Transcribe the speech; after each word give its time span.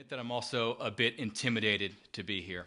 admit 0.00 0.08
that 0.08 0.18
I'm 0.18 0.32
also 0.32 0.78
a 0.80 0.90
bit 0.90 1.18
intimidated 1.18 1.92
to 2.14 2.22
be 2.22 2.40
here. 2.40 2.64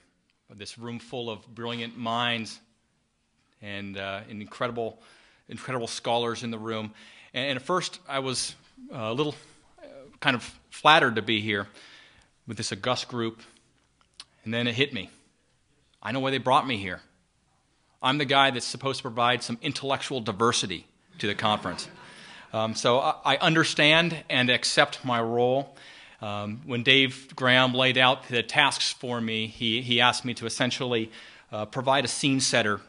This 0.51 0.77
room 0.77 0.99
full 0.99 1.31
of 1.31 1.43
brilliant 1.47 1.97
minds 1.97 2.59
and, 3.59 3.97
uh, 3.97 4.21
and 4.29 4.39
incredible, 4.39 5.01
incredible 5.49 5.87
scholars 5.87 6.43
in 6.43 6.51
the 6.51 6.59
room. 6.59 6.93
And, 7.33 7.57
at 7.57 7.63
first, 7.63 7.97
I 8.07 8.19
was 8.19 8.53
a 8.91 9.11
little 9.11 9.33
uh, 9.81 9.85
kind 10.19 10.35
of 10.35 10.43
flattered 10.69 11.15
to 11.15 11.23
be 11.23 11.41
here 11.41 11.67
with 12.45 12.57
this 12.57 12.71
august 12.71 13.07
group. 13.07 13.41
And 14.45 14.53
then 14.53 14.67
it 14.67 14.75
hit 14.75 14.93
me. 14.93 15.09
I 16.03 16.11
know 16.11 16.19
why 16.19 16.29
they 16.29 16.37
brought 16.37 16.67
me 16.67 16.77
here. 16.77 17.01
I'm 17.99 18.19
the 18.19 18.25
guy 18.25 18.51
that's 18.51 18.63
supposed 18.63 18.99
to 18.99 19.01
provide 19.01 19.41
some 19.41 19.57
intellectual 19.63 20.21
diversity 20.21 20.85
to 21.17 21.25
the 21.25 21.33
conference. 21.33 21.87
Um, 22.53 22.75
so 22.75 22.99
I, 22.99 23.15
I 23.25 23.37
understand 23.37 24.23
and 24.29 24.51
accept 24.51 25.03
my 25.03 25.19
role. 25.19 25.75
Um, 26.23 26.61
when 26.65 26.83
Dave 26.83 27.35
Graham 27.35 27.73
laid 27.73 27.97
out 27.97 28.29
the 28.29 28.41
tasks 28.41 28.93
for 28.93 29.19
me, 29.19 29.47
he, 29.47 29.81
he 29.81 29.99
asked 29.99 30.23
me 30.23 30.33
to 30.35 30.45
essentially 30.45 31.11
uh, 31.51 31.65
provide 31.65 32.05
a 32.05 32.07
scene 32.07 32.39
setter 32.39 32.79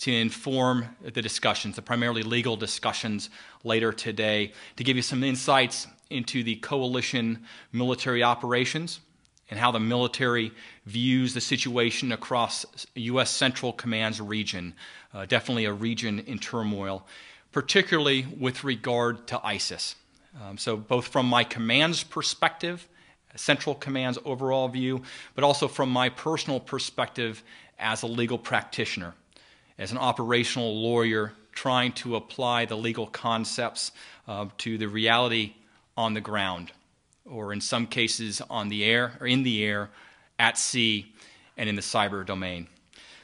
to 0.00 0.12
inform 0.12 0.94
the 1.00 1.22
discussions, 1.22 1.76
the 1.76 1.80
primarily 1.80 2.22
legal 2.22 2.54
discussions 2.54 3.30
later 3.64 3.94
today, 3.94 4.52
to 4.76 4.84
give 4.84 4.94
you 4.94 5.00
some 5.00 5.24
insights 5.24 5.86
into 6.10 6.44
the 6.44 6.56
coalition 6.56 7.46
military 7.72 8.22
operations 8.22 9.00
and 9.48 9.58
how 9.58 9.70
the 9.70 9.80
military 9.80 10.52
views 10.84 11.32
the 11.32 11.40
situation 11.40 12.12
across 12.12 12.66
U.S. 12.94 13.30
Central 13.30 13.72
Command's 13.72 14.20
region, 14.20 14.74
uh, 15.14 15.24
definitely 15.24 15.64
a 15.64 15.72
region 15.72 16.18
in 16.18 16.38
turmoil, 16.38 17.06
particularly 17.52 18.26
with 18.38 18.64
regard 18.64 19.26
to 19.28 19.40
ISIS. 19.42 19.94
Um, 20.40 20.56
so, 20.56 20.76
both 20.76 21.08
from 21.08 21.26
my 21.26 21.44
command's 21.44 22.04
perspective, 22.04 22.88
Central 23.38 23.74
Command's 23.74 24.18
overall 24.24 24.68
view, 24.68 25.02
but 25.34 25.44
also 25.44 25.68
from 25.68 25.90
my 25.90 26.08
personal 26.08 26.60
perspective 26.60 27.42
as 27.78 28.02
a 28.02 28.06
legal 28.06 28.38
practitioner, 28.38 29.14
as 29.78 29.92
an 29.92 29.98
operational 29.98 30.80
lawyer 30.82 31.32
trying 31.52 31.92
to 31.92 32.16
apply 32.16 32.64
the 32.64 32.76
legal 32.76 33.06
concepts 33.06 33.92
uh, 34.26 34.46
to 34.58 34.78
the 34.78 34.86
reality 34.86 35.54
on 35.96 36.14
the 36.14 36.20
ground, 36.20 36.72
or 37.26 37.52
in 37.52 37.60
some 37.60 37.86
cases 37.86 38.40
on 38.48 38.68
the 38.68 38.84
air, 38.84 39.12
or 39.20 39.26
in 39.26 39.42
the 39.42 39.64
air, 39.64 39.90
at 40.38 40.56
sea, 40.56 41.12
and 41.56 41.68
in 41.68 41.76
the 41.76 41.82
cyber 41.82 42.24
domain. 42.24 42.66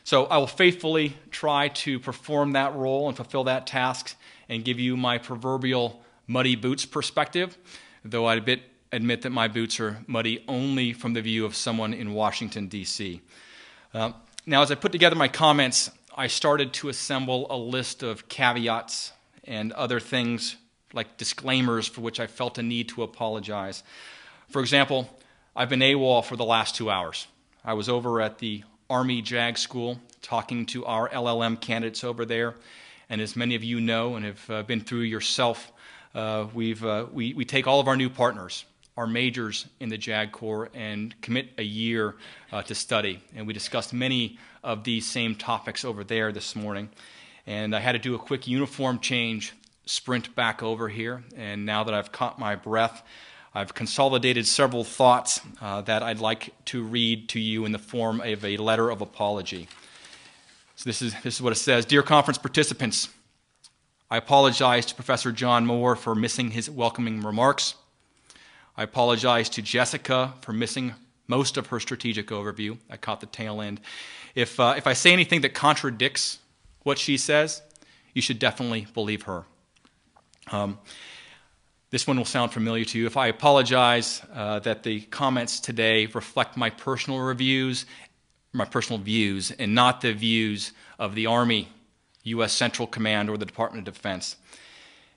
So 0.04 0.24
I 0.26 0.38
will 0.38 0.46
faithfully 0.46 1.16
try 1.30 1.68
to 1.68 1.98
perform 1.98 2.52
that 2.52 2.74
role 2.74 3.08
and 3.08 3.16
fulfill 3.16 3.44
that 3.44 3.66
task 3.66 4.16
and 4.48 4.64
give 4.64 4.78
you 4.78 4.96
my 4.96 5.18
proverbial 5.18 6.02
muddy 6.26 6.56
boots 6.56 6.86
perspective, 6.86 7.58
though 8.04 8.26
I 8.26 8.36
admit, 8.36 8.62
admit 8.92 9.22
that 9.22 9.30
my 9.30 9.48
boots 9.48 9.80
are 9.80 9.98
muddy 10.06 10.44
only 10.48 10.92
from 10.92 11.12
the 11.12 11.22
view 11.22 11.44
of 11.44 11.54
someone 11.54 11.92
in 11.92 12.14
Washington, 12.14 12.68
D.C. 12.68 13.20
Uh, 13.92 14.12
now, 14.46 14.62
as 14.62 14.70
I 14.70 14.74
put 14.74 14.92
together 14.92 15.16
my 15.16 15.28
comments, 15.28 15.90
I 16.16 16.26
started 16.26 16.72
to 16.74 16.88
assemble 16.88 17.46
a 17.50 17.56
list 17.56 18.02
of 18.02 18.28
caveats 18.28 19.12
and 19.44 19.72
other 19.72 20.00
things 20.00 20.56
like 20.92 21.16
disclaimers 21.16 21.86
for 21.86 22.00
which 22.00 22.18
I 22.18 22.26
felt 22.26 22.58
a 22.58 22.62
need 22.62 22.88
to 22.90 23.02
apologize. 23.02 23.82
For 24.48 24.60
example, 24.60 25.08
I've 25.54 25.68
been 25.68 25.80
AWOL 25.80 26.24
for 26.24 26.36
the 26.36 26.44
last 26.44 26.76
two 26.76 26.90
hours. 26.90 27.26
I 27.64 27.74
was 27.74 27.88
over 27.88 28.20
at 28.20 28.38
the 28.38 28.64
Army 28.88 29.20
JAG 29.20 29.58
School 29.58 30.00
talking 30.22 30.66
to 30.66 30.84
our 30.86 31.08
LLM 31.10 31.60
candidates 31.60 32.04
over 32.04 32.24
there. 32.24 32.54
And 33.10 33.20
as 33.20 33.36
many 33.36 33.54
of 33.54 33.64
you 33.64 33.80
know 33.80 34.16
and 34.16 34.24
have 34.24 34.50
uh, 34.50 34.62
been 34.62 34.80
through 34.80 35.00
yourself, 35.00 35.72
uh, 36.14 36.46
we've, 36.54 36.84
uh, 36.84 37.06
we, 37.12 37.34
we 37.34 37.44
take 37.44 37.66
all 37.66 37.80
of 37.80 37.88
our 37.88 37.96
new 37.96 38.10
partners, 38.10 38.64
our 38.98 39.06
majors 39.06 39.66
in 39.78 39.90
the 39.90 39.96
JAG 39.96 40.32
Corps, 40.32 40.70
and 40.74 41.14
commit 41.22 41.50
a 41.56 41.62
year 41.62 42.16
uh, 42.50 42.62
to 42.62 42.74
study. 42.74 43.22
And 43.36 43.46
we 43.46 43.52
discussed 43.52 43.92
many 43.92 44.38
of 44.64 44.82
these 44.82 45.06
same 45.06 45.36
topics 45.36 45.84
over 45.84 46.02
there 46.02 46.32
this 46.32 46.56
morning. 46.56 46.88
And 47.46 47.76
I 47.76 47.78
had 47.78 47.92
to 47.92 48.00
do 48.00 48.16
a 48.16 48.18
quick 48.18 48.48
uniform 48.48 48.98
change, 48.98 49.52
sprint 49.86 50.34
back 50.34 50.64
over 50.64 50.88
here. 50.88 51.22
And 51.36 51.64
now 51.64 51.84
that 51.84 51.94
I've 51.94 52.10
caught 52.10 52.40
my 52.40 52.56
breath, 52.56 53.04
I've 53.54 53.72
consolidated 53.72 54.48
several 54.48 54.82
thoughts 54.82 55.40
uh, 55.60 55.82
that 55.82 56.02
I'd 56.02 56.18
like 56.18 56.52
to 56.66 56.82
read 56.82 57.28
to 57.28 57.38
you 57.38 57.66
in 57.66 57.70
the 57.70 57.78
form 57.78 58.20
of 58.20 58.44
a 58.44 58.56
letter 58.56 58.90
of 58.90 59.00
apology. 59.00 59.68
So 60.74 60.90
this 60.90 61.00
is, 61.02 61.14
this 61.22 61.36
is 61.36 61.42
what 61.42 61.52
it 61.52 61.56
says 61.56 61.84
Dear 61.84 62.02
conference 62.02 62.38
participants, 62.38 63.10
I 64.10 64.16
apologize 64.16 64.86
to 64.86 64.96
Professor 64.96 65.30
John 65.30 65.66
Moore 65.66 65.94
for 65.94 66.16
missing 66.16 66.50
his 66.50 66.68
welcoming 66.68 67.20
remarks. 67.20 67.76
I 68.78 68.84
apologize 68.84 69.50
to 69.50 69.62
Jessica 69.62 70.32
for 70.40 70.54
missing 70.54 70.94
most 71.26 71.58
of 71.58 71.66
her 71.66 71.80
strategic 71.80 72.28
overview. 72.28 72.78
I 72.88 72.96
caught 72.96 73.20
the 73.20 73.26
tail 73.26 73.60
end. 73.60 73.80
If, 74.34 74.58
uh, 74.58 74.74
if 74.76 74.86
I 74.86 74.94
say 74.94 75.12
anything 75.12 75.42
that 75.42 75.52
contradicts 75.52 76.38
what 76.84 76.96
she 76.96 77.16
says, 77.16 77.60
you 78.14 78.22
should 78.22 78.38
definitely 78.38 78.86
believe 78.94 79.22
her. 79.22 79.44
Um, 80.52 80.78
this 81.90 82.06
one 82.06 82.16
will 82.16 82.24
sound 82.24 82.52
familiar 82.52 82.84
to 82.86 82.98
you. 82.98 83.06
If 83.06 83.16
I 83.16 83.26
apologize 83.26 84.22
uh, 84.32 84.60
that 84.60 84.84
the 84.84 85.00
comments 85.00 85.60
today 85.60 86.06
reflect 86.06 86.56
my 86.56 86.70
personal 86.70 87.20
reviews 87.20 87.84
my 88.52 88.64
personal 88.64 89.00
views 89.00 89.50
and 89.50 89.74
not 89.74 90.00
the 90.00 90.12
views 90.12 90.72
of 90.98 91.14
the 91.14 91.26
Army, 91.26 91.68
U.S. 92.24 92.52
Central 92.52 92.88
Command, 92.88 93.28
or 93.28 93.36
the 93.36 93.44
Department 93.44 93.86
of 93.86 93.94
Defense. 93.94 94.36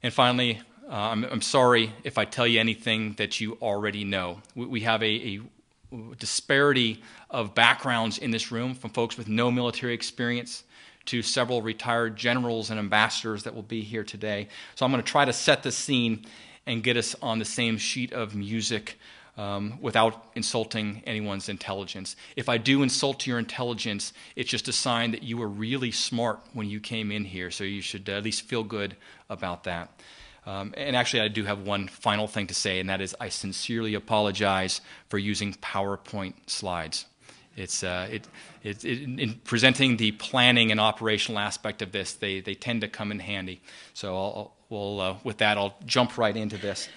And 0.04 0.14
finally, 0.14 0.62
uh, 0.91 0.96
I'm, 0.96 1.24
I'm, 1.24 1.41
sorry 1.41 1.94
if 2.03 2.18
I 2.18 2.25
tell 2.25 2.46
you 2.46 2.59
anything 2.59 3.13
that 3.13 3.40
you 3.40 3.57
already 3.62 4.03
know. 4.03 4.41
We, 4.56 4.66
we 4.66 4.79
have 4.81 5.02
a, 5.02 5.06
a, 5.06 5.41
disparity 6.18 7.02
of 7.29 7.56
backgrounds 7.56 8.18
in 8.18 8.31
this 8.31 8.52
room 8.52 8.75
from 8.75 8.90
folks 8.90 9.18
with 9.18 9.29
no 9.29 9.50
military 9.52 9.94
experience 9.94 10.63
to 11.06 11.22
several 11.22 11.62
retired 11.62 12.18
generals 12.18 12.69
and 12.69 12.79
ambassadors 12.79 13.44
that 13.44 13.56
will 13.56 13.62
be 13.62 13.81
here 13.81 14.03
today. 14.03 14.50
So 14.75 14.85
I'm 14.85 14.91
going 14.91 15.02
to 15.03 15.09
try 15.09 15.24
to 15.24 15.34
set 15.34 15.63
the 15.63 15.72
scene 15.72 16.25
and 16.66 16.84
get 16.84 16.97
us 16.97 17.16
on 17.22 17.40
the 17.40 17.46
same 17.46 17.78
sheet 17.78 18.12
of 18.12 18.35
music 18.35 19.00
um, 19.38 19.79
without 19.81 20.25
insulting 20.35 21.03
anyone's 21.06 21.47
intelligence. 21.47 22.18
If 22.35 22.50
I 22.50 22.58
do 22.58 22.84
insult 22.84 23.25
your 23.25 23.40
intelligence, 23.40 24.12
it's 24.35 24.50
just 24.50 24.68
a 24.68 24.73
sign 24.73 25.12
that 25.12 25.23
you 25.23 25.38
were 25.38 25.47
really 25.47 25.91
smart 25.91 26.40
when 26.53 26.69
you 26.69 26.79
came 26.81 27.12
in 27.12 27.23
here, 27.23 27.50
so 27.50 27.63
you 27.63 27.81
should 27.81 28.08
at 28.09 28.23
least 28.23 28.44
feel 28.44 28.63
good 28.63 28.96
about 29.29 29.63
that. 29.63 29.90
Um, 30.46 30.74
and 30.75 30.96
actually, 30.96 31.22
I 31.22 31.28
do 31.28 31.44
have 31.46 31.62
one 31.62 31.88
final 31.88 32.28
thing 32.28 32.47
to 32.47 32.53
say, 32.53 32.79
and 32.79 32.90
that 32.90 33.02
is 33.02 33.16
I 33.19 33.29
sincerely 33.29 33.94
apologize 33.94 34.81
for 35.09 35.18
using 35.18 35.53
PowerPoint 35.53 36.34
slides. 36.47 37.06
It's, 37.56 37.84
uh, 37.84 38.07
it, 38.09 38.28
it, 38.63 38.84
it, 38.84 39.02
in 39.19 39.41
presenting 39.44 39.97
the 39.97 40.13
planning 40.13 40.72
and 40.72 40.79
operational 40.79 41.40
aspect 41.40 41.81
of 41.81 41.91
this, 41.91 42.13
they, 42.13 42.40
they 42.40 42.56
tend 42.56 42.81
to 42.81 42.88
come 42.88 43.12
in 43.12 43.19
handy. 43.19 43.62
So, 43.94 44.16
I'll, 44.16 44.53
well, 44.69 45.00
uh, 45.02 45.18
with 45.24 45.38
that, 45.40 45.57
I'll 45.57 45.75
jump 45.85 46.18
right 46.18 46.35
into 46.35 46.58
this. 46.58 46.88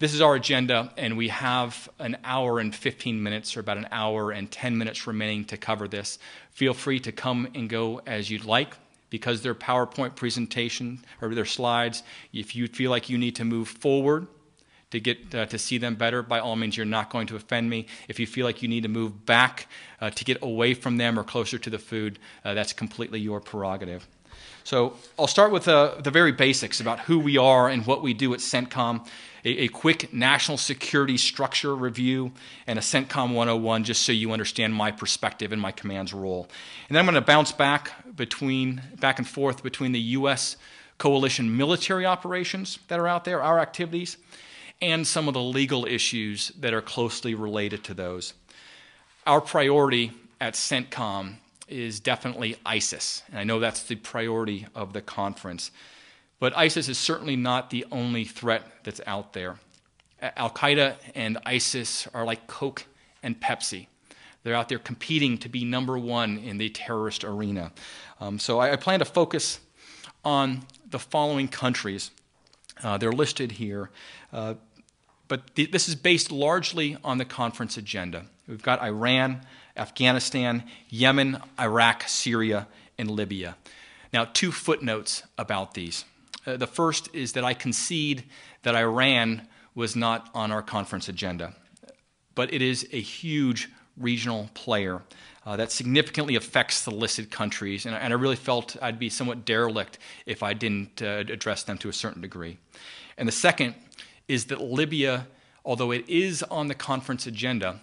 This 0.00 0.14
is 0.14 0.20
our 0.20 0.34
agenda, 0.34 0.92
and 0.96 1.16
we 1.16 1.28
have 1.28 1.88
an 1.98 2.18
hour 2.22 2.60
and 2.60 2.74
15 2.74 3.20
minutes, 3.22 3.56
or 3.56 3.60
about 3.60 3.78
an 3.78 3.88
hour 3.90 4.30
and 4.30 4.50
10 4.50 4.78
minutes 4.78 5.06
remaining 5.06 5.44
to 5.46 5.56
cover 5.56 5.88
this. 5.88 6.18
Feel 6.50 6.74
free 6.74 7.00
to 7.00 7.12
come 7.12 7.48
and 7.54 7.68
go 7.68 8.00
as 8.06 8.30
you'd 8.30 8.44
like. 8.44 8.76
Because 9.10 9.42
they're 9.42 9.54
PowerPoint 9.54 10.16
presentation 10.16 11.00
or 11.22 11.34
their 11.34 11.44
slides, 11.44 12.02
if 12.32 12.54
you 12.54 12.66
feel 12.68 12.90
like 12.90 13.08
you 13.08 13.16
need 13.16 13.36
to 13.36 13.44
move 13.44 13.68
forward 13.68 14.26
to 14.90 15.00
get 15.00 15.34
uh, 15.34 15.46
to 15.46 15.58
see 15.58 15.78
them 15.78 15.94
better, 15.94 16.22
by 16.22 16.38
all 16.38 16.56
means, 16.56 16.76
you're 16.76 16.86
not 16.86 17.10
going 17.10 17.26
to 17.28 17.36
offend 17.36 17.68
me. 17.68 17.86
If 18.08 18.18
you 18.18 18.26
feel 18.26 18.44
like 18.44 18.62
you 18.62 18.68
need 18.68 18.82
to 18.82 18.88
move 18.88 19.26
back 19.26 19.66
uh, 20.00 20.10
to 20.10 20.24
get 20.24 20.42
away 20.42 20.74
from 20.74 20.96
them 20.96 21.18
or 21.18 21.24
closer 21.24 21.58
to 21.58 21.70
the 21.70 21.78
food, 21.78 22.18
uh, 22.44 22.54
that's 22.54 22.72
completely 22.72 23.20
your 23.20 23.40
prerogative. 23.40 24.06
So 24.64 24.96
I'll 25.18 25.26
start 25.26 25.50
with 25.50 25.66
uh, 25.66 25.94
the 26.02 26.10
very 26.10 26.32
basics 26.32 26.80
about 26.80 27.00
who 27.00 27.18
we 27.18 27.38
are 27.38 27.68
and 27.68 27.86
what 27.86 28.02
we 28.02 28.12
do 28.12 28.34
at 28.34 28.40
CENTCOM 28.40 29.06
a, 29.48 29.64
a 29.64 29.68
quick 29.68 30.12
national 30.12 30.58
security 30.58 31.16
structure 31.16 31.74
review, 31.74 32.32
and 32.66 32.78
a 32.78 32.82
CENTCOM 32.82 33.32
101 33.32 33.84
just 33.84 34.02
so 34.02 34.12
you 34.12 34.32
understand 34.32 34.74
my 34.74 34.90
perspective 34.90 35.52
and 35.52 35.60
my 35.60 35.72
command's 35.72 36.12
role. 36.12 36.48
And 36.88 36.96
then 36.96 37.00
I'm 37.00 37.06
going 37.06 37.22
to 37.22 37.26
bounce 37.26 37.52
back 37.52 37.92
between 38.14 38.82
back 39.00 39.18
and 39.18 39.26
forth 39.26 39.62
between 39.62 39.92
the 39.92 40.00
U.S. 40.00 40.56
coalition 40.98 41.56
military 41.56 42.04
operations 42.04 42.78
that 42.88 42.98
are 42.98 43.08
out 43.08 43.24
there, 43.24 43.42
our 43.42 43.58
activities, 43.58 44.18
and 44.82 45.06
some 45.06 45.28
of 45.28 45.34
the 45.34 45.42
legal 45.42 45.86
issues 45.86 46.48
that 46.60 46.74
are 46.74 46.82
closely 46.82 47.34
related 47.34 47.84
to 47.84 47.94
those. 47.94 48.34
Our 49.26 49.40
priority 49.40 50.12
at 50.40 50.54
CENTCOM 50.54 51.36
is 51.68 52.00
definitely 52.00 52.56
ISIS, 52.64 53.22
and 53.30 53.38
I 53.38 53.44
know 53.44 53.60
that's 53.60 53.82
the 53.82 53.96
priority 53.96 54.66
of 54.74 54.92
the 54.92 55.02
conference. 55.02 55.70
But 56.40 56.56
ISIS 56.56 56.88
is 56.88 56.98
certainly 56.98 57.36
not 57.36 57.70
the 57.70 57.84
only 57.90 58.24
threat 58.24 58.64
that's 58.84 59.00
out 59.06 59.32
there. 59.32 59.56
Al 60.20 60.50
Qaeda 60.50 60.96
and 61.14 61.38
ISIS 61.44 62.08
are 62.14 62.24
like 62.24 62.46
Coke 62.46 62.86
and 63.22 63.40
Pepsi. 63.40 63.86
They're 64.42 64.54
out 64.54 64.68
there 64.68 64.78
competing 64.78 65.38
to 65.38 65.48
be 65.48 65.64
number 65.64 65.98
one 65.98 66.38
in 66.38 66.58
the 66.58 66.70
terrorist 66.70 67.24
arena. 67.24 67.72
Um, 68.20 68.38
so 68.38 68.58
I, 68.58 68.72
I, 68.72 68.76
plan 68.76 69.00
to 69.00 69.04
focus 69.04 69.60
on 70.24 70.64
the 70.88 70.98
following 70.98 71.48
countries. 71.48 72.10
Uh, 72.82 72.98
they're 72.98 73.12
listed 73.12 73.52
here. 73.52 73.90
Uh, 74.32 74.54
but 75.26 75.54
th- 75.54 75.70
this 75.70 75.88
is 75.88 75.94
based 75.94 76.32
largely 76.32 76.96
on 77.04 77.18
the 77.18 77.24
conference 77.24 77.76
agenda. 77.76 78.24
We've 78.46 78.62
got 78.62 78.80
Iran, 78.82 79.42
Afghanistan, 79.76 80.64
Yemen, 80.88 81.42
Iraq, 81.60 82.08
Syria, 82.08 82.68
and 82.96 83.10
Libya. 83.10 83.56
Now, 84.12 84.24
two 84.24 84.50
footnotes 84.50 85.22
about 85.36 85.74
these. 85.74 86.04
Uh, 86.48 86.56
the 86.56 86.66
first 86.66 87.14
is 87.14 87.34
that 87.34 87.44
I 87.44 87.52
concede 87.52 88.24
that 88.62 88.74
Iran 88.74 89.46
was 89.74 89.94
not 89.94 90.30
on 90.32 90.50
our 90.50 90.62
conference 90.62 91.06
agenda, 91.06 91.54
but 92.34 92.54
it 92.54 92.62
is 92.62 92.88
a 92.90 93.00
huge 93.00 93.68
regional 93.98 94.48
player 94.54 95.02
uh, 95.44 95.56
that 95.56 95.70
significantly 95.70 96.36
affects 96.36 96.84
the 96.84 96.90
listed 96.90 97.30
countries, 97.30 97.84
and, 97.84 97.94
and, 97.94 98.14
I 98.14 98.16
really 98.16 98.36
felt 98.36 98.78
I'd 98.80 98.98
be 98.98 99.10
somewhat 99.10 99.44
derelict 99.44 99.98
if 100.24 100.42
I 100.42 100.54
didn't 100.54 101.02
uh, 101.02 101.24
address 101.28 101.64
them 101.64 101.76
to 101.78 101.90
a 101.90 101.92
certain 101.92 102.22
degree. 102.22 102.56
And 103.18 103.28
the 103.28 103.32
second 103.32 103.74
is 104.26 104.46
that 104.46 104.60
Libya, 104.60 105.26
although 105.66 105.90
it 105.90 106.08
is 106.08 106.42
on 106.44 106.68
the 106.68 106.74
conference 106.74 107.26
agenda, 107.26 107.80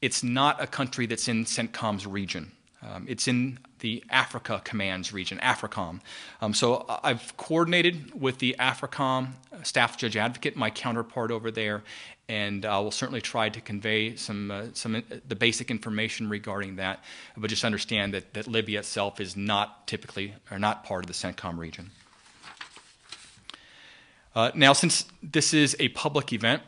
it's 0.00 0.22
not 0.22 0.62
a 0.62 0.66
country 0.66 1.04
that's 1.04 1.28
in 1.28 1.44
CENTCOM's 1.44 2.06
region. 2.06 2.52
Um, 2.82 3.04
it's 3.08 3.28
in 3.28 3.58
the 3.80 4.02
Africa 4.10 4.60
Commands 4.64 5.12
region, 5.12 5.38
AFRICOM. 5.38 6.00
Um, 6.40 6.54
so 6.54 6.86
I've 7.02 7.36
coordinated 7.36 8.20
with 8.20 8.38
the 8.38 8.56
AFRICOM 8.58 9.28
staff 9.62 9.96
judge 9.96 10.16
advocate, 10.16 10.56
my 10.56 10.70
counterpart 10.70 11.30
over 11.30 11.50
there, 11.50 11.82
and 12.28 12.64
I 12.64 12.76
uh, 12.76 12.82
will 12.82 12.90
certainly 12.90 13.20
try 13.20 13.48
to 13.48 13.60
convey 13.60 14.16
some, 14.16 14.50
uh, 14.50 14.64
some 14.72 14.96
uh, 14.96 15.00
the 15.28 15.36
basic 15.36 15.70
information 15.70 16.28
regarding 16.28 16.76
that. 16.76 17.04
But 17.36 17.50
just 17.50 17.64
understand 17.64 18.14
that, 18.14 18.34
that 18.34 18.48
Libya 18.48 18.80
itself 18.80 19.20
is 19.20 19.36
not 19.36 19.86
typically 19.86 20.34
or 20.50 20.58
not 20.58 20.84
part 20.84 21.04
of 21.04 21.06
the 21.06 21.14
CENTCOM 21.14 21.58
region. 21.58 21.90
Uh, 24.34 24.50
now, 24.54 24.72
since 24.72 25.06
this 25.22 25.54
is 25.54 25.76
a 25.78 25.88
public 25.88 26.32
event, 26.32 26.62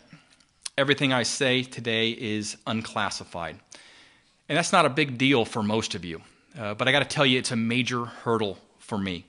everything 0.79 1.13
I 1.13 1.25
say 1.25 1.65
today 1.65 2.11
is 2.11 2.57
unclassified. 2.67 3.59
And 4.49 4.57
that's 4.57 4.73
not 4.73 4.87
a 4.87 4.89
big 4.89 5.19
deal 5.19 5.45
for 5.45 5.63
most 5.63 5.95
of 5.95 6.05
you. 6.05 6.23
Uh, 6.59 6.75
but 6.75 6.89
I 6.89 6.93
got 6.93 6.99
to 6.99 7.05
tell 7.05 7.25
you, 7.25 7.39
it's 7.39 7.53
a 7.53 7.57
major 7.57 8.05
hurdle 8.05 8.59
for 8.79 8.99
me 8.99 9.25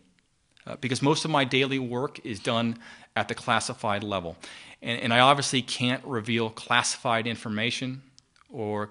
uh, 0.66 0.76
because 0.78 1.02
most 1.02 1.26
of 1.26 1.31
my 1.31 1.44
daily 1.44 1.78
work 1.78 2.26
is 2.26 2.40
done 2.40 2.78
at 3.16 3.28
the 3.28 3.36
classified 3.36 4.04
level. 4.04 4.36
And, 4.81 5.00
and 5.02 5.14
I 5.14 5.20
obviously 5.20 5.62
can't 5.62 6.04
reveal 6.04 6.50
classified 6.50 7.28
information 7.28 8.02
or 8.52 8.90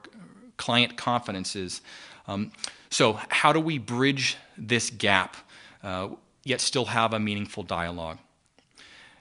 client 0.56 0.96
confidences. 0.96 1.80
Um, 2.28 2.52
so, 2.90 3.18
how 3.28 3.52
do 3.52 3.60
we 3.60 3.78
bridge 3.78 4.36
this 4.56 4.90
gap 4.90 5.36
uh, 5.82 6.10
yet 6.44 6.60
still 6.60 6.86
have 6.86 7.12
a 7.12 7.18
meaningful 7.18 7.64
dialogue? 7.64 8.18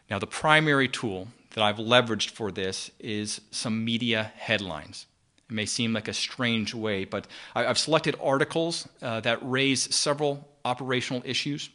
Now, 0.10 0.20
the 0.20 0.28
primary 0.28 0.88
tool 0.88 1.28
that 1.52 1.64
I've 1.64 1.78
leveraged 1.78 2.30
for 2.30 2.52
this 2.52 2.92
is 3.00 3.42
some 3.52 3.84
media 3.84 4.32
headlines. 4.36 5.06
It 5.50 5.54
may 5.54 5.66
seem 5.66 5.94
like 5.94 6.08
a 6.08 6.14
strange 6.14 6.74
way, 6.74 7.06
but 7.06 7.28
I've 7.56 7.78
selected 7.78 8.16
articles 8.22 8.88
uh, 9.02 9.22
that 9.22 9.40
raise 9.42 9.96
several 9.96 10.48
operational 10.66 11.22
issues 11.26 11.70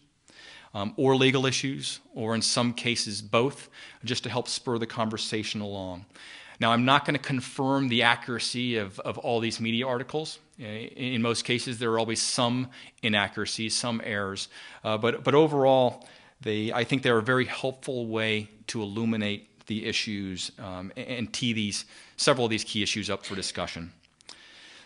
um, 0.74 0.94
or 0.96 1.16
legal 1.16 1.46
issues, 1.46 2.00
or 2.14 2.34
in 2.34 2.42
some 2.42 2.72
cases 2.72 3.22
both, 3.22 3.68
just 4.04 4.24
to 4.24 4.30
help 4.30 4.48
spur 4.48 4.78
the 4.78 4.86
conversation 4.86 5.60
along. 5.60 6.04
Now, 6.60 6.72
I'm 6.72 6.84
not 6.84 7.04
going 7.04 7.14
to 7.14 7.22
confirm 7.22 7.88
the 7.88 8.02
accuracy 8.02 8.76
of, 8.76 9.00
of 9.00 9.18
all 9.18 9.40
these 9.40 9.60
media 9.60 9.86
articles. 9.86 10.38
In 10.58 11.20
most 11.20 11.44
cases, 11.44 11.78
there 11.78 11.90
are 11.92 11.98
always 11.98 12.22
some 12.22 12.68
inaccuracies, 13.02 13.74
some 13.74 14.00
errors. 14.04 14.48
Uh, 14.84 14.96
but, 14.96 15.24
but 15.24 15.34
overall, 15.34 16.06
they, 16.40 16.72
I 16.72 16.84
think 16.84 17.02
they're 17.02 17.18
a 17.18 17.22
very 17.22 17.46
helpful 17.46 18.06
way 18.06 18.48
to 18.68 18.80
illuminate 18.80 19.51
the 19.66 19.86
issues 19.86 20.52
um, 20.58 20.92
and 20.96 21.32
tee 21.32 21.52
these 21.52 21.84
several 22.16 22.46
of 22.46 22.50
these 22.50 22.64
key 22.64 22.82
issues 22.82 23.10
up 23.10 23.24
for 23.24 23.34
discussion. 23.34 23.92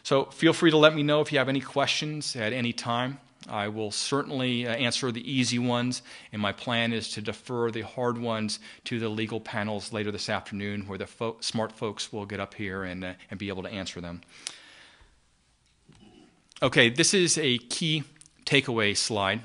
So 0.02 0.26
feel 0.26 0.52
free 0.52 0.70
to 0.70 0.76
let 0.76 0.94
me 0.94 1.02
know 1.02 1.20
if 1.20 1.32
you 1.32 1.38
have 1.38 1.48
any 1.48 1.60
questions 1.60 2.36
at 2.36 2.52
any 2.52 2.72
time. 2.72 3.18
I 3.48 3.68
will 3.68 3.90
certainly 3.90 4.66
uh, 4.66 4.70
answer 4.70 5.12
the 5.12 5.30
easy 5.30 5.58
ones, 5.58 6.02
and 6.32 6.42
my 6.42 6.52
plan 6.52 6.92
is 6.92 7.10
to 7.10 7.20
defer 7.20 7.70
the 7.70 7.82
hard 7.82 8.18
ones 8.18 8.58
to 8.84 8.98
the 8.98 9.08
legal 9.08 9.40
panels 9.40 9.92
later 9.92 10.10
this 10.10 10.28
afternoon, 10.28 10.86
where 10.86 10.98
the 10.98 11.06
fo- 11.06 11.36
smart 11.40 11.72
folks 11.72 12.12
will 12.12 12.26
get 12.26 12.40
up 12.40 12.54
here 12.54 12.82
and, 12.82 13.04
uh, 13.04 13.12
and 13.30 13.38
be 13.38 13.48
able 13.48 13.62
to 13.62 13.68
answer 13.68 14.00
them. 14.00 14.20
Okay, 16.62 16.88
this 16.88 17.14
is 17.14 17.38
a 17.38 17.58
key 17.58 18.04
takeaway 18.44 18.96
slide. 18.96 19.42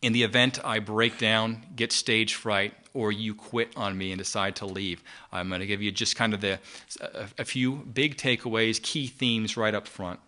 In 0.00 0.12
the 0.12 0.22
event 0.22 0.64
I 0.64 0.78
break 0.78 1.18
down, 1.18 1.66
get 1.74 1.92
stage 1.92 2.34
fright, 2.34 2.72
or 2.98 3.12
you 3.12 3.32
quit 3.32 3.68
on 3.76 3.96
me 3.96 4.10
and 4.10 4.18
decide 4.18 4.56
to 4.56 4.66
leave. 4.66 5.04
I'm 5.30 5.48
going 5.48 5.60
to 5.60 5.68
give 5.68 5.80
you 5.80 5.92
just 5.92 6.16
kind 6.16 6.34
of 6.34 6.40
the, 6.40 6.58
a, 7.00 7.28
a 7.38 7.44
few 7.44 7.76
big 7.76 8.16
takeaways, 8.16 8.82
key 8.82 9.06
themes 9.06 9.56
right 9.56 9.72
up 9.72 9.86
front. 9.86 10.18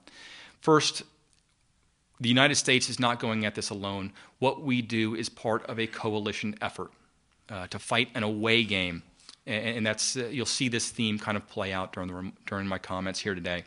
First, 0.61 1.03
the 2.21 2.29
United 2.29 2.55
States 2.55 2.89
is 2.89 3.01
not 3.01 3.19
going 3.19 3.45
at 3.45 3.57
this 3.57 3.71
alone. 3.71 4.13
What 4.39 4.63
we 4.63 4.83
do 4.83 5.17
is 5.17 5.29
part 5.29 5.67
of 5.67 5.81
a 5.81 5.89
coalition 5.89 6.55
effort 6.61 6.93
uh, 7.49 7.67
to 7.67 7.81
fight 7.81 8.09
an 8.15 8.23
away 8.23 8.63
game. 8.63 9.03
And, 9.47 9.85
that's, 9.85 10.17
uh, 10.17 10.27
you'll 10.27 10.47
see 10.47 10.69
this 10.69 10.91
theme 10.91 11.19
kind 11.19 11.37
of 11.37 11.49
play 11.49 11.73
out 11.73 11.93
during, 11.93 12.09
the, 12.09 12.33
during 12.47 12.69
my 12.69 12.79
comments 12.79 13.19
here 13.19 13.35
today. 13.35 13.65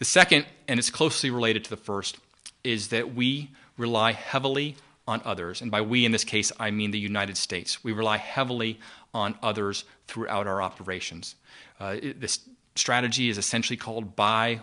The 0.00 0.04
second, 0.04 0.46
and 0.66 0.80
it's 0.80 0.90
closely 0.90 1.30
related 1.30 1.62
to 1.64 1.70
the 1.70 1.76
first, 1.76 2.18
is 2.64 2.88
that 2.88 3.14
we 3.14 3.50
rely 3.76 4.10
heavily 4.10 4.74
on 5.06 5.20
others. 5.24 5.60
And 5.60 5.70
by 5.70 5.80
we 5.80 6.04
in 6.04 6.12
this 6.12 6.24
case, 6.24 6.50
I 6.58 6.70
mean 6.70 6.90
the 6.90 6.98
United 6.98 7.36
States. 7.36 7.84
We 7.84 7.92
rely 7.92 8.16
heavily 8.16 8.80
on 9.12 9.36
others 9.42 9.84
throughout 10.08 10.46
our 10.46 10.62
operations. 10.62 11.36
Uh, 11.80 11.96
it, 12.02 12.20
this 12.20 12.40
strategy 12.74 13.28
is 13.28 13.38
essentially 13.38 13.76
called 13.76 14.16
by, 14.16 14.60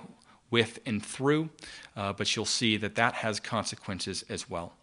with, 0.50 0.80
and 0.86 1.04
through, 1.06 1.50
uh, 1.96 2.14
but 2.14 2.36
you'll 2.36 2.46
see 2.46 2.78
that 2.78 2.96
that 2.96 3.14
has 3.16 3.40
consequences 3.40 4.24
as 4.30 4.50
well. 4.50 4.74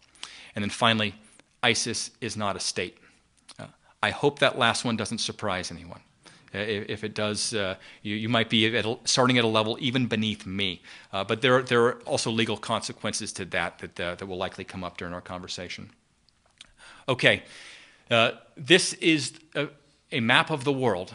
And 0.55 0.63
then 0.63 0.69
finally, 0.69 1.15
ISIS 1.61 2.11
is 2.21 2.35
not 2.35 2.55
a 2.55 2.59
state. 2.59 2.97
Uh, 3.59 3.65
I 4.01 4.11
hope 4.11 4.39
that 4.39 4.57
last 4.57 4.85
one 4.85 4.97
doesn't 4.97 5.19
surprise 5.19 5.71
anyone. 5.71 6.01
Uh, 6.53 6.57
if 6.59 7.03
it 7.03 7.13
does, 7.13 7.53
uh, 7.53 7.75
you, 8.01 8.15
you, 8.15 8.29
might 8.29 8.49
be 8.49 8.75
at 8.75 8.85
a, 8.85 8.97
starting 9.03 9.37
at 9.37 9.43
a 9.43 9.47
level 9.47 9.77
even 9.79 10.07
beneath 10.07 10.45
me. 10.45 10.81
Uh, 11.13 11.23
but 11.23 11.41
there, 11.41 11.61
there 11.61 11.83
are 11.83 11.93
also 12.05 12.31
legal 12.31 12.57
consequences 12.57 13.31
to 13.33 13.45
that 13.45 13.77
that, 13.79 13.95
that 13.95 14.27
will 14.27 14.37
likely 14.37 14.63
come 14.63 14.83
up 14.83 14.97
during 14.97 15.13
our 15.13 15.21
conversation. 15.21 15.91
Okay, 17.07 17.43
this 18.57 18.93
is 18.93 19.33
a, 19.55 19.67
a, 20.11 20.19
map 20.19 20.49
of 20.49 20.63
the 20.63 20.71
world. 20.71 21.13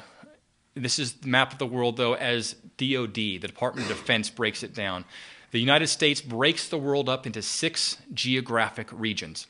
This 0.74 0.98
is 0.98 1.14
the 1.14 1.28
map 1.28 1.52
of 1.52 1.58
the 1.58 1.66
world, 1.66 1.96
though, 1.96 2.14
as 2.14 2.54
DoD, 2.78 3.14
the 3.14 3.38
Department 3.38 3.90
of 3.90 3.96
Defense, 3.96 4.30
breaks 4.30 4.62
it 4.62 4.74
down. 4.74 5.04
The 5.52 5.60
United 5.60 5.86
States 5.86 6.20
breaks 6.20 6.68
the 6.68 6.78
world 6.78 7.08
up 7.08 7.26
into 7.26 7.40
six 7.40 7.98
geographic 8.12 8.88
regions, 8.92 9.46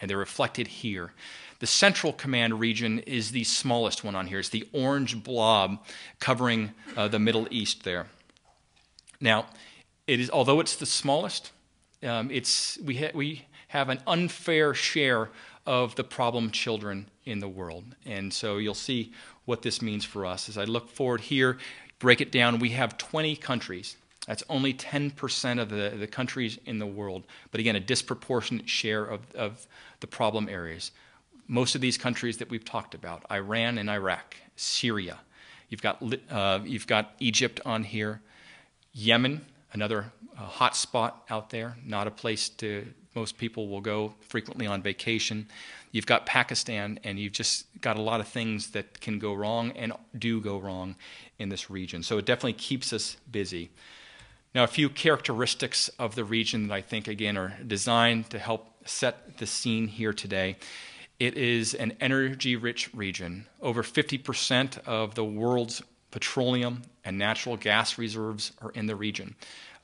and 0.00 0.08
they're 0.08 0.16
reflected 0.16 0.68
here. 0.68 1.12
The 1.60 1.66
Central 1.66 2.14
Command 2.14 2.58
region 2.58 3.00
is 3.00 3.32
the 3.32 3.44
smallest 3.44 4.02
one 4.02 4.14
on 4.14 4.26
here. 4.26 4.38
It's 4.38 4.48
the 4.48 4.66
orange 4.72 5.22
blob 5.22 5.84
covering 6.18 6.72
uh, 6.96 7.08
the 7.08 7.18
Middle 7.18 7.46
East 7.50 7.84
there. 7.84 8.06
Now, 9.20 9.44
it 10.06 10.20
is 10.20 10.30
although 10.30 10.60
it's 10.60 10.76
the 10.76 10.86
smallest, 10.86 11.52
um, 12.02 12.30
it's 12.30 12.78
we 12.82 12.96
ha- 12.96 13.10
we 13.14 13.44
have 13.68 13.90
an 13.90 14.00
unfair 14.06 14.72
share 14.72 15.28
of 15.66 15.94
the 15.96 16.02
problem 16.02 16.50
children 16.50 17.06
in 17.26 17.40
the 17.40 17.48
world, 17.48 17.84
and 18.06 18.32
so 18.32 18.56
you'll 18.56 18.72
see 18.72 19.12
what 19.44 19.60
this 19.60 19.82
means 19.82 20.06
for 20.06 20.24
us. 20.24 20.48
As 20.48 20.56
I 20.56 20.64
look 20.64 20.88
forward 20.88 21.20
here, 21.20 21.58
break 21.98 22.22
it 22.22 22.32
down. 22.32 22.58
We 22.58 22.70
have 22.70 22.96
20 22.96 23.36
countries. 23.36 23.98
That's 24.26 24.42
only 24.48 24.72
10% 24.72 25.60
of 25.60 25.68
the, 25.68 25.94
the 25.98 26.06
countries 26.06 26.58
in 26.64 26.78
the 26.78 26.86
world, 26.86 27.24
but 27.50 27.60
again, 27.60 27.76
a 27.76 27.80
disproportionate 27.80 28.68
share 28.68 29.04
of, 29.04 29.20
of 29.34 29.66
the 30.00 30.06
problem 30.06 30.48
areas 30.48 30.92
most 31.50 31.74
of 31.74 31.80
these 31.80 31.98
countries 31.98 32.36
that 32.36 32.48
we've 32.48 32.64
talked 32.64 32.94
about 32.94 33.24
Iran 33.28 33.76
and 33.76 33.90
Iraq, 33.90 34.36
Syria. 34.54 35.18
You've 35.68 35.82
got, 35.82 36.00
uh, 36.30 36.60
you've 36.64 36.86
got 36.86 37.12
Egypt 37.18 37.60
on 37.66 37.82
here, 37.82 38.20
Yemen, 38.92 39.44
another 39.72 40.12
uh, 40.38 40.42
hot 40.42 40.76
spot 40.76 41.24
out 41.28 41.50
there, 41.50 41.76
not 41.84 42.06
a 42.06 42.10
place 42.12 42.48
to 42.48 42.86
most 43.16 43.36
people 43.36 43.66
will 43.66 43.80
go 43.80 44.14
frequently 44.20 44.68
on 44.68 44.80
vacation. 44.80 45.48
You've 45.90 46.06
got 46.06 46.24
Pakistan, 46.24 47.00
and 47.02 47.18
you've 47.18 47.32
just 47.32 47.66
got 47.80 47.96
a 47.96 48.00
lot 48.00 48.20
of 48.20 48.28
things 48.28 48.70
that 48.70 49.00
can 49.00 49.18
go 49.18 49.34
wrong 49.34 49.72
and 49.72 49.92
do 50.16 50.40
go 50.40 50.58
wrong 50.58 50.94
in 51.40 51.48
this 51.48 51.68
region. 51.68 52.04
So 52.04 52.18
it 52.18 52.26
definitely 52.26 52.52
keeps 52.52 52.92
us 52.92 53.16
busy. 53.28 53.70
Now, 54.54 54.62
a 54.62 54.68
few 54.68 54.88
characteristics 54.88 55.88
of 55.98 56.14
the 56.14 56.24
region 56.24 56.68
that 56.68 56.74
I 56.74 56.80
think, 56.80 57.08
again, 57.08 57.36
are 57.36 57.56
designed 57.66 58.30
to 58.30 58.38
help 58.38 58.68
set 58.84 59.38
the 59.38 59.46
scene 59.46 59.88
here 59.88 60.12
today. 60.12 60.56
It 61.20 61.36
is 61.36 61.74
an 61.74 61.92
energy 62.00 62.56
rich 62.56 62.88
region. 62.94 63.46
Over 63.60 63.82
50% 63.82 64.78
of 64.86 65.14
the 65.14 65.24
world's 65.24 65.82
petroleum 66.10 66.82
and 67.04 67.18
natural 67.18 67.58
gas 67.58 67.98
reserves 67.98 68.52
are 68.62 68.70
in 68.70 68.86
the 68.86 68.96
region. 68.96 69.36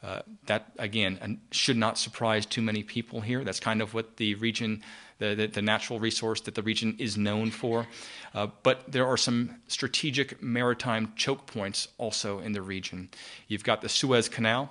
Uh, 0.02 0.22
that, 0.46 0.72
again, 0.78 1.40
should 1.50 1.76
not 1.76 1.98
surprise 1.98 2.46
too 2.46 2.62
many 2.62 2.82
people 2.82 3.20
here. 3.20 3.44
That's 3.44 3.60
kind 3.60 3.82
of 3.82 3.92
what 3.92 4.16
the 4.16 4.34
region, 4.36 4.82
the, 5.18 5.34
the, 5.34 5.46
the 5.46 5.62
natural 5.62 6.00
resource 6.00 6.40
that 6.42 6.54
the 6.54 6.62
region 6.62 6.96
is 6.98 7.18
known 7.18 7.50
for. 7.50 7.86
Uh, 8.34 8.48
but 8.62 8.90
there 8.90 9.06
are 9.06 9.16
some 9.18 9.56
strategic 9.68 10.42
maritime 10.42 11.12
choke 11.16 11.46
points 11.46 11.88
also 11.98 12.38
in 12.38 12.52
the 12.52 12.62
region. 12.62 13.10
You've 13.48 13.64
got 13.64 13.82
the 13.82 13.88
Suez 13.90 14.28
Canal, 14.28 14.70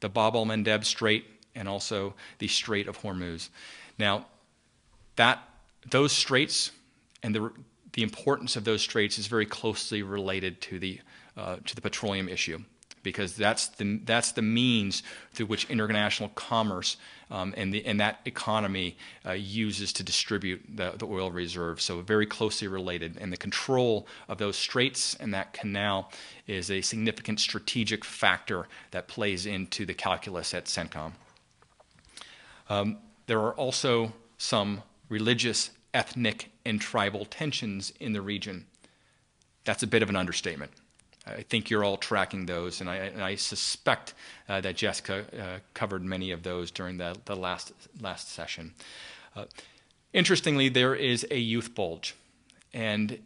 the 0.00 0.08
Bab 0.08 0.36
el 0.36 0.46
Mandeb 0.46 0.84
Strait, 0.84 1.24
and 1.56 1.68
also 1.68 2.14
the 2.38 2.48
Strait 2.48 2.86
of 2.86 3.00
Hormuz. 3.00 3.48
Now, 3.98 4.26
that, 5.16 5.42
those 5.88 6.12
straits 6.12 6.72
and 7.22 7.34
the, 7.34 7.52
the 7.92 8.02
importance 8.02 8.56
of 8.56 8.64
those 8.64 8.82
straits 8.82 9.18
is 9.18 9.26
very 9.26 9.46
closely 9.46 10.02
related 10.02 10.60
to 10.62 10.78
the, 10.78 11.00
uh, 11.36 11.56
to 11.64 11.74
the 11.74 11.80
petroleum 11.80 12.28
issue 12.28 12.62
because 13.02 13.34
that's 13.34 13.68
the, 13.68 14.00
that's 14.04 14.32
the 14.32 14.42
means 14.42 15.02
through 15.32 15.46
which 15.46 15.68
international 15.70 16.28
commerce 16.30 16.96
um, 17.30 17.54
and, 17.56 17.72
the, 17.72 17.84
and 17.86 18.00
that 18.00 18.20
economy 18.24 18.96
uh, 19.24 19.32
uses 19.32 19.92
to 19.94 20.02
distribute 20.02 20.62
the, 20.68 20.92
the 20.98 21.06
oil 21.06 21.30
reserves. 21.30 21.84
So, 21.84 22.00
very 22.00 22.26
closely 22.26 22.68
related. 22.68 23.16
And 23.18 23.32
the 23.32 23.36
control 23.36 24.06
of 24.28 24.38
those 24.38 24.56
straits 24.56 25.14
and 25.14 25.32
that 25.32 25.52
canal 25.52 26.10
is 26.46 26.70
a 26.70 26.80
significant 26.80 27.40
strategic 27.40 28.04
factor 28.04 28.66
that 28.90 29.08
plays 29.08 29.46
into 29.46 29.86
the 29.86 29.94
calculus 29.94 30.52
at 30.54 30.64
CENTCOM. 30.64 31.12
Um, 32.68 32.98
there 33.26 33.40
are 33.40 33.54
also 33.54 34.12
some 34.36 34.82
religious, 35.10 35.70
ethnic, 35.92 36.50
and 36.64 36.80
tribal 36.80 37.26
tensions 37.26 37.92
in 38.00 38.14
the 38.14 38.22
region. 38.22 38.64
That's 39.64 39.82
a 39.82 39.86
bit 39.86 40.02
of 40.02 40.08
an 40.08 40.16
understatement. 40.16 40.70
I 41.26 41.42
think 41.42 41.68
you're 41.68 41.84
all 41.84 41.98
tracking 41.98 42.46
those, 42.46 42.80
and 42.80 42.88
I, 42.88 42.96
and 42.96 43.22
I 43.22 43.34
suspect 43.34 44.14
uh, 44.48 44.62
that 44.62 44.76
Jessica 44.76 45.24
uh, 45.38 45.58
covered 45.74 46.02
many 46.02 46.30
of 46.30 46.42
those 46.42 46.70
during 46.70 46.96
the, 46.96 47.14
the 47.26 47.36
last, 47.36 47.72
last 48.00 48.30
session. 48.30 48.72
Uh, 49.36 49.44
interestingly, 50.14 50.70
there 50.70 50.94
is 50.94 51.26
a 51.30 51.38
youth 51.38 51.74
bulge, 51.74 52.14
and 52.72 53.18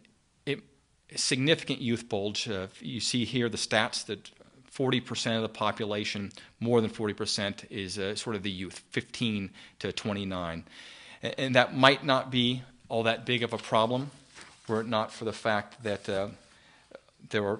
it, 0.45 0.59
significant 1.15 1.79
youth 1.79 2.09
bulge. 2.09 2.49
Uh, 2.49 2.67
you 2.81 2.99
see 2.99 3.23
here 3.23 3.47
the 3.47 3.57
stats 3.57 4.05
that 4.07 4.29
40% 4.75 5.37
of 5.37 5.41
the 5.41 5.49
population, 5.49 6.33
more 6.59 6.81
than 6.81 6.89
40%, 6.89 7.71
is 7.71 7.97
uh, 7.97 8.15
sort 8.15 8.35
of 8.35 8.43
the 8.43 8.51
youth, 8.51 8.83
15 8.91 9.51
to 9.79 9.93
29. 9.93 10.65
And, 11.37 11.55
that 11.55 11.75
might 11.75 12.05
not 12.05 12.31
be 12.31 12.63
all 12.89 13.03
that 13.03 13.25
big 13.25 13.43
of 13.43 13.53
a 13.53 13.57
problem 13.57 14.11
were 14.67 14.81
it 14.81 14.87
not 14.87 15.11
for 15.11 15.25
the 15.25 15.33
fact 15.33 15.83
that 15.83 16.07
uh, 16.09 16.27
there 17.29 17.43
were. 17.43 17.59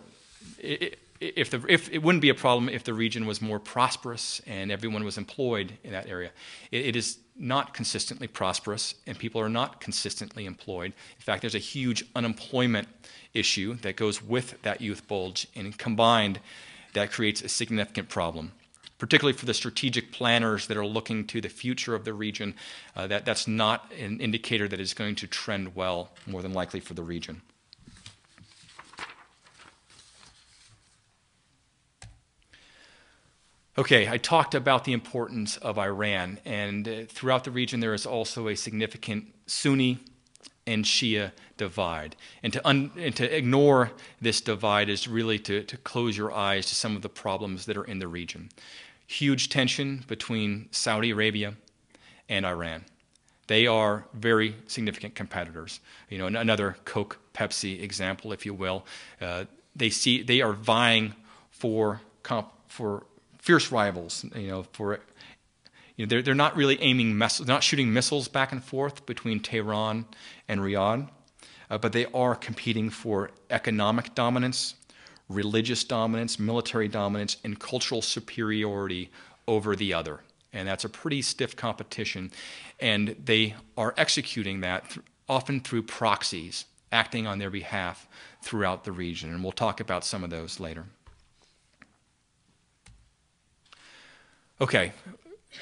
If, 1.19 1.49
the, 1.49 1.63
if 1.69 1.91
it 1.91 2.03
wouldn't 2.03 2.21
be 2.21 2.29
a 2.29 2.35
problem 2.35 2.69
if 2.69 2.83
the 2.83 2.93
region 2.93 3.25
was 3.25 3.41
more 3.41 3.59
prosperous 3.59 4.41
and 4.45 4.71
everyone 4.71 5.03
was 5.03 5.17
employed 5.17 5.73
in 5.83 5.91
that 5.91 6.07
area. 6.07 6.31
it, 6.71 6.87
it 6.87 6.95
is 6.95 7.17
not 7.37 7.73
consistently 7.73 8.27
prosperous 8.27 8.95
and 9.07 9.17
people 9.17 9.41
are 9.41 9.49
not 9.49 9.79
consistently 9.79 10.45
employed. 10.45 10.93
In 11.17 11.21
fact, 11.21 11.41
there's 11.41 11.55
a 11.55 11.59
huge 11.59 12.05
unemployment 12.15 12.87
issue 13.33 13.75
that 13.81 13.95
goes 13.95 14.21
with 14.21 14.61
that 14.63 14.81
youth 14.81 15.07
bulge, 15.07 15.47
and 15.55 15.77
combined, 15.77 16.39
that 16.93 17.11
creates 17.11 17.41
a 17.41 17.49
significant 17.49 18.09
problem. 18.09 18.51
Particularly 18.97 19.37
for 19.37 19.45
the 19.45 19.53
strategic 19.53 20.11
planners 20.11 20.67
that 20.67 20.77
are 20.77 20.85
looking 20.85 21.27
to 21.27 21.41
the 21.41 21.49
future 21.49 21.95
of 21.95 22.05
the 22.05 22.13
region, 22.13 22.55
uh, 22.95 23.07
that, 23.07 23.25
that's 23.25 23.47
not 23.47 23.91
an 23.99 24.19
indicator 24.19 24.67
that 24.67 24.79
is 24.79 24.93
going 24.93 25.15
to 25.15 25.27
trend 25.27 25.75
well, 25.75 26.11
more 26.25 26.41
than 26.41 26.53
likely, 26.53 26.79
for 26.79 26.93
the 26.93 27.03
region. 27.03 27.41
Okay, 33.77 34.07
I 34.07 34.17
talked 34.17 34.55
about 34.55 34.85
the 34.85 34.93
importance 34.93 35.57
of 35.57 35.77
Iran, 35.77 36.39
and 36.45 36.87
uh, 36.87 36.91
throughout 37.09 37.43
the 37.43 37.51
region 37.51 37.81
there 37.81 37.93
is 37.93 38.05
also 38.05 38.47
a 38.47 38.55
significant 38.55 39.33
Sunni 39.47 39.99
and 40.65 40.85
Shia 40.85 41.33
divide. 41.57 42.15
And 42.41 42.53
to, 42.53 42.65
un, 42.65 42.91
and 42.97 43.13
to 43.17 43.37
ignore 43.37 43.91
this 44.21 44.39
divide 44.39 44.87
is 44.87 45.09
really 45.09 45.39
to, 45.39 45.63
to 45.63 45.77
close 45.77 46.17
your 46.17 46.31
eyes 46.31 46.67
to 46.67 46.75
some 46.75 46.95
of 46.95 47.01
the 47.01 47.09
problems 47.09 47.65
that 47.65 47.75
are 47.75 47.83
in 47.83 47.99
the 47.99 48.07
region. 48.07 48.49
Huge 49.07 49.49
tension 49.49 50.03
between 50.07 50.67
Saudi 50.71 51.11
Arabia 51.11 51.55
and 52.27 52.45
Iran. 52.45 52.85
They 53.47 53.67
are 53.67 54.05
very 54.13 54.55
significant 54.67 55.13
competitors. 55.13 55.79
You 56.09 56.17
know, 56.17 56.25
another 56.25 56.77
Coke 56.85 57.19
Pepsi 57.33 57.81
example, 57.81 58.31
if 58.31 58.45
you 58.45 58.53
will. 58.53 58.85
Uh, 59.21 59.45
they 59.75 59.89
see 59.89 60.23
they 60.23 60.41
are 60.41 60.53
vying 60.53 61.13
for 61.51 62.01
comp, 62.23 62.51
for 62.67 63.05
fierce 63.37 63.71
rivals. 63.71 64.25
You 64.35 64.47
know, 64.47 64.63
for 64.71 64.99
you 65.95 66.05
know, 66.05 66.09
they're, 66.09 66.21
they're 66.21 66.35
not 66.35 66.55
really 66.55 66.81
aiming, 66.81 67.17
not 67.17 67.63
shooting 67.63 67.93
missiles 67.93 68.27
back 68.27 68.51
and 68.51 68.63
forth 68.63 69.05
between 69.05 69.39
Tehran 69.39 70.05
and 70.47 70.61
Riyadh, 70.61 71.09
uh, 71.69 71.77
but 71.77 71.93
they 71.93 72.05
are 72.07 72.35
competing 72.35 72.89
for 72.89 73.31
economic 73.49 74.13
dominance, 74.13 74.75
religious 75.29 75.83
dominance, 75.83 76.39
military 76.39 76.87
dominance, 76.87 77.37
and 77.43 77.59
cultural 77.59 78.01
superiority 78.01 79.09
over 79.47 79.75
the 79.75 79.93
other. 79.93 80.21
And 80.53 80.67
that's 80.67 80.85
a 80.85 80.89
pretty 80.89 81.21
stiff 81.21 81.55
competition. 81.55 82.31
And 82.79 83.15
they 83.23 83.55
are 83.77 83.93
executing 83.97 84.61
that 84.61 84.89
th- 84.89 85.05
often 85.27 85.59
through 85.59 85.83
proxies, 85.83 86.65
acting 86.91 87.27
on 87.27 87.39
their 87.39 87.49
behalf 87.49 88.07
throughout 88.41 88.83
the 88.83 88.91
region. 88.91 89.33
And 89.33 89.43
we'll 89.43 89.51
talk 89.51 89.79
about 89.79 90.05
some 90.05 90.23
of 90.23 90.29
those 90.29 90.59
later. 90.59 90.85
Okay, 94.61 94.93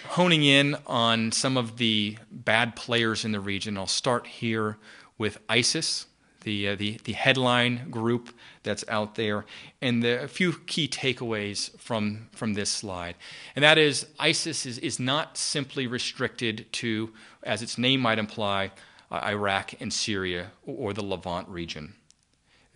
honing 0.09 0.43
in 0.43 0.77
on 0.85 1.31
some 1.31 1.57
of 1.57 1.77
the 1.77 2.17
bad 2.29 2.75
players 2.75 3.25
in 3.25 3.31
the 3.31 3.39
region, 3.39 3.75
I'll 3.75 3.87
start 3.87 4.27
here 4.27 4.77
with 5.17 5.39
ISIS, 5.49 6.05
the, 6.43 6.69
uh, 6.69 6.75
the, 6.75 6.99
the 7.03 7.13
headline 7.13 7.89
group 7.89 8.29
that's 8.63 8.85
out 8.87 9.15
there, 9.15 9.45
and 9.81 10.01
the, 10.03 10.23
a 10.23 10.27
few 10.27 10.53
key 10.65 10.87
takeaways 10.87 11.77
from, 11.79 12.29
from 12.31 12.53
this 12.53 12.69
slide. 12.69 13.15
And 13.55 13.63
that 13.63 13.77
is 13.77 14.07
ISIS 14.19 14.65
is, 14.65 14.77
is 14.79 14.99
not 14.99 15.37
simply 15.37 15.87
restricted 15.87 16.65
to, 16.73 17.11
as 17.43 17.61
its 17.61 17.77
name 17.77 17.99
might 17.99 18.19
imply, 18.19 18.71
uh, 19.11 19.21
Iraq 19.25 19.79
and 19.81 19.91
Syria 19.91 20.51
or 20.65 20.93
the 20.93 21.03
Levant 21.03 21.47
region. 21.47 21.93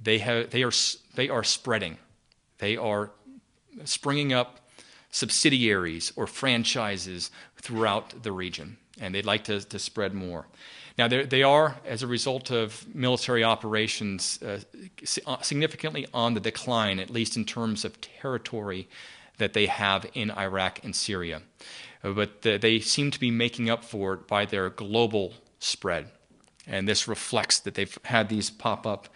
They, 0.01 0.19
have, 0.19 0.51
they, 0.51 0.63
are, 0.63 0.71
they 1.15 1.29
are 1.29 1.43
spreading, 1.43 1.97
they 2.59 2.77
are 2.77 3.11
springing 3.85 4.33
up 4.33 4.59
subsidiaries 5.09 6.11
or 6.15 6.27
franchises 6.27 7.31
throughout 7.55 8.23
the 8.23 8.31
region, 8.31 8.77
and 8.99 9.15
they'd 9.15 9.25
like 9.25 9.43
to, 9.45 9.61
to 9.61 9.79
spread 9.79 10.13
more. 10.13 10.47
Now, 10.97 11.07
they 11.07 11.43
are, 11.43 11.75
as 11.85 12.01
a 12.01 12.07
result 12.07 12.49
of 12.49 12.83
military 12.93 13.43
operations, 13.43 14.39
uh, 14.41 14.59
uh, 15.27 15.41
significantly 15.41 16.07
on 16.11 16.33
the 16.33 16.39
decline, 16.39 16.99
at 16.99 17.11
least 17.11 17.37
in 17.37 17.45
terms 17.45 17.85
of 17.85 18.01
territory 18.01 18.89
that 19.37 19.53
they 19.53 19.67
have 19.67 20.07
in 20.15 20.31
Iraq 20.31 20.83
and 20.83 20.95
Syria. 20.95 21.43
Uh, 22.03 22.11
but 22.13 22.41
the, 22.41 22.57
they 22.57 22.79
seem 22.79 23.11
to 23.11 23.19
be 23.19 23.29
making 23.29 23.69
up 23.69 23.83
for 23.83 24.15
it 24.15 24.27
by 24.27 24.45
their 24.45 24.71
global 24.71 25.33
spread. 25.59 26.09
And 26.65 26.87
this 26.87 27.07
reflects 27.07 27.59
that 27.59 27.75
they've 27.75 27.97
had 28.03 28.27
these 28.29 28.49
pop 28.49 28.87
up. 28.87 29.07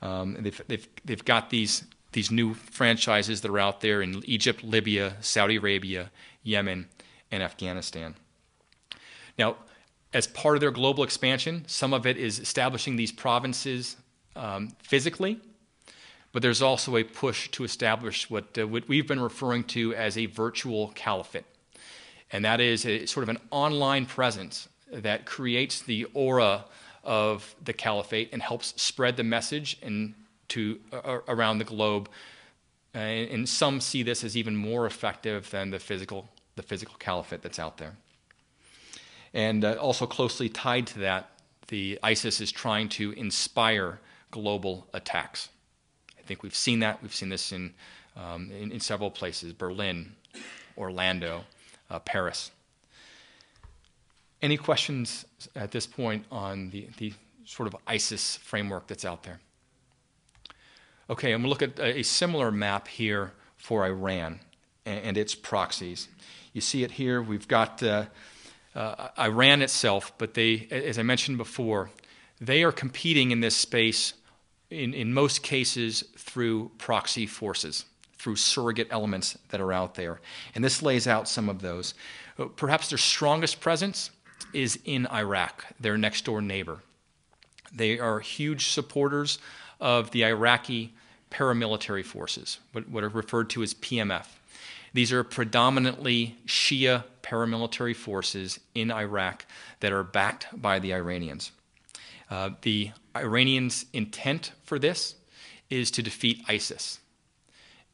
Um, 0.00 0.38
they've, 0.40 0.62
they've, 0.68 0.88
they've 1.04 1.24
got 1.24 1.50
these 1.50 1.84
these 2.12 2.30
new 2.30 2.54
franchises 2.54 3.42
that 3.42 3.50
are 3.50 3.58
out 3.58 3.82
there 3.82 4.00
in 4.00 4.22
Egypt, 4.24 4.64
Libya, 4.64 5.16
Saudi 5.20 5.56
Arabia, 5.56 6.10
Yemen, 6.42 6.88
and 7.30 7.42
Afghanistan. 7.42 8.14
Now, 9.38 9.56
as 10.12 10.26
part 10.26 10.56
of 10.56 10.60
their 10.60 10.70
global 10.70 11.04
expansion, 11.04 11.64
some 11.66 11.92
of 11.92 12.06
it 12.06 12.16
is 12.16 12.38
establishing 12.38 12.96
these 12.96 13.12
provinces 13.12 13.96
um, 14.34 14.72
physically, 14.82 15.40
but 16.32 16.42
there's 16.42 16.62
also 16.62 16.96
a 16.96 17.04
push 17.04 17.48
to 17.48 17.64
establish 17.64 18.28
what, 18.30 18.58
uh, 18.58 18.66
what 18.66 18.88
we've 18.88 19.06
been 19.06 19.20
referring 19.20 19.64
to 19.64 19.94
as 19.94 20.16
a 20.18 20.26
virtual 20.26 20.88
caliphate. 20.94 21.44
And 22.30 22.44
that 22.44 22.60
is 22.60 22.84
a, 22.84 23.06
sort 23.06 23.22
of 23.22 23.28
an 23.30 23.38
online 23.50 24.06
presence 24.06 24.68
that 24.92 25.26
creates 25.26 25.82
the 25.82 26.06
aura 26.14 26.64
of 27.04 27.54
the 27.64 27.72
caliphate 27.72 28.30
and 28.32 28.42
helps 28.42 28.80
spread 28.80 29.16
the 29.16 29.24
message 29.24 29.78
and 29.82 30.14
to 30.48 30.78
uh, 30.92 31.18
around 31.28 31.58
the 31.58 31.64
globe. 31.64 32.08
Uh, 32.94 32.98
and 32.98 33.48
some 33.48 33.80
see 33.80 34.02
this 34.02 34.24
as 34.24 34.36
even 34.36 34.56
more 34.56 34.86
effective 34.86 35.50
than 35.50 35.70
the 35.70 35.78
physical, 35.78 36.28
the 36.56 36.62
physical 36.62 36.96
caliphate 36.98 37.42
that's 37.42 37.58
out 37.58 37.78
there. 37.78 37.94
And 39.36 39.66
uh, 39.66 39.74
also 39.74 40.06
closely 40.06 40.48
tied 40.48 40.86
to 40.88 41.00
that, 41.00 41.28
the 41.68 41.98
ISIS 42.02 42.40
is 42.40 42.50
trying 42.50 42.88
to 42.88 43.12
inspire 43.12 44.00
global 44.30 44.86
attacks. 44.94 45.50
I 46.18 46.22
think 46.22 46.42
we've 46.42 46.56
seen 46.56 46.80
that. 46.80 47.02
We've 47.02 47.14
seen 47.14 47.28
this 47.28 47.52
in, 47.52 47.74
um, 48.16 48.50
in, 48.50 48.72
in, 48.72 48.80
several 48.80 49.10
places 49.10 49.52
Berlin, 49.52 50.14
Orlando, 50.78 51.44
uh, 51.90 51.98
Paris. 51.98 52.50
Any 54.40 54.56
questions 54.56 55.26
at 55.54 55.70
this 55.70 55.86
point 55.86 56.24
on 56.32 56.70
the, 56.70 56.88
the 56.96 57.12
sort 57.44 57.66
of 57.66 57.76
ISIS 57.86 58.36
framework 58.38 58.86
that's 58.86 59.04
out 59.04 59.22
there? 59.22 59.40
Okay, 61.10 61.32
I'm 61.32 61.42
going 61.42 61.54
to 61.54 61.66
look 61.66 61.78
at 61.78 61.78
a 61.78 62.02
similar 62.02 62.50
map 62.50 62.88
here 62.88 63.32
for 63.58 63.84
Iran. 63.84 64.40
and, 64.86 65.00
and 65.04 65.18
its 65.18 65.34
proxies. 65.34 66.08
You 66.54 66.62
see 66.62 66.84
it 66.84 66.92
here. 66.92 67.20
We've 67.20 67.46
got 67.46 67.82
uh, 67.82 68.06
uh, 68.76 69.08
Iran 69.18 69.62
itself, 69.62 70.12
but 70.18 70.34
they, 70.34 70.68
as 70.70 70.98
I 70.98 71.02
mentioned 71.02 71.38
before, 71.38 71.90
they 72.40 72.62
are 72.62 72.72
competing 72.72 73.30
in 73.30 73.40
this 73.40 73.56
space 73.56 74.12
in, 74.70 74.92
in 74.92 75.14
most 75.14 75.42
cases 75.42 76.04
through 76.16 76.70
proxy 76.76 77.26
forces, 77.26 77.86
through 78.18 78.36
surrogate 78.36 78.88
elements 78.90 79.38
that 79.48 79.60
are 79.60 79.72
out 79.72 79.94
there. 79.94 80.20
And 80.54 80.62
this 80.62 80.82
lays 80.82 81.06
out 81.06 81.28
some 81.28 81.48
of 81.48 81.62
those. 81.62 81.94
Perhaps 82.56 82.90
their 82.90 82.98
strongest 82.98 83.60
presence 83.60 84.10
is 84.52 84.78
in 84.84 85.06
Iraq, 85.06 85.64
their 85.80 85.96
next 85.96 86.24
door 86.26 86.42
neighbor. 86.42 86.80
They 87.74 87.98
are 87.98 88.20
huge 88.20 88.68
supporters 88.68 89.38
of 89.80 90.10
the 90.10 90.24
Iraqi 90.24 90.94
paramilitary 91.30 92.04
forces, 92.04 92.58
what, 92.72 92.88
what 92.88 93.04
are 93.04 93.08
referred 93.08 93.50
to 93.50 93.62
as 93.62 93.74
PMF. 93.74 94.26
These 94.92 95.12
are 95.12 95.24
predominantly 95.24 96.38
Shia 96.46 97.04
paramilitary 97.22 97.94
forces 97.94 98.60
in 98.74 98.90
Iraq 98.90 99.46
that 99.80 99.92
are 99.92 100.04
backed 100.04 100.48
by 100.52 100.78
the 100.78 100.94
Iranians. 100.94 101.52
Uh, 102.30 102.50
the 102.62 102.92
Iranians' 103.14 103.86
intent 103.92 104.52
for 104.62 104.78
this 104.78 105.14
is 105.70 105.90
to 105.92 106.02
defeat 106.02 106.44
ISIS. 106.48 107.00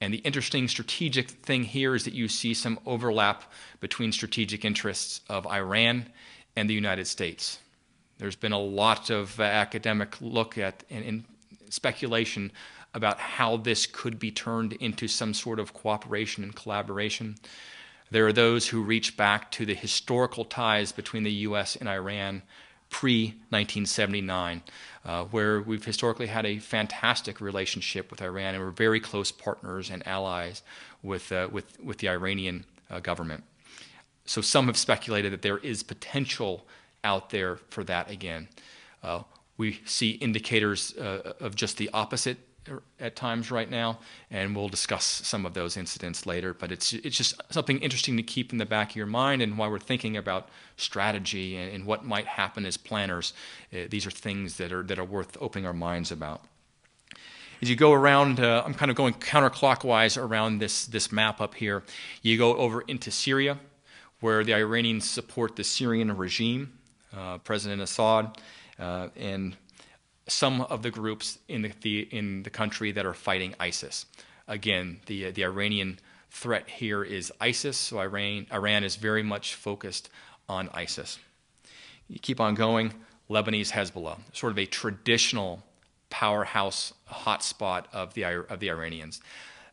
And 0.00 0.12
the 0.12 0.18
interesting 0.18 0.66
strategic 0.68 1.30
thing 1.30 1.62
here 1.62 1.94
is 1.94 2.04
that 2.04 2.14
you 2.14 2.28
see 2.28 2.54
some 2.54 2.78
overlap 2.84 3.44
between 3.80 4.10
strategic 4.10 4.64
interests 4.64 5.20
of 5.28 5.46
Iran 5.46 6.06
and 6.56 6.68
the 6.68 6.74
United 6.74 7.06
States. 7.06 7.58
There's 8.18 8.36
been 8.36 8.52
a 8.52 8.58
lot 8.58 9.10
of 9.10 9.38
academic 9.40 10.20
look 10.20 10.58
at 10.58 10.84
and, 10.90 11.04
and 11.04 11.24
speculation 11.70 12.52
about 12.94 13.18
how 13.18 13.56
this 13.56 13.86
could 13.86 14.18
be 14.18 14.30
turned 14.30 14.74
into 14.74 15.08
some 15.08 15.34
sort 15.34 15.58
of 15.58 15.72
cooperation 15.72 16.44
and 16.44 16.54
collaboration. 16.54 17.36
There 18.10 18.26
are 18.26 18.32
those 18.32 18.68
who 18.68 18.82
reach 18.82 19.16
back 19.16 19.50
to 19.52 19.64
the 19.64 19.74
historical 19.74 20.44
ties 20.44 20.92
between 20.92 21.22
the 21.22 21.32
U.S. 21.32 21.76
and 21.76 21.88
Iran 21.88 22.42
pre 22.90 23.28
1979, 23.48 24.62
uh, 25.06 25.24
where 25.24 25.62
we've 25.62 25.84
historically 25.84 26.26
had 26.26 26.44
a 26.44 26.58
fantastic 26.58 27.40
relationship 27.40 28.10
with 28.10 28.20
Iran 28.20 28.54
and 28.54 28.62
we're 28.62 28.70
very 28.70 29.00
close 29.00 29.32
partners 29.32 29.90
and 29.90 30.06
allies 30.06 30.62
with, 31.02 31.32
uh, 31.32 31.48
with, 31.50 31.80
with 31.82 31.98
the 31.98 32.10
Iranian 32.10 32.66
uh, 32.90 33.00
government. 33.00 33.44
So 34.26 34.42
some 34.42 34.66
have 34.66 34.76
speculated 34.76 35.32
that 35.32 35.42
there 35.42 35.58
is 35.58 35.82
potential 35.82 36.66
out 37.02 37.30
there 37.30 37.56
for 37.70 37.82
that 37.84 38.10
again. 38.10 38.48
Uh, 39.02 39.22
we 39.56 39.80
see 39.84 40.10
indicators 40.12 40.96
uh, 40.96 41.32
of 41.40 41.56
just 41.56 41.78
the 41.78 41.90
opposite 41.92 42.38
at 43.00 43.16
times 43.16 43.50
right 43.50 43.68
now, 43.70 43.98
and 44.30 44.54
we'll 44.54 44.68
discuss 44.68 45.04
some 45.04 45.44
of 45.44 45.54
those 45.54 45.76
incidents 45.76 46.26
later. 46.26 46.54
But 46.54 46.70
it's 46.72 46.92
it's 46.92 47.16
just 47.16 47.40
something 47.50 47.78
interesting 47.78 48.16
to 48.16 48.22
keep 48.22 48.52
in 48.52 48.58
the 48.58 48.66
back 48.66 48.90
of 48.90 48.96
your 48.96 49.06
mind, 49.06 49.42
and 49.42 49.58
while 49.58 49.70
we're 49.70 49.78
thinking 49.78 50.16
about 50.16 50.48
strategy 50.76 51.56
and, 51.56 51.72
and 51.74 51.86
what 51.86 52.04
might 52.04 52.26
happen 52.26 52.64
as 52.64 52.76
planners, 52.76 53.32
uh, 53.72 53.88
these 53.90 54.06
are 54.06 54.10
things 54.10 54.56
that 54.56 54.72
are 54.72 54.82
that 54.84 54.98
are 54.98 55.04
worth 55.04 55.36
opening 55.40 55.66
our 55.66 55.72
minds 55.72 56.12
about. 56.12 56.42
As 57.60 57.70
you 57.70 57.76
go 57.76 57.92
around, 57.92 58.40
uh, 58.40 58.62
I'm 58.66 58.74
kind 58.74 58.90
of 58.90 58.96
going 58.96 59.14
counterclockwise 59.14 60.20
around 60.20 60.58
this 60.58 60.86
this 60.86 61.12
map 61.12 61.40
up 61.40 61.54
here. 61.54 61.82
You 62.22 62.38
go 62.38 62.56
over 62.56 62.82
into 62.82 63.10
Syria, 63.10 63.58
where 64.20 64.44
the 64.44 64.54
Iranians 64.54 65.08
support 65.08 65.56
the 65.56 65.64
Syrian 65.64 66.16
regime, 66.16 66.78
uh, 67.16 67.38
President 67.38 67.82
Assad, 67.82 68.36
uh, 68.78 69.08
and 69.16 69.56
some 70.28 70.60
of 70.62 70.82
the 70.82 70.90
groups 70.90 71.38
in 71.48 71.62
the, 71.62 71.72
the, 71.82 72.00
in 72.10 72.42
the 72.42 72.50
country 72.50 72.92
that 72.92 73.06
are 73.06 73.14
fighting 73.14 73.54
ISIS. 73.58 74.06
Again, 74.46 75.00
the, 75.06 75.30
the 75.30 75.44
Iranian 75.44 75.98
threat 76.30 76.68
here 76.68 77.02
is 77.02 77.32
ISIS, 77.40 77.76
so 77.76 77.98
Iran, 78.00 78.46
Iran 78.52 78.84
is 78.84 78.96
very 78.96 79.22
much 79.22 79.54
focused 79.54 80.08
on 80.48 80.68
ISIS. 80.72 81.18
You 82.08 82.18
keep 82.18 82.40
on 82.40 82.54
going, 82.54 82.92
Lebanese 83.30 83.70
Hezbollah, 83.70 84.18
sort 84.32 84.52
of 84.52 84.58
a 84.58 84.66
traditional 84.66 85.62
powerhouse 86.10 86.92
hotspot 87.10 87.84
of 87.92 88.14
the, 88.14 88.24
of 88.24 88.60
the 88.60 88.70
Iranians. 88.70 89.20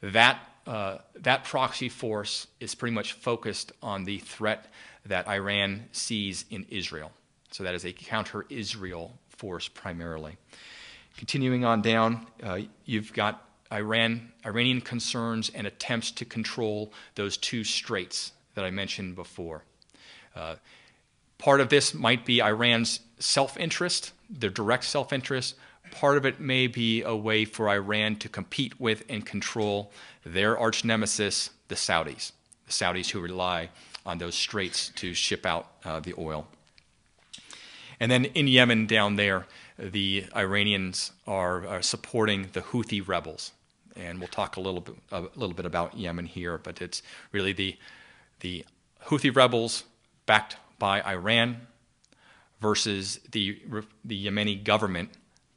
That, 0.02 0.40
uh, 0.66 1.00
that 1.16 1.44
proxy 1.44 1.90
force 1.90 2.48
is 2.60 2.76
pretty 2.76 2.94
much 2.94 3.14
focused 3.14 3.72
on 3.82 4.06
the 4.06 4.20
threat 4.20 4.72
that 5.06 5.28
Iran 5.28 5.86
sees 5.92 6.46
in 6.50 6.66
Israel. 6.70 7.12
So 7.52 7.64
that 7.64 7.74
is 7.74 7.84
a 7.84 7.92
counter 7.92 8.46
Israel 8.50 9.18
force 9.40 9.70
primarily. 9.70 10.38
Continuing 11.18 11.64
on 11.64 11.82
down, 11.82 12.28
uh, 12.44 12.60
you've 12.86 13.14
got 13.14 13.46
Iran, 13.72 14.32
Iranian 14.46 14.82
concerns 14.82 15.50
and 15.56 15.66
attempts 15.66 16.12
to 16.12 16.26
control 16.26 16.92
those 17.16 17.38
two 17.38 17.64
straits 17.64 18.34
that 18.56 18.66
I 18.66 18.72
mentioned 18.72 19.16
before. 19.16 19.64
Uh, 20.36 20.56
part 21.38 21.62
of 21.62 21.70
this 21.70 21.94
might 21.94 22.26
be 22.26 22.42
Iran's 22.42 23.00
self 23.20 23.58
interest, 23.58 24.12
their 24.30 24.50
direct 24.50 24.84
self 24.84 25.14
interest. 25.14 25.56
Part 25.92 26.18
of 26.18 26.26
it 26.26 26.40
may 26.40 26.68
be 26.68 27.02
a 27.02 27.16
way 27.16 27.46
for 27.46 27.70
Iran 27.70 28.18
to 28.18 28.30
compete 28.30 28.80
with 28.80 29.04
and 29.10 29.26
control 29.26 29.92
their 30.24 30.58
arch 30.58 30.84
nemesis, 30.84 31.50
the 31.68 31.76
Saudis, 31.76 32.34
the 32.66 32.72
Saudis 32.72 33.10
who 33.10 33.20
rely 33.22 33.70
on 34.06 34.18
those 34.18 34.36
straits 34.36 34.90
to 34.96 35.14
ship 35.14 35.46
out 35.46 35.72
uh, 35.84 36.00
the 36.00 36.14
oil. 36.18 36.48
And 38.00 38.12
then 38.12 38.26
in 38.26 38.48
Yemen 38.48 38.88
down 38.88 39.18
there, 39.18 39.46
the 39.78 40.26
Iranians 40.36 41.12
are, 41.28 41.68
are 41.68 41.82
supporting 41.82 42.50
the 42.54 42.62
Houthi 42.62 43.06
rebels. 43.06 43.52
And 43.96 44.20
we'll 44.20 44.28
talk 44.28 44.56
a 44.56 44.62
little 44.62 44.82
bit, 44.82 44.96
a 45.12 45.22
little 45.36 45.54
bit 45.56 45.66
about 45.66 45.98
Yemen 45.98 46.26
here, 46.26 46.58
but 46.58 46.82
it's 46.82 47.02
really 47.32 47.52
the, 47.52 47.78
the 48.40 48.66
Houthi 49.08 49.36
rebels 49.36 49.84
backed 50.26 50.56
by 50.78 51.02
Iran 51.02 51.68
versus 52.62 53.20
the, 53.32 53.60
the 54.06 54.26
Yemeni 54.26 54.64
government 54.64 55.10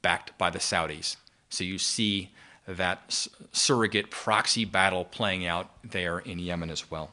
backed 0.02 0.37
by 0.38 0.50
the 0.50 0.59
Saudis. 0.59 1.16
So 1.48 1.62
you 1.62 1.78
see 1.78 2.31
that 2.66 3.28
surrogate 3.52 4.11
proxy 4.11 4.64
battle 4.64 5.05
playing 5.05 5.46
out 5.46 5.70
there 5.85 6.18
in 6.18 6.38
Yemen 6.38 6.70
as 6.70 6.90
well. 6.90 7.12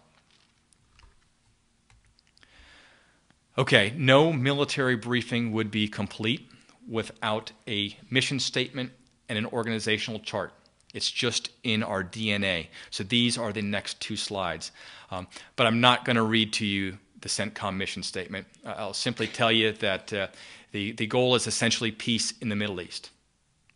Okay, 3.60 3.94
no 3.98 4.32
military 4.32 4.96
briefing 4.96 5.52
would 5.52 5.70
be 5.70 5.90
complete 5.90 6.50
without 6.88 7.52
a 7.68 7.94
mission 8.10 8.40
statement 8.40 8.94
and 9.28 9.38
an 9.38 9.46
organizational 9.48 10.22
chart. 10.22 10.54
It's 10.94 11.12
just 11.12 11.50
in 11.62 11.84
our 11.84 12.02
DNA. 12.02 12.68
So 12.90 13.04
these 13.04 13.38
are 13.38 13.52
the 13.52 13.62
next 13.62 14.00
two 14.00 14.16
slides. 14.16 14.72
Um, 15.12 15.28
but 15.58 15.68
I'm 15.68 15.82
not 15.82 16.06
going 16.06 16.16
to 16.16 16.24
read 16.24 16.54
to 16.54 16.66
you 16.66 17.00
the 17.20 17.28
CENTCOM 17.28 17.76
mission 17.76 18.02
statement. 18.02 18.48
I'll 18.64 18.94
simply 18.94 19.28
tell 19.28 19.52
you 19.52 19.74
that 19.74 20.14
uh, 20.14 20.28
the, 20.72 20.94
the 20.94 21.06
goal 21.06 21.36
is 21.36 21.46
essentially 21.46 21.92
peace 21.92 22.34
in 22.40 22.48
the 22.48 22.56
Middle 22.56 22.80
East. 22.80 23.10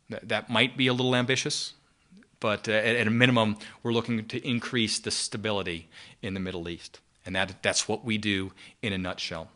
That, 0.09 0.29
that 0.29 0.49
might 0.49 0.77
be 0.77 0.87
a 0.87 0.93
little 0.93 1.13
ambitious, 1.13 1.73
but 2.39 2.69
uh, 2.69 2.71
at, 2.71 2.95
at, 2.95 3.07
a 3.07 3.11
minimum, 3.11 3.57
we're 3.83 3.91
looking 3.91 4.25
to 4.29 4.47
increase 4.47 4.97
the 4.97 5.11
stability 5.11 5.89
in 6.21 6.35
the 6.35 6.39
Middle 6.39 6.69
East. 6.69 7.01
And 7.25 7.35
that, 7.35 7.61
that's 7.61 7.89
what 7.89 8.05
we 8.05 8.17
do 8.17 8.53
in 8.81 8.93
a 8.93 8.97
nutshell. 8.97 9.49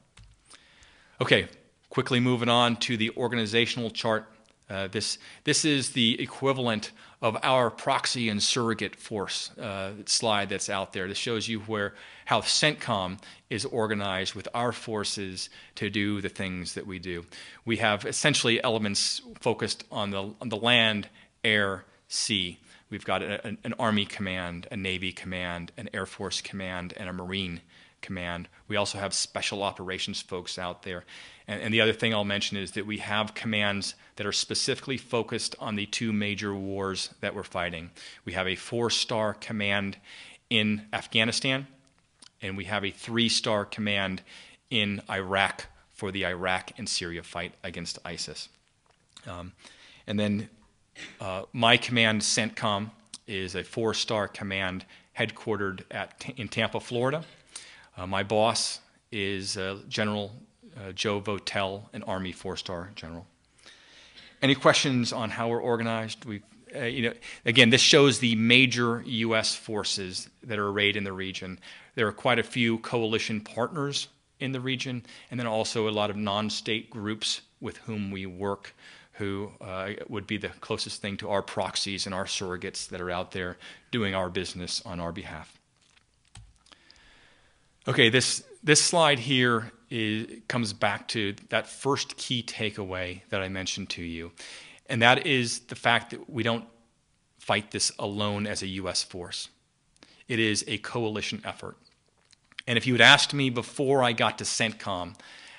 Okay, 1.20 1.48
quickly 1.90 2.20
moving 2.20 2.48
on 2.48 2.76
to 2.76 2.96
the 2.96 3.10
organizational 3.18 3.90
chart. 3.90 4.28
Uh, 4.70 4.88
this, 4.88 5.18
this 5.46 5.66
is 5.66 5.92
the 5.94 6.22
equivalent 6.22 6.92
of 7.24 7.36
our 7.42 7.72
proxy 7.72 8.30
and 8.30 8.44
surrogate 8.44 8.96
force 8.96 9.50
uh, 9.58 9.94
slide 10.06 10.50
that's 10.50 10.70
out 10.70 10.94
there. 10.94 11.08
This 11.08 11.18
shows 11.18 11.48
you 11.48 11.62
where 11.62 11.96
how 12.26 12.42
CENTCOM 12.42 13.18
is 13.50 13.66
organized 13.66 14.36
with 14.36 14.48
our 14.54 14.72
forces 14.72 15.50
to 15.74 15.90
do 15.90 16.22
the 16.22 16.30
things 16.30 16.76
that 16.76 16.86
we 16.86 17.00
do. 17.00 17.26
We 17.66 17.78
have 17.78 18.06
essentially 18.06 18.64
elements 18.64 19.20
focused 19.40 19.86
on 19.92 20.12
the, 20.12 20.36
on 20.40 20.50
the 20.50 20.58
land, 20.58 21.10
air, 21.44 21.86
sea. 22.10 22.60
We've 22.92 23.06
got 23.06 23.24
a, 23.24 23.48
an 23.48 23.74
Army 23.80 24.06
command, 24.06 24.68
a 24.72 24.78
Navy 24.78 25.14
command, 25.14 25.72
an 25.78 25.90
Air 25.96 26.06
Force 26.06 26.42
command, 26.42 26.94
and 26.96 27.10
a 27.10 27.14
Marine 27.14 27.62
Command. 28.02 28.48
We 28.68 28.76
also 28.76 28.98
have 28.98 29.14
special 29.14 29.64
operations 29.64 30.22
folks 30.22 30.58
out 30.58 30.84
there. 30.84 31.04
And, 31.48 31.62
and, 31.62 31.74
the 31.74 31.82
other 31.82 31.94
thing 31.94 32.14
I'll 32.14 32.24
mention 32.24 32.58
is 32.58 32.72
that 32.72 32.86
we 32.86 32.98
have 32.98 33.34
commands 33.34 33.96
that 34.18 34.26
are 34.26 34.32
specifically 34.32 34.98
focused 34.98 35.56
on 35.60 35.76
the 35.76 35.86
two 35.86 36.14
major 36.14 36.54
wars 36.54 37.14
that 37.22 37.36
we're 37.36 37.44
fighting. 37.44 37.92
We 38.26 38.34
have 38.34 38.48
a 38.48 38.56
four 38.56 38.90
star 38.90 39.34
command 39.34 39.98
in 40.50 40.84
Afghanistan, 40.94 41.68
and 42.42 42.56
we 42.58 42.66
have 42.66 42.86
a 42.86 42.92
three 42.92 43.30
star 43.30 43.66
command 43.66 44.22
in 44.70 45.02
Iraq 45.10 45.66
for 45.94 46.12
the 46.12 46.26
Iraq 46.26 46.72
and 46.78 46.88
Syria 46.88 47.24
fight 47.24 47.54
against 47.64 47.98
ISIS. 48.06 48.50
Um, 49.26 49.54
and 50.06 50.20
then 50.20 50.50
uh, 51.20 51.44
my 51.54 51.78
command, 51.78 52.22
CENTCOM, 52.22 52.92
is 53.28 53.56
a 53.56 53.64
four 53.64 53.94
star 53.94 54.28
command 54.28 54.86
headquartered 55.18 55.82
at, 55.92 56.24
in 56.38 56.48
Tampa, 56.48 56.80
Florida. 56.80 57.24
Uh, 57.98 58.06
my 58.06 58.22
boss 58.22 58.80
is 59.12 59.58
uh, 59.58 59.80
General 59.90 60.32
uh, 60.78 60.92
Joe 60.92 61.20
Votel, 61.20 61.84
an 61.94 62.04
Army 62.04 62.32
four 62.32 62.56
star 62.56 62.92
general. 62.96 63.26
Any 64.42 64.54
questions 64.54 65.12
on 65.12 65.32
how 65.32 65.50
we're 65.50 65.62
organized? 65.62 66.26
we 66.26 66.42
uh, 66.76 66.84
you 66.84 67.02
know, 67.10 67.14
again, 67.46 67.70
this 67.70 67.82
shows 67.82 68.20
the 68.20 68.36
major 68.36 69.02
U.S. 69.06 69.56
forces 69.56 70.30
that 70.44 70.60
are 70.60 70.68
arrayed 70.68 70.98
in 70.98 71.06
the 71.06 71.14
region. 71.14 71.60
There 71.96 72.08
are 72.08 72.12
quite 72.12 72.40
a 72.40 72.44
few 72.44 72.78
coalition 72.80 73.40
partners 73.40 74.10
in 74.40 74.52
the 74.52 74.60
region, 74.60 75.04
and 75.32 75.40
then 75.40 75.48
also 75.48 75.88
a 75.88 75.92
lot 75.92 76.10
of 76.10 76.18
non-state 76.18 76.90
groups 76.90 77.42
with 77.62 77.78
whom 77.78 78.12
we 78.12 78.26
work 78.26 78.76
who 79.14 79.52
uh, 79.62 79.92
would 80.10 80.28
be 80.28 80.38
the 80.38 80.50
closest 80.62 81.02
thing 81.02 81.18
to 81.18 81.30
our 81.30 81.42
proxies 81.42 82.06
and 82.06 82.14
our 82.14 82.26
surrogates 82.26 82.88
that 82.90 83.02
are 83.02 83.10
out 83.10 83.32
there 83.32 83.58
doing 83.90 84.14
our 84.14 84.30
business 84.30 84.82
on 84.86 85.00
our 85.00 85.12
behalf. 85.12 85.57
Okay, 87.88 88.10
this, 88.10 88.44
this 88.62 88.84
slide 88.84 89.18
here 89.18 89.72
is, 89.90 90.42
comes 90.50 90.74
back 90.74 91.08
to 91.10 91.36
that 91.48 91.68
first 91.68 92.18
key 92.18 92.44
takeaway 92.44 93.22
that 93.30 93.42
I 93.42 93.48
mentioned 93.48 93.90
to 93.92 94.04
you, 94.04 94.34
and 94.88 95.02
that 95.02 95.26
is 95.26 95.60
the 95.60 95.76
fact 95.76 96.10
that 96.10 96.30
we 96.30 96.44
don't 96.44 96.66
fight 97.40 97.72
this 97.72 97.94
alone 97.98 98.46
as 98.46 98.62
a 98.62 98.68
U.S. 98.68 99.04
force. 99.04 99.48
It 100.28 100.38
is 100.38 100.66
a 100.68 100.80
coalition 100.80 101.42
effort. 101.46 101.78
And 102.68 102.78
if 102.78 102.86
you 102.86 102.94
had 102.94 103.00
asked 103.00 103.34
me 103.34 103.50
before 103.50 104.04
I 104.04 104.12
got 104.12 104.38
to 104.40 104.44
CENTCOM, 104.44 105.16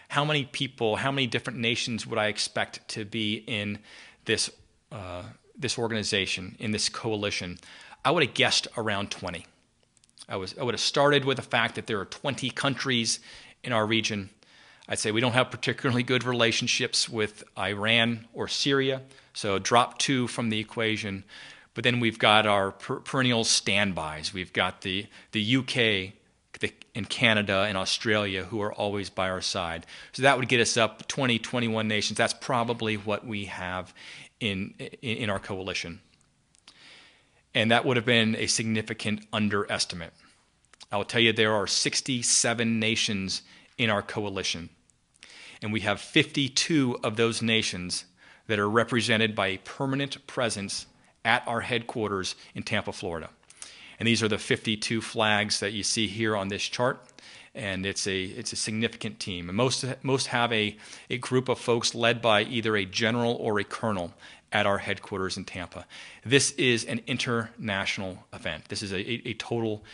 how 0.08 0.26
many 0.26 0.44
people, 0.44 0.96
how 0.96 1.10
many 1.10 1.26
different 1.26 1.58
nations 1.58 2.06
would 2.06 2.18
I 2.18 2.26
expect 2.26 2.86
to 2.88 3.06
be 3.06 3.42
in 3.46 3.78
this, 4.26 4.50
uh, 4.92 5.22
this 5.56 5.78
organization, 5.78 6.56
in 6.58 6.72
this 6.72 6.90
coalition? 6.90 7.58
I 8.04 8.10
would 8.10 8.22
have 8.22 8.34
guessed 8.34 8.68
around 8.76 9.10
20. 9.10 9.46
I, 10.28 10.36
was, 10.36 10.54
I 10.58 10.62
would 10.62 10.74
have 10.74 10.80
started 10.80 11.24
with 11.24 11.36
the 11.36 11.42
fact 11.42 11.76
that 11.76 11.86
there 11.86 12.00
are 12.00 12.04
20 12.04 12.50
countries 12.50 13.20
in 13.64 13.72
our 13.72 13.86
region. 13.86 14.30
I'd 14.88 14.98
say 14.98 15.10
we 15.10 15.20
don't 15.20 15.32
have 15.32 15.50
particularly 15.50 16.02
good 16.02 16.24
relationships 16.24 17.08
with 17.08 17.44
Iran 17.58 18.26
or 18.32 18.48
Syria, 18.48 19.02
so 19.32 19.58
drop 19.58 19.98
two 19.98 20.26
from 20.28 20.50
the 20.50 20.58
equation. 20.58 21.24
But 21.74 21.84
then 21.84 22.00
we've 22.00 22.18
got 22.18 22.46
our 22.46 22.72
per- 22.72 23.00
perennial 23.00 23.44
standbys. 23.44 24.34
We've 24.34 24.52
got 24.52 24.80
the, 24.80 25.06
the 25.32 25.56
UK, 25.56 26.14
the, 26.60 26.72
in 26.94 27.04
Canada 27.04 27.64
and 27.68 27.78
Australia 27.78 28.44
who 28.44 28.60
are 28.60 28.72
always 28.72 29.10
by 29.10 29.30
our 29.30 29.40
side. 29.40 29.86
So 30.12 30.22
that 30.22 30.38
would 30.38 30.48
get 30.48 30.60
us 30.60 30.76
up 30.76 31.06
20, 31.06 31.38
21 31.38 31.86
nations. 31.86 32.16
That's 32.16 32.34
probably 32.34 32.96
what 32.96 33.26
we 33.26 33.44
have 33.44 33.94
in, 34.40 34.74
in, 34.78 35.18
in 35.18 35.30
our 35.30 35.38
coalition. 35.38 36.00
And 37.54 37.70
that 37.70 37.84
would 37.84 37.96
have 37.96 38.06
been 38.06 38.36
a 38.36 38.46
significant 38.46 39.26
underestimate. 39.32 40.12
I 40.90 40.96
will 40.96 41.04
tell 41.04 41.20
you 41.20 41.32
there 41.32 41.54
are 41.54 41.66
67 41.66 42.80
nations 42.80 43.42
in 43.76 43.90
our 43.90 44.02
coalition. 44.02 44.70
And 45.62 45.72
we 45.72 45.80
have 45.80 46.00
52 46.00 46.98
of 47.02 47.16
those 47.16 47.42
nations 47.42 48.04
that 48.46 48.58
are 48.58 48.68
represented 48.68 49.34
by 49.34 49.48
a 49.48 49.58
permanent 49.58 50.26
presence 50.26 50.86
at 51.24 51.46
our 51.46 51.60
headquarters 51.60 52.34
in 52.54 52.62
Tampa, 52.62 52.92
Florida. 52.92 53.30
And 53.98 54.06
these 54.06 54.22
are 54.22 54.28
the 54.28 54.38
52 54.38 55.00
flags 55.00 55.60
that 55.60 55.72
you 55.72 55.82
see 55.82 56.06
here 56.06 56.36
on 56.36 56.48
this 56.48 56.62
chart. 56.62 57.00
And 57.54 57.84
it's 57.84 58.06
a, 58.06 58.22
it's 58.22 58.52
a 58.52 58.56
significant 58.56 59.18
team. 59.18 59.48
And 59.48 59.56
most, 59.56 59.84
most 60.02 60.28
have 60.28 60.52
a, 60.52 60.76
a 61.10 61.18
group 61.18 61.48
of 61.48 61.58
folks 61.58 61.94
led 61.94 62.22
by 62.22 62.42
either 62.44 62.76
a 62.76 62.84
general 62.84 63.34
or 63.34 63.58
a 63.58 63.64
colonel 63.64 64.14
at 64.52 64.66
our 64.66 64.78
headquarters 64.78 65.36
in 65.36 65.44
Tampa. 65.44 65.86
This 66.24 66.52
is 66.52 66.84
an 66.84 67.00
international 67.06 68.24
event. 68.32 68.68
This 68.68 68.82
is 68.82 68.92
a, 68.92 68.98
a, 68.98 69.22
a 69.26 69.34
total 69.34 69.84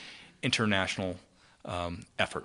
international 0.43 1.17
um, 1.65 2.05
effort. 2.19 2.45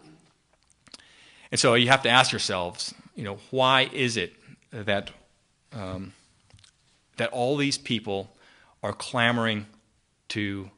And 1.52 1.60
so 1.60 1.74
you 1.76 1.90
have 1.90 2.04
to 2.04 2.10
ask 2.10 2.32
yourselves, 2.32 2.94
you 3.16 3.24
know, 3.24 3.38
why 3.52 3.90
is 3.94 4.18
it 4.18 4.34
that 4.72 5.12
um, 5.74 6.14
that 7.20 7.30
all 7.32 7.58
these 7.58 7.78
people 7.78 8.34
are 8.82 8.94
clamoring 8.94 9.68
to 10.30 10.72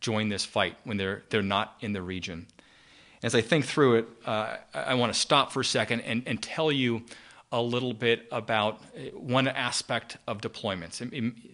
join 0.00 0.28
this 0.28 0.44
fight 0.44 0.76
when 0.84 0.96
they're, 0.96 1.22
they're 1.30 1.42
not 1.42 1.76
in 1.80 1.92
the 1.92 2.02
region. 2.02 2.46
As 3.22 3.34
I 3.34 3.40
think 3.40 3.64
through 3.64 3.96
it, 3.96 4.08
uh, 4.26 4.56
I 4.72 4.94
want 4.94 5.12
to 5.12 5.18
stop 5.18 5.50
for 5.50 5.60
a 5.60 5.64
second 5.64 6.02
and, 6.02 6.22
and 6.26 6.40
tell 6.40 6.70
you 6.70 7.02
a 7.50 7.62
little 7.62 7.94
bit 7.94 8.26
about 8.30 8.82
one 9.14 9.48
aspect 9.48 10.18
of 10.26 10.40
deployments. 10.40 11.00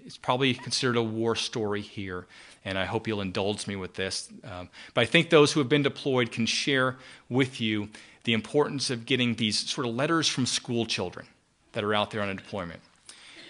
It's 0.04 0.16
probably 0.16 0.54
considered 0.54 0.96
a 0.96 1.02
war 1.02 1.36
story 1.36 1.82
here, 1.82 2.26
and 2.64 2.76
I 2.76 2.84
hope 2.84 3.06
you'll 3.06 3.20
indulge 3.20 3.66
me 3.66 3.76
with 3.76 3.94
this. 3.94 4.28
Um, 4.42 4.68
but 4.92 5.02
I 5.02 5.04
think 5.04 5.30
those 5.30 5.52
who 5.52 5.60
have 5.60 5.68
been 5.68 5.82
deployed 5.82 6.32
can 6.32 6.46
share 6.46 6.96
with 7.28 7.60
you 7.60 7.88
the 8.24 8.32
importance 8.32 8.90
of 8.90 9.06
getting 9.06 9.34
these 9.34 9.58
sort 9.58 9.86
of 9.86 9.94
letters 9.94 10.28
from 10.28 10.46
school 10.46 10.84
children 10.84 11.26
that 11.72 11.84
are 11.84 11.94
out 11.94 12.10
there 12.10 12.22
on 12.22 12.28
a 12.28 12.34
deployment. 12.34 12.80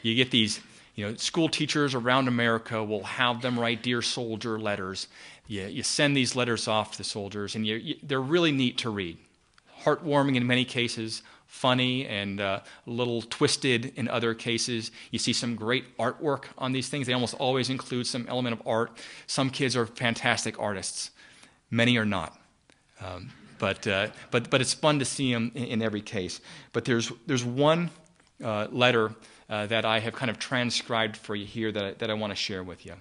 You 0.02 0.14
get 0.14 0.30
these 0.30 0.60
you 0.96 1.06
know, 1.06 1.16
school 1.16 1.48
teachers 1.48 1.94
around 1.94 2.28
America 2.28 2.84
will 2.84 3.04
have 3.04 3.42
them 3.42 3.58
write 3.58 3.82
Dear 3.82 4.02
Soldier 4.02 4.58
letters. 4.58 5.08
You, 5.46 5.66
you 5.66 5.82
send 5.82 6.16
these 6.16 6.36
letters 6.36 6.68
off 6.68 6.92
to 6.92 6.98
the 6.98 7.04
soldiers, 7.04 7.54
and 7.54 7.66
you, 7.66 7.76
you, 7.76 7.94
they're 8.02 8.20
really 8.20 8.52
neat 8.52 8.78
to 8.78 8.90
read. 8.90 9.16
Heartwarming 9.84 10.36
in 10.36 10.46
many 10.46 10.64
cases, 10.64 11.22
funny 11.46 12.06
and 12.06 12.40
uh, 12.40 12.60
a 12.86 12.90
little 12.90 13.22
twisted 13.22 13.92
in 13.96 14.08
other 14.08 14.34
cases. 14.34 14.90
You 15.10 15.18
see 15.18 15.32
some 15.32 15.54
great 15.54 15.96
artwork 15.98 16.44
on 16.58 16.72
these 16.72 16.88
things. 16.88 17.06
They 17.06 17.12
almost 17.12 17.34
always 17.34 17.70
include 17.70 18.06
some 18.06 18.26
element 18.28 18.60
of 18.60 18.66
art. 18.66 18.98
Some 19.26 19.50
kids 19.50 19.76
are 19.76 19.86
fantastic 19.86 20.58
artists, 20.58 21.10
many 21.70 21.96
are 21.96 22.04
not. 22.04 22.38
Um, 23.00 23.30
but, 23.58 23.86
uh, 23.86 24.08
but, 24.30 24.50
but 24.50 24.60
it's 24.60 24.74
fun 24.74 24.98
to 24.98 25.04
see 25.04 25.32
them 25.32 25.52
in, 25.54 25.64
in 25.64 25.82
every 25.82 26.00
case. 26.00 26.40
But 26.72 26.84
there's, 26.84 27.12
there's 27.26 27.44
one 27.44 27.90
uh, 28.42 28.66
letter 28.70 29.14
uh, 29.48 29.66
that 29.66 29.84
I 29.84 30.00
have 30.00 30.14
kind 30.14 30.30
of 30.30 30.38
transcribed 30.38 31.16
for 31.16 31.36
you 31.36 31.46
here 31.46 31.70
that 31.70 31.84
I, 31.84 31.92
that 31.92 32.10
I 32.10 32.14
want 32.14 32.30
to 32.32 32.36
share 32.36 32.62
with 32.62 32.84
you. 32.84 32.94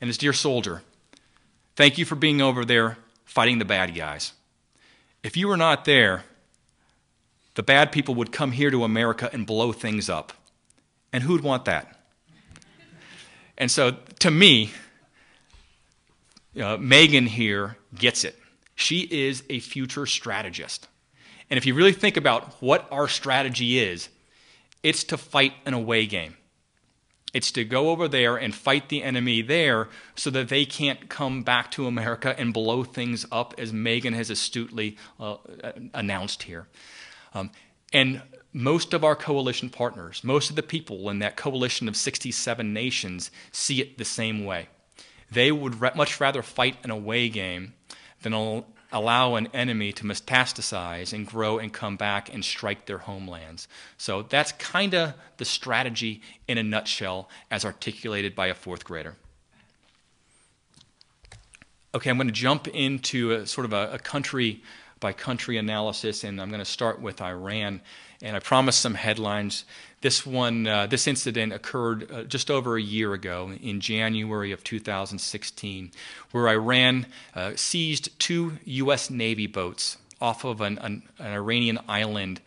And 0.00 0.08
it's 0.08 0.18
Dear 0.18 0.32
Soldier, 0.32 0.82
thank 1.76 1.96
you 1.96 2.04
for 2.04 2.16
being 2.16 2.40
over 2.40 2.64
there 2.64 2.98
fighting 3.24 3.58
the 3.58 3.64
bad 3.64 3.94
guys. 3.94 4.32
If 5.24 5.38
you 5.38 5.48
were 5.48 5.56
not 5.56 5.86
there, 5.86 6.24
the 7.54 7.62
bad 7.62 7.92
people 7.92 8.14
would 8.16 8.30
come 8.30 8.52
here 8.52 8.70
to 8.70 8.84
America 8.84 9.30
and 9.32 9.46
blow 9.46 9.72
things 9.72 10.10
up. 10.10 10.34
And 11.14 11.22
who'd 11.22 11.42
want 11.42 11.64
that? 11.64 11.98
And 13.56 13.70
so, 13.70 13.96
to 14.18 14.30
me, 14.30 14.72
uh, 16.60 16.76
Megan 16.76 17.26
here 17.26 17.78
gets 17.94 18.24
it. 18.24 18.38
She 18.74 19.00
is 19.00 19.44
a 19.48 19.60
future 19.60 20.04
strategist. 20.04 20.88
And 21.48 21.56
if 21.56 21.64
you 21.64 21.72
really 21.72 21.92
think 21.92 22.18
about 22.18 22.60
what 22.60 22.86
our 22.92 23.08
strategy 23.08 23.78
is, 23.78 24.10
it's 24.82 25.04
to 25.04 25.16
fight 25.16 25.54
an 25.64 25.72
away 25.72 26.04
game. 26.04 26.36
It's 27.34 27.50
to 27.52 27.64
go 27.64 27.90
over 27.90 28.06
there 28.06 28.36
and 28.36 28.54
fight 28.54 28.88
the 28.88 29.02
enemy 29.02 29.42
there 29.42 29.88
so 30.14 30.30
that 30.30 30.48
they 30.48 30.64
can't 30.64 31.08
come 31.10 31.42
back 31.42 31.70
to 31.72 31.86
America 31.86 32.34
and 32.38 32.54
blow 32.54 32.84
things 32.84 33.26
up, 33.32 33.54
as 33.58 33.72
Megan 33.72 34.14
has 34.14 34.30
astutely 34.30 34.96
uh, 35.18 35.36
announced 35.92 36.44
here. 36.44 36.68
Um, 37.34 37.50
and 37.92 38.22
most 38.52 38.94
of 38.94 39.02
our 39.02 39.16
coalition 39.16 39.68
partners, 39.68 40.22
most 40.22 40.48
of 40.48 40.56
the 40.56 40.62
people 40.62 41.10
in 41.10 41.18
that 41.18 41.36
coalition 41.36 41.88
of 41.88 41.96
67 41.96 42.72
nations, 42.72 43.32
see 43.50 43.80
it 43.80 43.98
the 43.98 44.04
same 44.04 44.44
way. 44.44 44.68
They 45.30 45.50
would 45.50 45.80
re- 45.80 45.90
much 45.96 46.20
rather 46.20 46.42
fight 46.42 46.76
an 46.84 46.92
away 46.92 47.28
game 47.28 47.74
than 48.22 48.32
allow 48.94 49.34
an 49.34 49.48
enemy 49.52 49.92
to 49.92 50.04
metastasize 50.04 51.12
and 51.12 51.26
grow 51.26 51.58
and 51.58 51.72
come 51.72 51.96
back 51.96 52.32
and 52.32 52.44
strike 52.44 52.86
their 52.86 52.98
homelands. 52.98 53.66
So 53.98 54.22
that's 54.22 54.52
kind 54.52 54.94
of 54.94 55.14
the 55.36 55.44
strategy 55.44 56.22
in 56.46 56.56
a 56.58 56.62
nutshell 56.62 57.28
as 57.50 57.64
articulated 57.64 58.36
by 58.36 58.46
a 58.46 58.54
fourth 58.54 58.84
grader. 58.84 59.16
Okay, 61.92 62.08
I'm 62.08 62.16
going 62.16 62.28
to 62.28 62.32
jump 62.32 62.68
into 62.68 63.32
a, 63.32 63.46
sort 63.46 63.64
of 63.64 63.72
a, 63.72 63.94
a 63.94 63.98
country 63.98 64.62
by 65.00 65.12
country 65.12 65.58
analysis, 65.58 66.24
and 66.24 66.40
I'm 66.40 66.48
going 66.48 66.60
to 66.60 66.64
start 66.64 67.00
with 67.00 67.20
Iran. 67.20 67.80
And 68.24 68.34
I 68.34 68.38
promised 68.38 68.80
some 68.80 68.94
headlines. 68.94 69.66
This 70.00 70.24
one, 70.24 70.66
uh, 70.66 70.86
this 70.86 71.06
incident 71.06 71.52
occurred 71.52 72.10
uh, 72.10 72.22
just 72.24 72.50
over 72.50 72.76
a 72.76 72.82
year 72.82 73.12
ago 73.12 73.52
in 73.60 73.80
January 73.80 74.50
of 74.50 74.64
2016, 74.64 75.92
where 76.30 76.48
Iran 76.48 77.04
uh, 77.34 77.52
seized 77.54 78.18
two 78.18 78.58
U.S. 78.64 79.10
Navy 79.10 79.46
boats 79.46 79.98
off 80.22 80.44
of 80.44 80.62
an, 80.62 80.78
an, 80.78 81.02
an 81.18 81.32
Iranian 81.32 81.78
island 81.86 82.40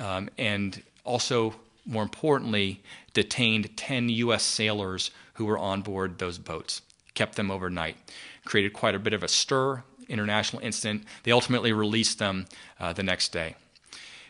um, 0.00 0.30
and 0.38 0.82
also, 1.04 1.54
more 1.84 2.02
importantly, 2.02 2.80
detained 3.12 3.76
10 3.76 4.08
U.S. 4.08 4.42
sailors 4.42 5.10
who 5.34 5.44
were 5.44 5.58
on 5.58 5.82
board 5.82 6.18
those 6.18 6.38
boats, 6.38 6.80
kept 7.12 7.36
them 7.36 7.50
overnight. 7.50 7.98
Created 8.46 8.72
quite 8.72 8.94
a 8.94 8.98
bit 8.98 9.12
of 9.12 9.22
a 9.22 9.28
stir, 9.28 9.82
international 10.08 10.62
incident. 10.62 11.04
They 11.24 11.32
ultimately 11.32 11.72
released 11.74 12.18
them 12.18 12.46
uh, 12.80 12.94
the 12.94 13.02
next 13.02 13.30
day. 13.30 13.56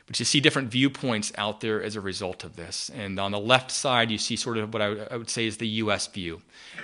But 0.08 0.18
you 0.18 0.24
see 0.24 0.40
different 0.40 0.70
viewpoints 0.70 1.32
out 1.36 1.60
there 1.60 1.82
as 1.82 1.94
a 1.94 2.00
result 2.00 2.42
of 2.42 2.56
this. 2.56 2.90
And 2.94 3.20
on 3.20 3.30
the 3.30 3.38
left 3.38 3.70
side, 3.70 4.10
you 4.10 4.16
see 4.16 4.36
sort 4.36 4.56
of 4.56 4.72
what 4.72 4.80
I 4.80 5.14
would, 5.14 5.28
say 5.28 5.46
is 5.46 5.58
the 5.58 5.68
U.S. 5.68 6.06
view. 6.06 6.40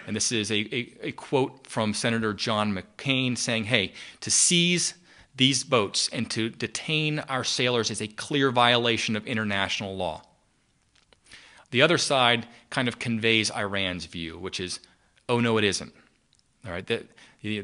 And 0.07 0.15
this 0.15 0.31
is 0.31 0.53
a, 0.53 0.57
a, 0.75 0.93
a 1.01 1.13
quote 1.13 1.67
from 1.67 1.95
Senator 1.95 2.35
John 2.35 2.77
McCain 2.77 3.39
saying, 3.39 3.65
hey, 3.65 3.95
to 4.21 4.31
seize 4.31 4.93
these 5.35 5.65
boats 5.65 6.11
and 6.13 6.31
to 6.33 6.51
detain 6.51 7.21
our 7.21 7.45
sailors 7.45 7.91
is 7.91 8.03
a 8.03 8.09
clear 8.09 8.51
violation 8.51 9.17
of 9.17 9.27
international 9.27 9.97
law. 9.97 10.23
The 11.71 11.81
other 11.81 11.99
side 11.99 12.47
kind 12.69 12.89
of 12.89 12.99
conveys 12.99 13.51
Iran's 13.51 14.05
view, 14.05 14.37
which 14.37 14.61
is, 14.61 14.81
oh 15.31 15.41
no, 15.41 15.57
it 15.57 15.65
isn't. 15.65 15.95
All 16.67 16.73
right, 16.73 16.87
that, 16.89 17.07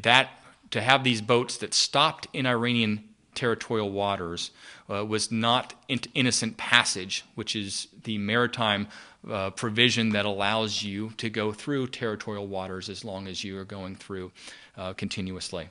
that 0.03 0.31
to 0.71 0.81
have 0.81 1.05
these 1.05 1.21
boats 1.21 1.59
that 1.59 1.75
stopped 1.75 2.29
in 2.33 2.47
Iranian 2.47 3.10
territorial 3.35 3.91
waters 3.91 4.51
uh, 4.89 5.05
was 5.05 5.31
not 5.31 5.75
in- 5.89 6.01
innocent 6.15 6.57
passage, 6.57 7.25
which 7.35 7.55
is 7.55 7.89
the 8.05 8.19
maritime 8.19 8.89
uh, 9.31 9.51
provision 9.51 10.11
that 10.11 10.25
allows 10.25 10.83
you 10.83 11.11
to 11.19 11.29
go 11.29 11.53
through 11.53 11.87
territorial 11.87 12.47
waters 12.47 12.89
as 12.89 13.05
long 13.05 13.27
as 13.27 13.45
you 13.45 13.59
are 13.59 13.65
going 13.65 13.95
through 13.95 14.33
uh, 14.77 14.93
continuously. 14.95 15.69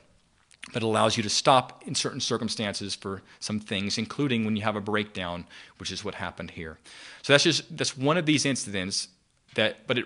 But 0.72 0.82
allows 0.82 1.16
you 1.16 1.22
to 1.22 1.30
stop 1.30 1.82
in 1.86 1.94
certain 1.94 2.20
circumstances 2.20 2.94
for 2.94 3.22
some 3.40 3.60
things, 3.60 3.98
including 3.98 4.44
when 4.44 4.56
you 4.56 4.62
have 4.62 4.76
a 4.76 4.80
breakdown, 4.80 5.46
which 5.78 5.90
is 5.90 6.04
what 6.04 6.14
happened 6.14 6.52
here. 6.52 6.78
So 7.22 7.32
that's 7.32 7.44
just 7.44 7.76
that's 7.76 7.96
one 7.96 8.18
of 8.18 8.26
these 8.26 8.44
incidents 8.44 9.08
that, 9.54 9.86
but 9.86 9.98
it 9.98 10.04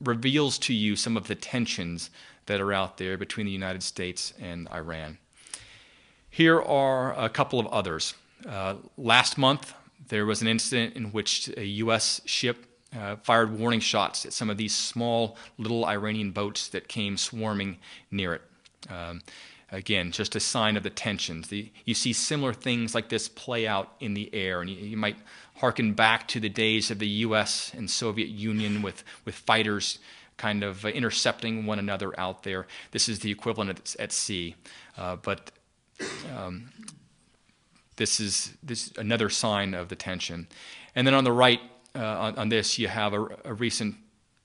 reveals 0.00 0.58
to 0.58 0.72
you 0.74 0.96
some 0.96 1.16
of 1.16 1.26
the 1.26 1.34
tensions 1.34 2.10
that 2.46 2.60
are 2.60 2.72
out 2.72 2.96
there 2.98 3.18
between 3.18 3.46
the 3.46 3.52
United 3.52 3.82
States 3.82 4.32
and 4.40 4.68
Iran. 4.72 5.18
Here 6.36 6.60
are 6.60 7.18
a 7.18 7.30
couple 7.30 7.58
of 7.58 7.66
others. 7.68 8.12
Uh, 8.46 8.74
last 8.98 9.38
month, 9.38 9.72
there 10.08 10.26
was 10.26 10.42
an 10.42 10.48
incident 10.48 10.94
in 10.94 11.06
which 11.06 11.48
a 11.56 11.64
U.S. 11.64 12.20
ship 12.26 12.66
uh, 12.94 13.16
fired 13.22 13.58
warning 13.58 13.80
shots 13.80 14.26
at 14.26 14.34
some 14.34 14.50
of 14.50 14.58
these 14.58 14.74
small 14.74 15.38
little 15.56 15.86
Iranian 15.86 16.32
boats 16.32 16.68
that 16.68 16.88
came 16.88 17.16
swarming 17.16 17.78
near 18.10 18.34
it. 18.34 18.42
Um, 18.90 19.22
again, 19.72 20.12
just 20.12 20.36
a 20.36 20.40
sign 20.40 20.76
of 20.76 20.82
the 20.82 20.90
tensions. 20.90 21.48
The, 21.48 21.72
you 21.86 21.94
see 21.94 22.12
similar 22.12 22.52
things 22.52 22.94
like 22.94 23.08
this 23.08 23.30
play 23.30 23.66
out 23.66 23.94
in 24.00 24.12
the 24.12 24.28
air, 24.34 24.60
and 24.60 24.68
you, 24.68 24.76
you, 24.76 24.96
might 24.98 25.16
harken 25.54 25.94
back 25.94 26.28
to 26.28 26.38
the 26.38 26.50
days 26.50 26.90
of 26.90 26.98
the 26.98 27.08
U.S. 27.08 27.72
and 27.74 27.90
Soviet 27.90 28.28
Union 28.28 28.82
with, 28.82 29.04
with 29.24 29.36
fighters 29.36 30.00
kind 30.36 30.62
of 30.62 30.84
intercepting 30.84 31.64
one 31.64 31.78
another 31.78 32.12
out 32.20 32.42
there. 32.42 32.66
This 32.90 33.08
is 33.08 33.20
the 33.20 33.30
equivalent 33.30 33.70
at, 33.70 33.96
at 33.98 34.12
sea. 34.12 34.54
Uh, 34.98 35.16
but 35.16 35.50
um, 36.36 36.70
this 37.96 38.20
is 38.20 38.54
this 38.62 38.92
another 38.96 39.28
sign 39.30 39.74
of 39.74 39.88
the 39.88 39.96
tension. 39.96 40.48
And 40.94 41.06
then 41.06 41.14
on 41.14 41.24
the 41.24 41.32
right, 41.32 41.60
uh, 41.94 41.98
on, 41.98 42.38
on, 42.38 42.48
this, 42.48 42.78
you 42.78 42.88
have 42.88 43.12
a, 43.12 43.26
a, 43.44 43.54
recent 43.54 43.96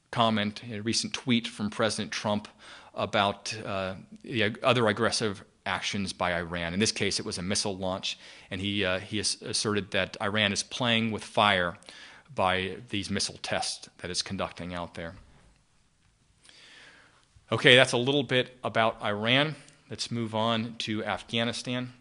comment, 0.09 0.61
a 0.71 0.79
recent 0.79 1.13
tweet 1.13 1.47
from 1.47 1.69
President 1.69 2.11
Trump 2.11 2.47
about 2.93 3.53
uh, 3.65 3.95
the 4.23 4.55
other 4.63 4.87
aggressive 4.87 5.43
actions 5.65 6.13
by 6.13 6.33
Iran. 6.33 6.73
In 6.73 6.79
this 6.79 6.91
case, 6.91 7.19
it 7.19 7.25
was 7.25 7.37
a 7.37 7.41
missile 7.41 7.77
launch, 7.77 8.17
and 8.49 8.59
he 8.59 8.83
uh, 8.83 8.99
he 8.99 9.19
asserted 9.19 9.91
that 9.91 10.17
Iran 10.21 10.51
is 10.51 10.63
playing 10.63 11.11
with 11.11 11.23
fire 11.23 11.77
by 12.33 12.77
these 12.89 13.09
missile 13.09 13.39
tests 13.41 13.89
that 13.99 14.09
it's 14.09 14.21
conducting 14.21 14.73
out 14.73 14.95
there. 14.95 15.13
Okay, 17.51 17.75
that's 17.75 17.91
a 17.91 17.97
little 17.97 18.23
bit 18.23 18.57
about 18.63 19.01
Iran. 19.03 19.55
Let's 19.91 20.09
move 20.09 20.33
on 20.33 20.75
to 20.79 21.03
Afghanistan. 21.03 21.91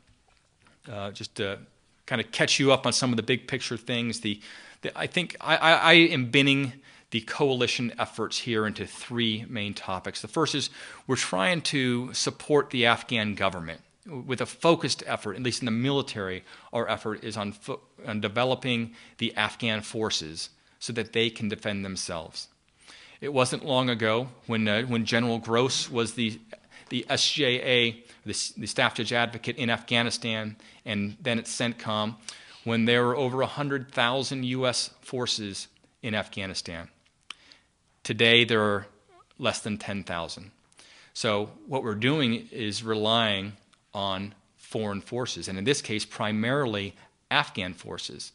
Uh, 0.88 1.10
just 1.10 1.34
to 1.34 1.58
kind 2.06 2.20
of 2.20 2.30
catch 2.30 2.60
you 2.60 2.70
up 2.70 2.86
on 2.86 2.92
some 2.92 3.10
of 3.10 3.16
the 3.16 3.22
big 3.24 3.48
picture 3.48 3.76
things. 3.76 4.20
The, 4.20 4.40
the 4.82 4.96
I 4.96 5.08
think 5.08 5.36
I, 5.40 5.56
I, 5.56 5.72
I 5.72 5.92
am 5.94 6.26
binning 6.26 6.74
the 7.10 7.20
coalition 7.22 7.92
efforts 7.98 8.38
here 8.38 8.64
into 8.64 8.86
three 8.86 9.44
main 9.48 9.74
topics. 9.74 10.22
The 10.22 10.28
first 10.28 10.54
is 10.54 10.70
we're 11.08 11.16
trying 11.16 11.62
to 11.62 12.14
support 12.14 12.70
the 12.70 12.86
Afghan 12.86 13.34
government 13.34 13.80
with 14.06 14.40
a 14.40 14.46
focused 14.46 15.02
effort, 15.08 15.34
at 15.34 15.42
least 15.42 15.60
in 15.60 15.66
the 15.66 15.72
military, 15.72 16.44
our 16.72 16.88
effort 16.88 17.24
is 17.24 17.36
on, 17.36 17.50
fo- 17.50 17.80
on 18.06 18.20
developing 18.20 18.94
the 19.18 19.34
Afghan 19.36 19.80
forces 19.80 20.50
so 20.78 20.92
that 20.92 21.12
they 21.12 21.28
can 21.28 21.48
defend 21.48 21.84
themselves. 21.84 22.46
It 23.20 23.32
wasn't 23.32 23.64
long 23.64 23.90
ago 23.90 24.28
when, 24.46 24.68
uh, 24.68 24.82
when 24.82 25.04
General 25.04 25.38
Gross 25.38 25.90
was 25.90 26.14
the 26.14 26.38
the 26.90 27.06
SJA, 27.08 28.02
the, 28.26 28.52
the 28.58 28.66
staff 28.66 28.94
judge 28.94 29.12
advocate 29.12 29.56
in 29.56 29.70
Afghanistan, 29.70 30.56
and 30.84 31.16
then 31.20 31.38
at 31.38 31.46
CENTCOM, 31.46 32.16
when 32.64 32.84
there 32.84 33.06
were 33.06 33.16
over 33.16 33.38
100,000 33.38 34.44
U.S. 34.44 34.90
forces 35.00 35.68
in 36.02 36.14
Afghanistan. 36.14 36.88
Today, 38.02 38.44
there 38.44 38.62
are 38.62 38.86
less 39.38 39.60
than 39.60 39.78
10,000. 39.78 40.50
So, 41.14 41.50
what 41.66 41.82
we're 41.82 41.94
doing 41.94 42.48
is 42.50 42.82
relying 42.82 43.54
on 43.94 44.34
foreign 44.56 45.00
forces, 45.00 45.48
and 45.48 45.58
in 45.58 45.64
this 45.64 45.82
case, 45.82 46.04
primarily 46.04 46.94
Afghan 47.30 47.74
forces. 47.74 48.32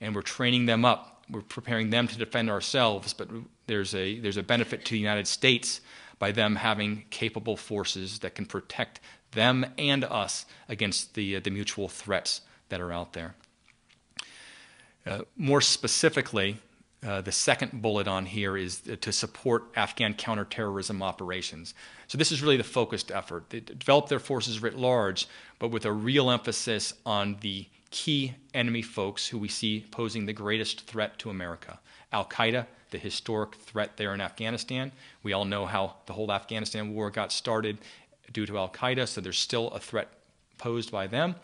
And 0.00 0.14
we're 0.14 0.22
training 0.22 0.66
them 0.66 0.84
up. 0.84 1.24
We're 1.30 1.42
preparing 1.42 1.90
them 1.90 2.08
to 2.08 2.18
defend 2.18 2.50
ourselves, 2.50 3.12
but 3.12 3.28
there's 3.66 3.94
a, 3.94 4.18
there's 4.18 4.36
a 4.36 4.42
benefit 4.42 4.84
to 4.86 4.92
the 4.92 4.98
United 4.98 5.26
States 5.26 5.80
by 6.22 6.30
them 6.30 6.54
having 6.54 7.02
capable 7.10 7.56
forces 7.56 8.20
that 8.20 8.32
can 8.36 8.46
protect 8.46 9.00
them 9.32 9.66
and 9.76 10.04
us 10.04 10.46
against 10.68 11.14
the, 11.14 11.34
uh, 11.34 11.40
the 11.40 11.50
mutual 11.50 11.88
threats 11.88 12.42
that 12.68 12.80
are 12.80 12.92
out 12.92 13.12
there. 13.12 13.34
Uh, 15.04 15.22
more 15.36 15.60
specifically, 15.60 16.58
uh, 17.04 17.22
the 17.22 17.32
second 17.32 17.82
bullet 17.82 18.06
on 18.06 18.24
here 18.24 18.56
is 18.56 18.82
to 19.00 19.10
support 19.10 19.64
Afghan 19.74 20.14
counterterrorism 20.14 21.02
operations. 21.02 21.74
So, 22.06 22.16
this 22.16 22.30
is 22.30 22.40
really 22.40 22.56
the 22.56 22.62
focused 22.62 23.10
effort. 23.10 23.50
They 23.50 23.58
develop 23.58 24.08
their 24.08 24.20
forces 24.20 24.62
writ 24.62 24.78
large, 24.78 25.26
but 25.58 25.72
with 25.72 25.84
a 25.86 25.92
real 25.92 26.30
emphasis 26.30 26.94
on 27.04 27.38
the 27.40 27.66
key 27.90 28.34
enemy 28.54 28.82
folks 28.82 29.26
who 29.26 29.38
we 29.38 29.48
see 29.48 29.86
posing 29.90 30.26
the 30.26 30.32
greatest 30.32 30.82
threat 30.82 31.18
to 31.18 31.30
America 31.30 31.80
Al 32.12 32.26
Qaeda, 32.26 32.66
the 32.92 32.98
historic 32.98 33.56
threat 33.56 33.96
there 33.96 34.14
in 34.14 34.20
Afghanistan. 34.20 34.92
We 35.22 35.32
all 35.32 35.44
know 35.44 35.66
how 35.66 35.96
the 36.06 36.12
whole 36.12 36.30
Afghanistan 36.30 36.94
war 36.94 37.10
got 37.10 37.32
started 37.32 37.78
due 38.32 38.46
to 38.46 38.58
Al 38.58 38.68
Qaeda, 38.68 39.08
so 39.08 39.20
there's 39.20 39.38
still 39.38 39.68
a 39.70 39.80
threat 39.80 40.08
posed 40.58 40.92
by 40.92 41.08
them, 41.08 41.34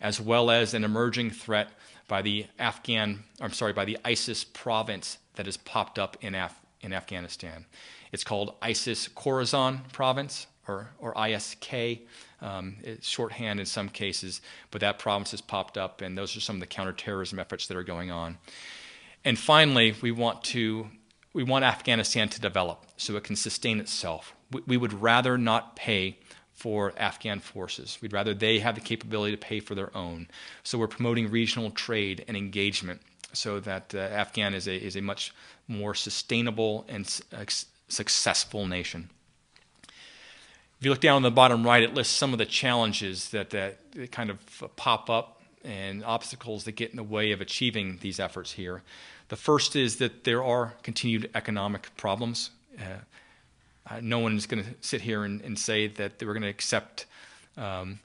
as 0.00 0.20
well 0.20 0.50
as 0.50 0.74
an 0.74 0.84
emerging 0.84 1.30
threat 1.30 1.70
by 2.06 2.22
the 2.22 2.46
Afghan, 2.58 3.24
I'm 3.40 3.52
sorry, 3.52 3.72
by 3.72 3.84
the 3.84 3.98
ISIS 4.04 4.44
province 4.44 5.18
that 5.36 5.46
has 5.46 5.56
popped 5.56 5.98
up 5.98 6.16
in, 6.20 6.34
Af- 6.34 6.60
in 6.80 6.92
Afghanistan. 6.92 7.64
It's 8.12 8.24
called 8.24 8.54
ISIS 8.62 9.08
Khorasan 9.08 9.90
province 9.92 10.46
or, 10.66 10.90
or 10.98 11.14
ISK. 11.14 12.00
Um, 12.40 12.76
shorthand 13.00 13.58
in 13.58 13.66
some 13.66 13.88
cases, 13.88 14.40
but 14.70 14.80
that 14.80 15.00
province 15.00 15.32
has 15.32 15.40
popped 15.40 15.76
up, 15.76 16.02
and 16.02 16.16
those 16.16 16.36
are 16.36 16.40
some 16.40 16.54
of 16.54 16.60
the 16.60 16.68
counterterrorism 16.68 17.40
efforts 17.40 17.66
that 17.66 17.76
are 17.76 17.82
going 17.82 18.12
on. 18.12 18.38
And 19.24 19.38
finally, 19.38 19.94
we 20.00 20.10
want 20.10 20.44
to 20.44 20.88
we 21.34 21.44
want 21.44 21.64
Afghanistan 21.64 22.28
to 22.30 22.40
develop 22.40 22.86
so 22.96 23.16
it 23.16 23.24
can 23.24 23.36
sustain 23.36 23.78
itself. 23.80 24.34
We, 24.50 24.62
we 24.66 24.76
would 24.76 24.94
rather 24.94 25.38
not 25.38 25.76
pay 25.76 26.18
for 26.52 26.92
Afghan 26.96 27.38
forces. 27.38 27.98
We'd 28.02 28.12
rather 28.12 28.34
they 28.34 28.58
have 28.58 28.74
the 28.74 28.80
capability 28.80 29.36
to 29.36 29.38
pay 29.38 29.60
for 29.60 29.76
their 29.76 29.96
own. 29.96 30.26
So 30.64 30.78
we're 30.78 30.88
promoting 30.88 31.30
regional 31.30 31.70
trade 31.70 32.24
and 32.26 32.36
engagement 32.36 33.00
so 33.32 33.60
that 33.60 33.94
uh, 33.94 33.98
Afghan 33.98 34.54
is 34.54 34.66
a, 34.66 34.74
is 34.74 34.96
a 34.96 35.00
much 35.00 35.32
more 35.68 35.94
sustainable 35.94 36.84
and 36.88 37.06
successful 37.88 38.66
nation. 38.66 39.10
If 40.78 40.84
you 40.84 40.90
look 40.90 41.00
down 41.00 41.16
on 41.16 41.22
the 41.22 41.30
bottom 41.30 41.64
right, 41.64 41.82
it 41.82 41.94
lists 41.94 42.14
some 42.14 42.32
of 42.32 42.38
the 42.38 42.46
challenges 42.46 43.30
that, 43.30 43.50
that 43.50 43.78
kind 44.10 44.30
of 44.30 44.38
pop 44.76 45.10
up 45.10 45.37
and 45.68 46.02
obstacles 46.02 46.64
that 46.64 46.72
get 46.72 46.90
in 46.90 46.96
the 46.96 47.02
way 47.02 47.30
of 47.30 47.40
achieving 47.40 47.98
these 48.00 48.18
efforts 48.18 48.52
here. 48.52 48.82
The 49.28 49.36
first 49.36 49.76
is 49.76 49.96
that 49.96 50.24
there 50.24 50.42
are 50.42 50.74
continued 50.82 51.30
economic 51.34 51.94
problems. 51.96 52.50
Uh, 52.80 54.00
no 54.00 54.18
one 54.18 54.36
is 54.36 54.46
going 54.46 54.64
to 54.64 54.70
sit 54.80 55.02
here 55.02 55.24
and, 55.24 55.42
and, 55.42 55.58
say 55.58 55.86
that 55.86 56.22
we're 56.22 56.32
going 56.32 56.42
to 56.42 56.48
accept 56.48 57.06
um, 57.56 58.00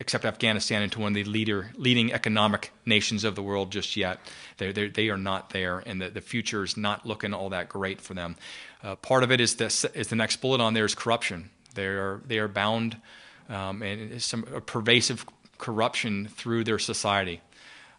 accept 0.00 0.24
Afghanistan 0.24 0.82
into 0.82 0.98
one 0.98 1.08
of 1.08 1.14
the 1.14 1.24
leader, 1.24 1.70
leading 1.76 2.12
economic 2.12 2.72
nations 2.86 3.22
of 3.22 3.34
the 3.34 3.42
world 3.42 3.70
just 3.70 3.96
yet. 3.96 4.18
They're, 4.56 4.72
they're, 4.72 4.88
they 4.88 5.10
are 5.10 5.18
not 5.18 5.50
there, 5.50 5.82
and 5.84 6.00
the, 6.00 6.08
the 6.08 6.22
future 6.22 6.64
is 6.64 6.76
not 6.76 7.06
looking 7.06 7.34
all 7.34 7.50
that 7.50 7.68
great 7.68 8.00
for 8.00 8.14
them. 8.14 8.36
Uh, 8.82 8.96
part 8.96 9.22
of 9.22 9.30
it 9.30 9.40
is, 9.40 9.56
this, 9.56 9.84
is 9.84 10.08
the 10.08 10.16
next 10.16 10.36
bullet 10.36 10.60
on 10.60 10.72
there 10.72 10.86
is 10.86 10.94
corruption. 10.94 11.50
They 11.74 11.84
are, 11.84 12.22
they 12.26 12.38
are 12.38 12.48
bound 12.48 12.96
um, 13.50 13.82
and 13.82 14.22
some 14.22 14.42
pervasive 14.64 15.26
corruption 15.60 16.26
through 16.26 16.64
their 16.64 16.78
society. 16.78 17.40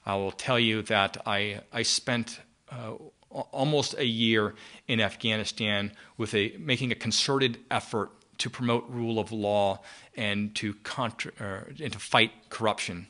I 0.05 0.15
will 0.15 0.31
tell 0.31 0.59
you 0.59 0.81
that 0.83 1.17
I, 1.25 1.61
I 1.71 1.83
spent 1.83 2.39
uh, 2.69 2.95
almost 3.29 3.95
a 3.97 4.05
year 4.05 4.55
in 4.87 4.99
Afghanistan 4.99 5.91
with 6.17 6.33
a, 6.33 6.55
making 6.59 6.91
a 6.91 6.95
concerted 6.95 7.59
effort 7.69 8.09
to 8.39 8.49
promote 8.49 8.89
rule 8.89 9.19
of 9.19 9.31
law 9.31 9.79
and 10.17 10.53
to, 10.55 10.73
contra, 10.83 11.31
uh, 11.39 11.83
and 11.83 11.93
to 11.93 11.99
fight 11.99 12.31
corruption. 12.49 13.07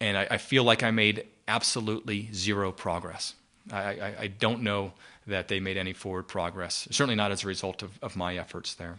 And 0.00 0.16
I, 0.16 0.26
I, 0.30 0.38
feel 0.38 0.64
like 0.64 0.82
I 0.82 0.90
made 0.90 1.26
absolutely 1.46 2.30
zero 2.32 2.72
progress. 2.72 3.34
I, 3.70 3.82
I, 3.82 4.14
I, 4.20 4.26
don't 4.26 4.62
know 4.62 4.92
that 5.26 5.48
they 5.48 5.60
made 5.60 5.76
any 5.76 5.92
forward 5.92 6.26
progress, 6.26 6.88
certainly 6.90 7.14
not 7.14 7.30
as 7.30 7.44
a 7.44 7.46
result 7.46 7.82
of, 7.82 7.98
of 8.02 8.16
my 8.16 8.36
efforts 8.38 8.74
there. 8.74 8.98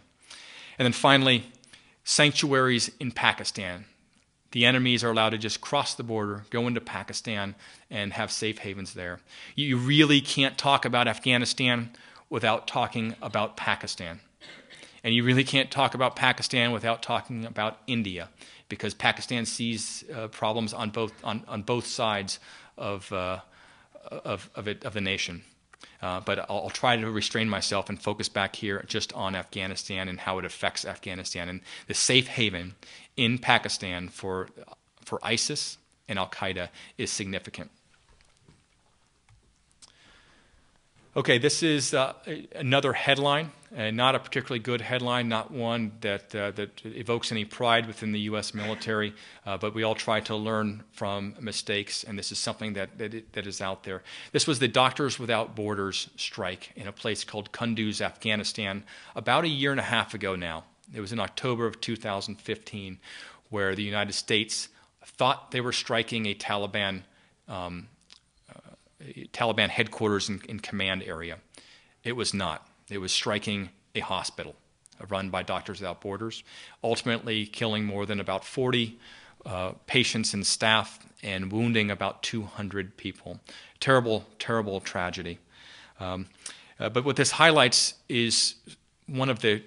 And 0.78 0.86
then 0.86 0.92
finally, 0.92 1.44
sanctuaries 2.04 2.90
in 3.00 3.10
Pakistan 3.10 3.84
the 4.56 4.64
enemies 4.64 5.04
are 5.04 5.10
allowed 5.10 5.28
to 5.28 5.36
just 5.36 5.60
cross 5.60 5.94
the 5.96 6.02
border, 6.02 6.46
go 6.48 6.66
into 6.66 6.80
Pakistan, 6.80 7.54
and 7.90 8.14
have 8.14 8.32
safe 8.32 8.56
havens 8.56 8.94
there. 8.94 9.20
You 9.54 9.76
really 9.76 10.22
can't 10.22 10.56
talk 10.56 10.86
about 10.86 11.06
Afghanistan 11.06 11.90
without 12.30 12.66
talking 12.66 13.16
about 13.20 13.58
Pakistan. 13.58 14.20
And 15.04 15.14
you 15.14 15.24
really 15.24 15.44
can't 15.44 15.70
talk 15.70 15.92
about 15.92 16.16
Pakistan 16.16 16.72
without 16.72 17.02
talking 17.02 17.44
about 17.44 17.80
India, 17.86 18.30
because 18.70 18.94
Pakistan 18.94 19.44
sees 19.44 20.04
uh, 20.14 20.28
problems 20.28 20.72
on 20.72 20.88
both, 20.88 21.12
on, 21.22 21.44
on 21.46 21.60
both 21.60 21.86
sides 21.86 22.38
of, 22.78 23.12
uh, 23.12 23.40
of, 24.10 24.48
of, 24.54 24.68
it, 24.68 24.86
of 24.86 24.94
the 24.94 25.02
nation. 25.02 25.42
Uh, 26.00 26.20
but 26.20 26.38
I'll, 26.50 26.60
I'll, 26.60 26.70
try 26.70 26.96
to 26.96 27.10
restrain 27.10 27.48
myself 27.48 27.88
and 27.88 28.00
focus 28.00 28.28
back 28.28 28.56
here 28.56 28.84
just 28.86 29.12
on 29.14 29.34
Afghanistan 29.34 30.08
and 30.08 30.20
how 30.20 30.38
it 30.38 30.44
affects 30.44 30.84
Afghanistan. 30.84 31.48
And 31.48 31.60
the 31.86 31.94
safe 31.94 32.28
haven 32.28 32.74
in 33.16 33.38
Pakistan 33.38 34.08
for, 34.08 34.48
for 35.04 35.18
ISIS 35.22 35.78
and 36.08 36.18
Al 36.18 36.28
Qaeda 36.28 36.68
is 36.98 37.10
significant. 37.10 37.70
Okay, 41.16 41.38
this 41.38 41.62
is 41.62 41.94
uh, 41.94 42.12
another 42.54 42.92
headline, 42.92 43.50
and 43.74 43.96
not 43.96 44.14
a 44.14 44.18
particularly 44.18 44.58
good 44.58 44.82
headline, 44.82 45.30
not 45.30 45.50
one 45.50 45.92
that, 46.02 46.34
uh, 46.34 46.50
that 46.50 46.84
evokes 46.84 47.32
any 47.32 47.46
pride 47.46 47.86
within 47.86 48.12
the 48.12 48.20
U.S. 48.20 48.52
military, 48.52 49.14
uh, 49.46 49.56
but 49.56 49.74
we 49.74 49.82
all 49.82 49.94
try 49.94 50.20
to 50.20 50.36
learn 50.36 50.84
from 50.92 51.34
mistakes, 51.40 52.04
and 52.04 52.18
this 52.18 52.32
is 52.32 52.38
something 52.38 52.74
that, 52.74 52.98
that, 52.98 53.32
that 53.32 53.46
is 53.46 53.62
out 53.62 53.84
there. 53.84 54.02
This 54.32 54.46
was 54.46 54.58
the 54.58 54.68
Doctors 54.68 55.18
Without 55.18 55.56
Borders 55.56 56.10
strike 56.16 56.72
in 56.76 56.86
a 56.86 56.92
place 56.92 57.24
called 57.24 57.50
Kunduz, 57.50 58.02
Afghanistan, 58.02 58.84
about 59.14 59.44
a 59.44 59.48
year 59.48 59.70
and 59.70 59.80
a 59.80 59.84
half 59.84 60.12
ago 60.12 60.36
now. 60.36 60.64
It 60.94 61.00
was 61.00 61.12
in 61.12 61.20
October 61.20 61.66
of 61.66 61.80
2015, 61.80 62.98
where 63.50 63.74
the 63.74 63.82
United 63.82 64.12
States 64.12 64.68
thought 65.04 65.50
they 65.50 65.60
were 65.60 65.72
striking 65.72 66.26
a 66.26 66.34
Taliban 66.34 67.02
um, 67.48 67.88
Taliban 69.32 69.68
headquarters 69.68 70.28
and 70.28 70.62
command 70.62 71.02
area. 71.04 71.38
It 72.02 72.12
was 72.12 72.32
not. 72.32 72.66
It 72.88 72.98
was 72.98 73.12
striking 73.12 73.70
a 73.94 74.00
hospital 74.00 74.54
run 75.08 75.30
by 75.30 75.42
Doctors 75.42 75.80
Without 75.80 76.00
Borders, 76.00 76.42
ultimately 76.82 77.46
killing 77.46 77.84
more 77.84 78.06
than 78.06 78.20
about 78.20 78.44
40 78.44 78.98
uh, 79.44 79.72
patients 79.86 80.34
and 80.34 80.46
staff 80.46 80.98
and 81.22 81.52
wounding 81.52 81.90
about 81.90 82.22
200 82.22 82.96
people. 82.96 83.40
Terrible, 83.80 84.24
terrible 84.38 84.80
tragedy. 84.80 85.38
Um, 86.00 86.26
uh, 86.80 86.88
but 86.88 87.04
what 87.04 87.16
this 87.16 87.32
highlights 87.32 87.94
is 88.08 88.54
one 89.06 89.28
of 89.28 89.40
the 89.40 89.62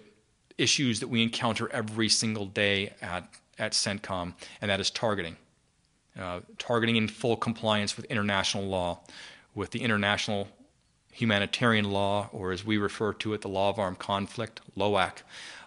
issues 0.59 0.99
that 0.99 1.07
we 1.07 1.23
encounter 1.23 1.69
every 1.71 2.09
single 2.09 2.45
day 2.45 2.93
at, 3.01 3.29
at 3.57 3.71
CENTCOM, 3.71 4.33
and 4.61 4.69
that 4.69 4.79
is 4.79 4.91
targeting. 4.91 5.37
Uh, 6.19 6.41
targeting 6.57 6.95
in 6.95 7.07
full 7.07 7.37
compliance 7.37 7.95
with 7.95 8.05
international 8.05 8.65
law, 8.65 8.99
with 9.55 9.71
the 9.71 9.81
international 9.81 10.49
humanitarian 11.11 11.91
law, 11.91 12.29
or 12.31 12.51
as 12.51 12.65
we 12.65 12.77
refer 12.77 13.13
to 13.13 13.33
it, 13.33 13.41
the 13.41 13.47
law 13.47 13.69
of 13.69 13.79
armed 13.79 13.99
conflict, 13.99 14.61
LOAC, 14.77 15.21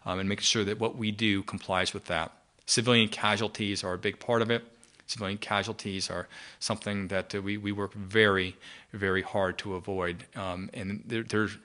um, 0.05 0.19
and 0.19 0.29
making 0.29 0.43
sure 0.43 0.65
that 0.65 0.79
what 0.79 0.97
we 0.97 1.11
do 1.11 1.43
complies 1.43 1.95
with 1.95 2.07
that. 2.07 2.33
Civilian 2.67 3.09
casualties 3.09 3.83
are 3.83 3.95
a 3.95 3.99
big 3.99 4.19
part 4.19 4.43
of 4.43 4.51
it. 4.51 4.65
Civilian 5.07 5.39
casualties 5.39 6.11
are 6.11 6.29
something 6.59 7.09
that 7.09 7.35
uh, 7.35 7.43
we, 7.43 7.57
we 7.57 7.73
work 7.73 7.93
very, 7.95 8.57
very 8.93 9.23
hard 9.23 9.59
to 9.59 9.75
avoid. 9.75 10.25
Um, 10.37 10.71
and 10.73 11.03
there, 11.07 11.23
there's 11.23 11.57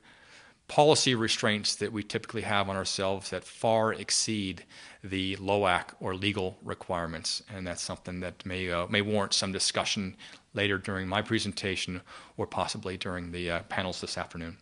policy 0.67 1.15
restraints 1.15 1.75
that 1.75 1.93
we 1.93 2.03
typically 2.03 2.41
have 2.41 2.69
on 2.69 2.75
ourselves 2.75 3.29
that 3.29 3.43
far 3.43 3.93
exceed 3.93 4.65
the 5.03 5.35
LOAC 5.37 5.93
or 5.99 6.13
legal 6.13 6.57
requirements, 6.63 7.41
and 7.53 7.65
that's 7.65 7.81
something 7.81 8.19
that 8.19 8.45
may 8.45 8.69
uh, 8.69 8.87
may 8.87 9.01
warrant 9.01 9.33
some 9.33 9.51
discussion 9.51 10.15
later 10.53 10.77
during 10.77 11.07
my 11.07 11.21
presentation 11.21 12.01
or 12.35 12.47
possibly 12.47 12.97
during 12.97 13.31
the 13.31 13.49
uh, 13.49 13.63
panels 13.63 14.01
this 14.01 14.17
afternoon. 14.17 14.57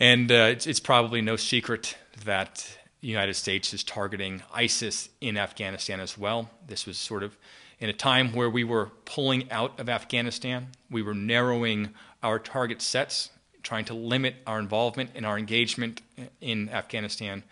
And 0.00 0.30
uh, 0.30 0.50
it's, 0.52 0.66
it's 0.66 0.80
probably 0.80 1.20
no 1.20 1.34
secret 1.36 1.96
that 2.24 2.78
the 3.00 3.08
United 3.08 3.34
States 3.34 3.74
is 3.74 3.82
targeting 3.82 4.42
ISIS 4.54 5.08
in 5.20 5.36
Afghanistan 5.36 6.00
as 6.00 6.16
well. 6.16 6.50
This 6.66 6.86
was 6.86 6.98
sort 6.98 7.22
of 7.22 7.36
in 7.80 7.88
a 7.88 7.92
time 7.92 8.32
where 8.32 8.50
we 8.50 8.64
were 8.64 8.90
pulling 9.04 9.50
out 9.50 9.78
of 9.78 9.88
Afghanistan, 9.88 10.68
we 10.90 11.02
were 11.02 11.14
narrowing 11.14 11.90
our 12.22 12.38
target 12.38 12.82
sets, 12.82 13.30
trying 13.62 13.84
to 13.84 13.94
limit 13.94 14.36
our 14.46 14.58
involvement 14.58 15.10
and 15.14 15.24
our 15.24 15.38
engagement 15.38 16.00
in 16.40 16.68
Afghanistan. 16.70 17.44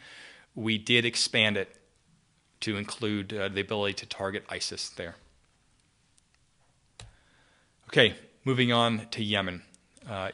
We 0.55 0.79
did 0.79 1.05
expand 1.05 1.57
it 1.57 1.77
to 2.61 2.77
include 2.77 3.33
uh, 3.33 3.49
the 3.49 3.61
ability 3.61 3.95
to 3.95 4.07
target 4.07 4.45
ISIS 4.49 4.89
there. 4.91 5.17
Okay, 7.89 8.15
moving 8.45 8.73
on 8.73 9.07
to 9.13 9.23
Yemen. 9.23 9.63
Uh, 10.09 10.31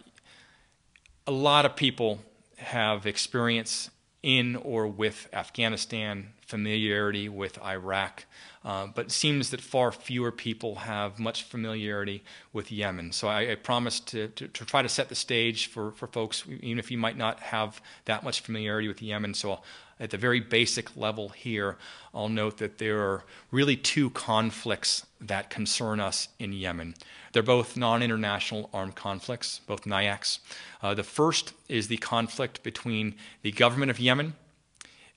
a 1.27 1.33
lot 1.33 1.67
of 1.67 1.77
people 1.77 2.21
have 2.57 3.07
experience 3.07 3.91
in 4.23 4.57
or 4.57 4.87
with 4.87 5.29
Afghanistan, 5.33 6.33
familiarity 6.47 7.29
with 7.29 7.61
Iraq, 7.63 8.25
uh, 8.65 8.87
but 8.87 9.07
it 9.07 9.13
seems 9.13 9.51
that 9.51 9.61
far 9.61 9.91
fewer 9.91 10.31
people 10.31 10.77
have 10.77 11.19
much 11.19 11.43
familiarity 11.43 12.23
with 12.53 12.71
Yemen. 12.71 13.13
So 13.13 13.29
I, 13.29 13.53
I 13.53 13.55
to, 13.55 14.29
to, 14.29 14.29
to, 14.29 14.65
try 14.65 14.83
to 14.83 14.89
set 14.89 15.09
the 15.09 15.15
stage 15.15 15.67
for, 15.67 15.91
for 15.93 16.07
folks, 16.07 16.45
even 16.61 16.79
if 16.79 16.91
you 16.91 16.99
might 16.99 17.17
not 17.17 17.41
have 17.41 17.81
that 18.05 18.23
much 18.23 18.41
familiarity 18.41 18.87
with 18.87 19.03
Yemen. 19.03 19.35
So 19.35 19.53
I'll, 19.53 19.65
at 20.03 20.11
the 20.11 20.19
very 20.19 20.41
basic 20.41 20.97
level 20.97 21.29
here, 21.29 21.77
I'll 22.13 22.29
note 22.29 22.59
that 22.59 22.79
there 22.79 23.01
are 23.01 23.25
really 23.53 23.77
two 23.77 24.11
conflicts 24.11 25.07
that 25.21 25.49
concern 25.49 26.01
us 26.01 26.29
in 26.41 26.53
Yemen. 26.53 26.95
They're 27.33 27.43
both 27.43 27.77
non 27.77 28.03
international 28.03 28.69
armed 28.73 28.97
conflicts, 28.97 29.61
both 29.61 29.85
NIACs. 29.85 30.41
Uh, 30.83 30.95
the 30.95 31.05
first 31.05 31.53
is 31.69 31.87
the 31.87 31.99
conflict 31.99 32.65
between 32.65 33.15
the 33.43 33.53
government 33.53 33.91
of 33.91 34.01
Yemen 34.01 34.35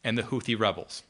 and 0.03 0.17
the 0.17 0.23
Houthi 0.23 0.57
rebels. 0.57 1.01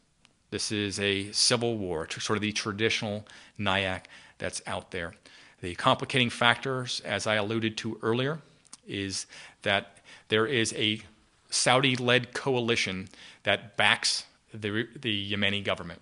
This 0.51 0.71
is 0.71 0.99
a 0.99 1.31
civil 1.31 1.77
war, 1.77 2.07
sort 2.09 2.37
of 2.37 2.41
the 2.41 2.51
traditional 2.51 3.25
NIAC 3.59 4.01
that's 4.37 4.61
out 4.67 4.91
there. 4.91 5.13
The 5.61 5.75
complicating 5.75 6.29
factors, 6.29 7.01
as 7.03 7.25
I 7.27 7.35
alluded 7.35 7.77
to 7.77 7.97
earlier, 8.01 8.39
is 8.87 9.25
that 9.63 9.97
there 10.27 10.45
is 10.45 10.73
a 10.73 11.01
Saudi 11.49 11.95
led 11.95 12.33
coalition 12.33 13.07
that 13.43 13.77
backs 13.77 14.25
the, 14.53 14.87
the 14.99 15.31
Yemeni 15.31 15.63
government. 15.63 16.01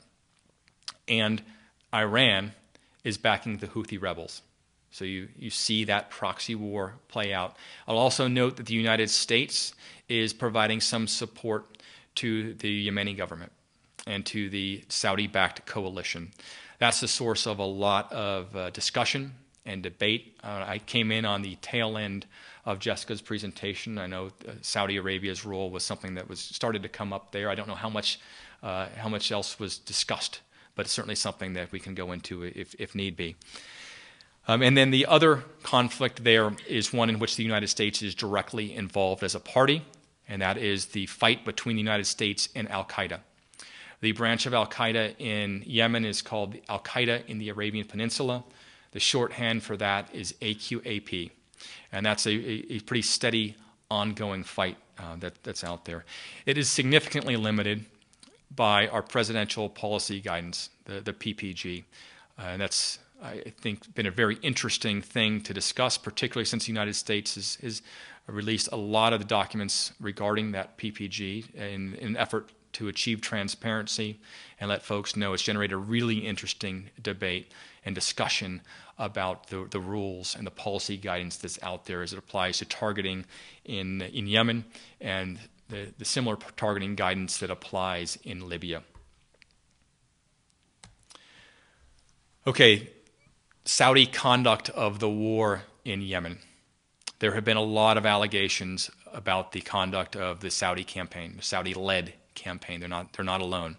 And 1.07 1.41
Iran 1.93 2.53
is 3.03 3.17
backing 3.17 3.57
the 3.57 3.67
Houthi 3.67 4.01
rebels. 4.01 4.41
So 4.91 5.05
you, 5.05 5.29
you 5.37 5.49
see 5.49 5.85
that 5.85 6.09
proxy 6.09 6.55
war 6.55 6.93
play 7.07 7.33
out. 7.33 7.55
I'll 7.87 7.97
also 7.97 8.27
note 8.27 8.57
that 8.57 8.67
the 8.67 8.73
United 8.73 9.09
States 9.09 9.73
is 10.07 10.33
providing 10.33 10.81
some 10.81 11.07
support 11.07 11.65
to 12.15 12.53
the 12.53 12.87
Yemeni 12.87 13.17
government 13.17 13.51
and 14.05 14.25
to 14.27 14.49
the 14.49 14.83
Saudi 14.89 15.27
backed 15.27 15.65
coalition. 15.65 16.31
That's 16.79 16.99
the 16.99 17.07
source 17.07 17.47
of 17.47 17.59
a 17.59 17.65
lot 17.65 18.11
of 18.11 18.55
uh, 18.55 18.69
discussion 18.71 19.33
and 19.65 19.81
debate. 19.81 20.37
Uh, 20.43 20.65
I 20.67 20.79
came 20.79 21.11
in 21.11 21.25
on 21.25 21.41
the 21.41 21.55
tail 21.61 21.97
end 21.97 22.25
of 22.65 22.79
Jessica's 22.79 23.21
presentation. 23.21 23.97
I 23.97 24.07
know 24.07 24.27
uh, 24.47 24.51
Saudi 24.61 24.97
Arabia's 24.97 25.45
role 25.45 25.69
was 25.69 25.83
something 25.83 26.15
that 26.15 26.27
was 26.27 26.39
started 26.39 26.83
to 26.83 26.89
come 26.89 27.13
up 27.13 27.31
there. 27.31 27.49
I 27.49 27.55
don't 27.55 27.67
know 27.67 27.75
how 27.75 27.89
much 27.89 28.19
uh, 28.61 28.87
how 28.97 29.09
much 29.09 29.31
else 29.31 29.59
was 29.59 29.77
discussed, 29.77 30.39
but 30.75 30.85
it's 30.85 30.93
certainly 30.93 31.15
something 31.15 31.53
that 31.53 31.71
we 31.71 31.79
can 31.79 31.93
go 31.93 32.13
into 32.13 32.43
if, 32.43 32.73
if 32.79 32.95
need 32.95 33.17
be. 33.17 33.35
Um, 34.47 34.61
and 34.61 34.77
then 34.77 34.91
the 34.91 35.05
other 35.05 35.43
conflict 35.63 36.23
there 36.23 36.51
is 36.67 36.93
one 36.93 37.09
in 37.09 37.19
which 37.19 37.35
the 37.35 37.43
United 37.43 37.67
States 37.67 38.01
is 38.01 38.15
directly 38.15 38.73
involved 38.73 39.23
as 39.23 39.35
a 39.35 39.39
party, 39.39 39.83
and 40.27 40.41
that 40.41 40.57
is 40.57 40.87
the 40.87 41.05
fight 41.07 41.45
between 41.45 41.75
the 41.75 41.81
United 41.81 42.05
States 42.05 42.49
and 42.55 42.69
Al 42.69 42.85
Qaeda. 42.85 43.19
The 44.03 44.11
branch 44.11 44.45
of 44.45 44.53
Al 44.53 44.67
Qaeda 44.67 45.17
in 45.17 45.63
Yemen 45.65 46.03
is 46.03 46.21
called 46.21 46.57
Al 46.67 46.81
Qaeda 46.81 47.25
in 47.27 47.37
the 47.37 47.47
Arabian 47.47 47.87
Peninsula. 47.87 48.43
The 48.91 48.99
shorthand 48.99 49.63
for 49.63 49.77
that 49.77 50.09
is 50.13 50.33
AQAP. 50.41 51.31
And 51.89 52.05
that's 52.05 52.25
a, 52.25 52.33
a, 52.33 52.81
pretty 52.81 53.03
steady, 53.03 53.55
ongoing 53.89 54.43
fight 54.43 54.75
uh, 54.99 55.15
that, 55.21 55.41
that's 55.43 55.63
out 55.63 55.85
there. 55.85 56.03
It 56.45 56.57
is 56.57 56.67
significantly 56.67 57.37
limited 57.37 57.85
by 58.53 58.89
our 58.89 59.01
presidential 59.01 59.69
policy 59.69 60.19
guidance, 60.19 60.69
the, 60.83 60.99
the 60.99 61.13
PPG. 61.13 61.85
Uh, 62.37 62.41
and 62.41 62.61
that's, 62.61 62.99
I 63.23 63.53
think, 63.61 63.95
been 63.95 64.07
a 64.07 64.11
very 64.11 64.35
interesting 64.41 65.01
thing 65.01 65.39
to 65.43 65.53
discuss, 65.53 65.97
particularly 65.97 66.43
since 66.43 66.65
the 66.65 66.73
United 66.73 66.95
States 66.95 67.35
has, 67.35 67.55
has 67.61 67.81
released 68.27 68.67
a 68.73 68.75
lot 68.75 69.13
of 69.13 69.19
the 69.19 69.25
documents 69.25 69.93
regarding 70.01 70.51
that 70.51 70.77
PPG 70.77 71.55
in, 71.55 71.93
in 71.93 72.07
an 72.09 72.17
effort 72.17 72.49
to 72.73 72.87
achieve 72.87 73.21
transparency 73.21 74.19
and 74.59 74.69
let 74.69 74.83
folks 74.83 75.15
know. 75.15 75.33
It's 75.33 75.43
generated 75.43 75.73
a 75.73 75.77
really 75.77 76.19
interesting 76.19 76.89
debate 77.01 77.51
and 77.85 77.95
discussion 77.95 78.61
about 78.97 79.47
the, 79.47 79.67
the 79.69 79.79
rules 79.79 80.35
and 80.35 80.45
the 80.45 80.51
policy 80.51 80.97
guidance 80.97 81.37
that's 81.37 81.61
out 81.63 81.85
there 81.85 82.01
as 82.01 82.13
it 82.13 82.19
applies 82.19 82.59
to 82.59 82.65
targeting 82.65 83.25
in, 83.65 84.01
in 84.01 84.27
Yemen 84.27 84.65
and 85.01 85.39
the, 85.69 85.87
the 85.97 86.05
similar 86.05 86.37
targeting 86.55 86.95
guidance 86.95 87.37
that 87.39 87.49
applies 87.49 88.17
in 88.23 88.47
Libya. 88.47 88.83
Okay, 92.45 92.89
Saudi 93.65 94.05
conduct 94.05 94.69
of 94.71 94.99
the 94.99 95.09
war 95.09 95.63
in 95.85 96.01
Yemen. 96.01 96.39
There 97.19 97.33
have 97.33 97.45
been 97.45 97.57
a 97.57 97.63
lot 97.63 97.97
of 97.97 98.05
allegations 98.05 98.91
about 99.13 99.53
the 99.53 99.61
conduct 99.61 100.15
of 100.15 100.41
the 100.41 100.51
Saudi 100.51 100.83
campaign, 100.83 101.35
the 101.37 101.43
Saudi-led 101.43 102.13
campaign. 102.35 102.79
They're 102.79 102.89
not, 102.89 103.13
they're 103.13 103.25
not 103.25 103.41
alone. 103.41 103.77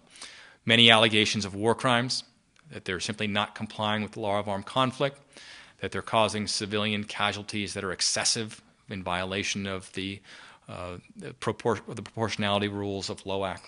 Many 0.65 0.89
allegations 0.89 1.45
of 1.45 1.53
war 1.55 1.75
crimes, 1.75 2.23
that 2.71 2.85
they're 2.85 2.99
simply 2.99 3.27
not 3.27 3.55
complying 3.55 4.01
with 4.01 4.13
the 4.13 4.19
law 4.19 4.39
of 4.39 4.47
armed 4.47 4.65
conflict, 4.65 5.19
that 5.79 5.91
they're 5.91 6.01
causing 6.01 6.47
civilian 6.47 7.03
casualties 7.03 7.73
that 7.73 7.83
are 7.83 7.91
excessive 7.91 8.61
in 8.89 9.03
violation 9.03 9.67
of 9.67 9.91
the, 9.93 10.19
uh, 10.67 10.97
the, 11.15 11.31
propor- 11.33 11.81
the, 11.93 12.01
proportionality 12.01 12.67
rules 12.67 13.09
of 13.09 13.23
LOAC. 13.23 13.59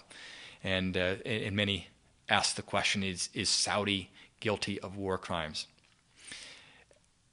And, 0.64 0.98
uh, 0.98 1.16
and 1.26 1.56
many 1.56 1.88
ask 2.30 2.56
the 2.56 2.62
question 2.62 3.04
is, 3.04 3.30
is 3.34 3.50
Saudi 3.50 4.10
guilty 4.40 4.80
of 4.80 4.98
war 4.98 5.18
crimes? 5.18 5.68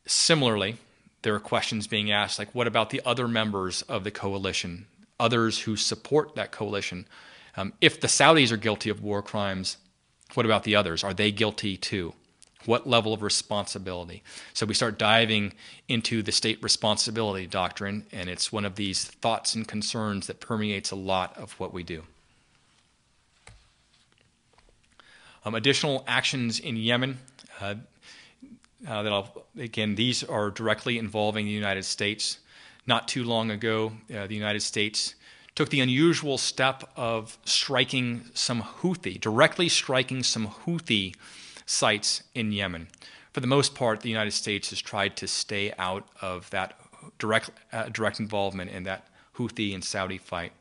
Similarly, 0.06 0.76
there 1.22 1.34
are 1.34 1.40
questions 1.40 1.86
being 1.86 2.12
asked 2.12 2.38
like, 2.38 2.54
what 2.54 2.66
about 2.66 2.90
the 2.90 3.00
other 3.04 3.26
members 3.26 3.82
of 3.82 4.04
the 4.04 4.10
coalition, 4.10 4.86
others 5.18 5.60
who 5.60 5.76
support 5.76 6.34
that 6.34 6.52
coalition? 6.52 7.06
Um, 7.56 7.72
if 7.80 8.00
the 8.00 8.06
Saudis 8.06 8.50
are 8.52 8.56
guilty 8.56 8.90
of 8.90 9.02
war 9.02 9.22
crimes, 9.22 9.76
what 10.34 10.46
about 10.46 10.64
the 10.64 10.76
others? 10.76 11.04
Are 11.04 11.14
they 11.14 11.30
guilty 11.30 11.76
too? 11.76 12.14
What 12.64 12.88
level 12.88 13.12
of 13.12 13.22
responsibility? 13.22 14.22
So 14.54 14.64
we 14.66 14.74
start 14.74 14.98
diving 14.98 15.52
into 15.86 16.22
the 16.22 16.32
state 16.32 16.62
responsibility 16.62 17.46
doctrine, 17.46 18.06
and 18.10 18.28
it's 18.28 18.50
one 18.50 18.64
of 18.64 18.76
these 18.76 19.04
thoughts 19.04 19.54
and 19.54 19.68
concerns 19.68 20.26
that 20.26 20.40
permeates 20.40 20.90
a 20.90 20.96
lot 20.96 21.36
of 21.36 21.52
what 21.60 21.74
we 21.74 21.82
do. 21.82 22.04
Um, 25.44 25.54
additional 25.54 26.04
actions 26.06 26.58
in 26.58 26.76
Yemen. 26.76 27.18
Uh, 27.60 27.74
uh, 28.86 29.02
that 29.02 29.12
I'll, 29.12 29.46
again, 29.58 29.94
these 29.94 30.22
are 30.24 30.50
directly 30.50 30.98
involving 30.98 31.46
the 31.46 31.52
United 31.52 31.84
States. 31.84 32.38
Not 32.86 33.08
too 33.08 33.24
long 33.24 33.50
ago, 33.50 33.92
uh, 34.14 34.26
the 34.26 34.34
United 34.34 34.60
States 34.60 35.14
took 35.54 35.70
the 35.70 35.80
unusual 35.80 36.38
step 36.38 36.90
of 36.96 37.38
striking 37.44 38.24
some 38.34 38.62
Houthi, 38.62 39.20
directly 39.20 39.68
striking 39.68 40.22
some 40.22 40.48
Houthi 40.48 41.14
sites 41.64 42.22
in 42.34 42.52
Yemen. 42.52 42.88
For 43.32 43.40
the 43.40 43.46
most 43.46 43.74
part, 43.74 44.00
the 44.00 44.08
United 44.08 44.32
States 44.32 44.70
has 44.70 44.80
tried 44.80 45.16
to 45.16 45.26
stay 45.26 45.72
out 45.78 46.06
of 46.20 46.50
that 46.50 46.78
direct, 47.18 47.50
uh, 47.72 47.88
direct 47.88 48.20
involvement 48.20 48.70
in 48.70 48.84
that 48.84 49.06
Houthi 49.36 49.74
and 49.74 49.84
Saudi 49.84 50.18
fight. 50.18 50.52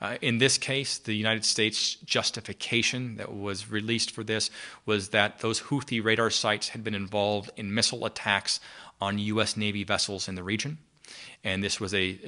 Uh, 0.00 0.18
in 0.20 0.38
this 0.38 0.58
case, 0.58 0.98
the 0.98 1.14
United 1.14 1.44
States 1.44 1.94
justification 2.04 3.16
that 3.16 3.32
was 3.32 3.70
released 3.70 4.10
for 4.10 4.22
this 4.22 4.50
was 4.84 5.08
that 5.08 5.38
those 5.38 5.62
Houthi 5.62 6.04
radar 6.04 6.30
sites 6.30 6.70
had 6.70 6.84
been 6.84 6.94
involved 6.94 7.50
in 7.56 7.72
missile 7.72 8.04
attacks 8.04 8.60
on 9.00 9.18
U.S. 9.18 9.56
Navy 9.56 9.84
vessels 9.84 10.28
in 10.28 10.34
the 10.34 10.42
region. 10.42 10.78
And 11.46 11.62
this 11.62 11.78
was 11.78 11.94
a, 11.94 12.18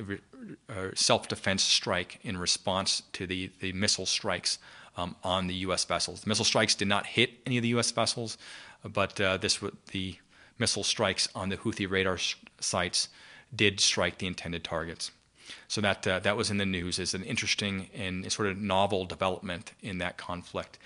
a 0.68 0.94
self 0.94 1.26
defense 1.26 1.64
strike 1.64 2.20
in 2.22 2.38
response 2.38 3.02
to 3.14 3.26
the, 3.26 3.50
the 3.58 3.72
missile 3.72 4.06
strikes 4.06 4.60
um, 4.96 5.16
on 5.24 5.48
the 5.48 5.54
U.S. 5.66 5.84
vessels. 5.84 6.20
The 6.20 6.28
missile 6.28 6.44
strikes 6.44 6.76
did 6.76 6.86
not 6.86 7.04
hit 7.04 7.30
any 7.44 7.56
of 7.58 7.62
the 7.62 7.70
U.S. 7.70 7.90
vessels, 7.90 8.38
but 8.84 9.20
uh, 9.20 9.36
this 9.36 9.58
the 9.90 10.18
missile 10.60 10.84
strikes 10.84 11.28
on 11.34 11.48
the 11.48 11.56
Houthi 11.56 11.90
radar 11.90 12.16
sites 12.60 13.08
did 13.52 13.80
strike 13.80 14.18
the 14.18 14.28
intended 14.28 14.62
targets. 14.62 15.10
So 15.66 15.80
that 15.80 16.06
uh, 16.06 16.20
that 16.20 16.36
was 16.36 16.48
in 16.48 16.58
the 16.58 16.66
news 16.66 17.00
as 17.00 17.12
an 17.12 17.24
interesting 17.24 17.90
and 17.92 18.30
sort 18.30 18.46
of 18.46 18.56
novel 18.56 19.04
development 19.04 19.72
in 19.82 19.98
that 19.98 20.16
conflict. 20.16 20.78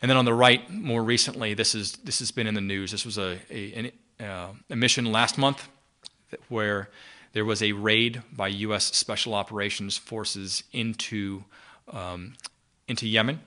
And 0.00 0.10
then 0.10 0.16
on 0.16 0.24
the 0.24 0.32
right, 0.32 0.70
more 0.70 1.04
recently, 1.04 1.52
this 1.52 1.74
is 1.74 1.92
this 1.92 2.20
has 2.20 2.30
been 2.30 2.46
in 2.46 2.54
the 2.54 2.62
news. 2.62 2.90
This 2.90 3.04
was 3.04 3.18
a 3.18 3.38
a, 3.50 3.92
uh, 4.18 4.48
a 4.70 4.76
mission 4.76 5.04
last 5.12 5.36
month 5.36 5.68
where 6.48 6.88
there 7.36 7.44
was 7.44 7.62
a 7.62 7.72
raid 7.72 8.22
by 8.32 8.48
U.S. 8.48 8.96
Special 8.96 9.34
Operations 9.34 9.98
Forces 9.98 10.64
into 10.72 11.44
um, 11.92 12.32
into 12.88 13.06
Yemen. 13.06 13.40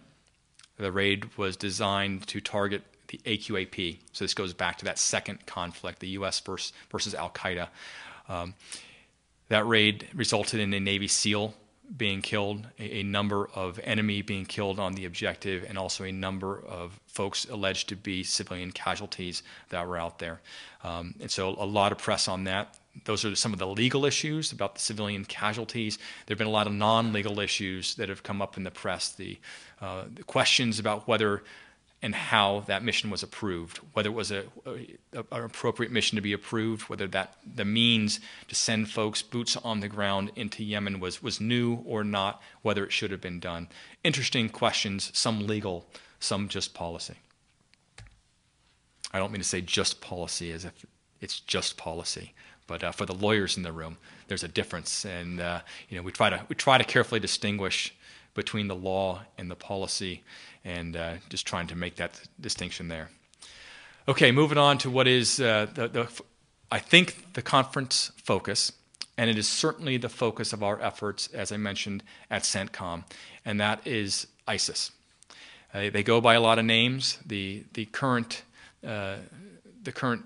The 0.78 0.92
raid 0.92 1.36
was 1.40 1.58
designed 1.58 2.28
to 2.28 2.40
target 2.40 2.84
the 3.08 3.18
AQAP. 3.26 3.98
So 4.12 4.24
this 4.24 4.36
goes 4.36 4.54
back 4.54 4.78
to 4.78 4.86
that 4.86 5.00
second 5.00 5.44
conflict, 5.48 6.02
the 6.02 6.10
U.S. 6.10 6.40
versus, 6.40 6.72
versus 6.92 7.16
Al 7.16 7.32
Qaeda. 7.32 7.70
Um, 8.28 8.54
that 9.48 9.66
raid 9.66 10.08
resulted 10.14 10.60
in 10.60 10.72
a 10.72 10.80
Navy 10.80 11.08
SEAL 11.08 11.56
being 11.98 12.22
killed, 12.22 12.68
a, 12.78 13.00
a, 13.00 13.04
number 13.04 13.50
of 13.56 13.80
enemy 13.84 14.22
being 14.22 14.46
killed 14.46 14.80
on 14.80 14.94
the 14.94 15.06
objective, 15.06 15.66
and 15.68 15.80
also 15.80 16.04
a 16.04 16.12
number 16.12 16.60
of 16.60 17.00
folks 17.08 17.46
alleged 17.50 17.90
to 17.90 17.96
be 17.96 18.24
civilian 18.24 18.72
casualties 18.72 19.42
that 19.70 19.88
were 19.88 19.98
out 19.98 20.20
there. 20.20 20.42
Um, 20.84 21.16
and 21.20 21.32
so 21.32 21.50
a 21.58 21.66
lot 21.66 21.92
of 21.92 21.98
press 21.98 22.28
on 22.28 22.44
that. 22.44 22.78
Those 23.06 23.26
are 23.26 23.36
some 23.36 23.54
of 23.54 23.60
the 23.60 23.68
legal 23.68 24.06
issues 24.06 24.52
about 24.52 24.76
the 24.76 24.82
civilian 24.82 25.26
casualties. 25.26 25.98
There 26.26 26.34
have 26.34 26.38
been 26.38 26.48
a 26.48 26.52
lot 26.52 26.68
of 26.68 26.74
non 26.74 27.14
legal 27.14 27.40
issues 27.40 27.96
that 27.96 28.10
have 28.10 28.24
come 28.24 28.42
up 28.42 28.58
in 28.58 28.64
the 28.64 28.72
press. 28.72 29.10
The, 29.10 29.38
uh, 29.82 30.04
the 30.14 30.24
questions 30.24 30.80
about 30.80 31.08
whether 31.08 31.44
and 32.02 32.16
how 32.16 32.62
that 32.68 32.84
mission 32.84 33.10
was 33.10 33.24
approved, 33.24 33.78
whether 33.94 34.10
it 34.10 34.14
was 34.14 34.32
a, 34.32 34.44
a, 34.66 35.20
an 35.32 35.44
appropriate 35.44 35.92
mission 35.92 36.16
to 36.16 36.22
be 36.22 36.32
approved, 36.32 36.84
whether 36.84 37.08
that 37.08 37.36
the 37.56 37.66
means 37.66 38.22
to 38.48 38.56
send 38.56 38.90
folks 38.90 39.22
boots 39.22 39.58
on 39.58 39.82
the 39.82 39.90
ground 39.90 40.32
into 40.36 40.64
Yemen 40.64 41.00
was, 41.00 41.22
was 41.22 41.42
new 41.42 41.84
or 41.86 42.04
not, 42.06 42.42
whether 42.62 42.86
it 42.86 42.94
should 42.94 43.12
have 43.12 43.20
been 43.20 43.40
done. 43.40 43.68
Interesting 44.04 44.48
questions, 44.48 45.12
some 45.14 45.46
legal, 45.46 45.86
some 46.20 46.48
just 46.48 46.74
policy. 46.74 47.16
I 49.12 49.20
don't 49.20 49.32
mean 49.32 49.42
to 49.42 49.48
say 49.48 49.60
just 49.60 50.00
policy 50.00 50.52
as 50.52 50.66
if 50.66 50.86
it's 51.20 51.40
just 51.42 51.76
policy, 51.76 52.34
but 52.70 52.84
uh, 52.84 52.92
for 52.92 53.06
the 53.06 53.16
lawyers 53.16 53.58
in 53.58 53.64
the 53.64 53.74
room, 53.74 53.98
there's 54.28 54.44
a 54.44 54.48
difference, 54.48 55.04
and 55.04 55.42
uh, 55.42 55.60
you 55.90 55.98
know 55.98 56.04
we 56.04 56.12
try 56.14 56.30
to 56.30 56.40
we 56.48 56.56
try 56.56 56.78
to 56.78 56.84
carefully 56.86 57.20
distinguish 57.20 57.94
between 58.36 58.68
the 58.68 58.76
law 58.76 59.22
and 59.38 59.50
the 59.50 59.56
policy 59.56 60.24
and 60.64 60.96
uh, 60.96 61.16
just 61.30 61.48
trying 61.48 61.68
to 61.68 61.76
make 61.76 61.96
that 61.96 62.22
distinction 62.40 62.88
there. 62.88 63.10
Okay, 64.08 64.32
moving 64.32 64.58
on 64.58 64.78
to 64.78 64.90
what 64.90 65.08
is 65.08 65.40
uh, 65.40 65.68
the, 65.74 65.88
the, 65.88 66.22
I 66.72 66.80
think, 66.80 67.34
the 67.34 67.42
conference 67.42 68.12
focus, 68.24 68.72
and 69.18 69.30
it 69.30 69.38
is 69.38 69.48
certainly 69.48 69.98
the 69.98 70.10
focus 70.10 70.54
of 70.54 70.64
our 70.64 70.80
efforts, 70.82 71.28
as 71.34 71.52
I 71.52 71.58
mentioned, 71.58 72.04
at 72.30 72.44
CENTCOM, 72.44 73.04
and 73.46 73.60
that 73.60 73.86
is 73.86 74.28
ISIS. 74.48 74.92
Uh, 75.74 75.90
they 75.90 76.04
go 76.04 76.22
by 76.22 76.36
a 76.36 76.42
lot 76.42 76.60
of 76.60 76.66
names. 76.66 77.18
The, 77.26 77.64
the, 77.74 77.86
current, 77.86 78.44
uh, 78.86 79.18
the 79.84 79.92
current 79.92 80.26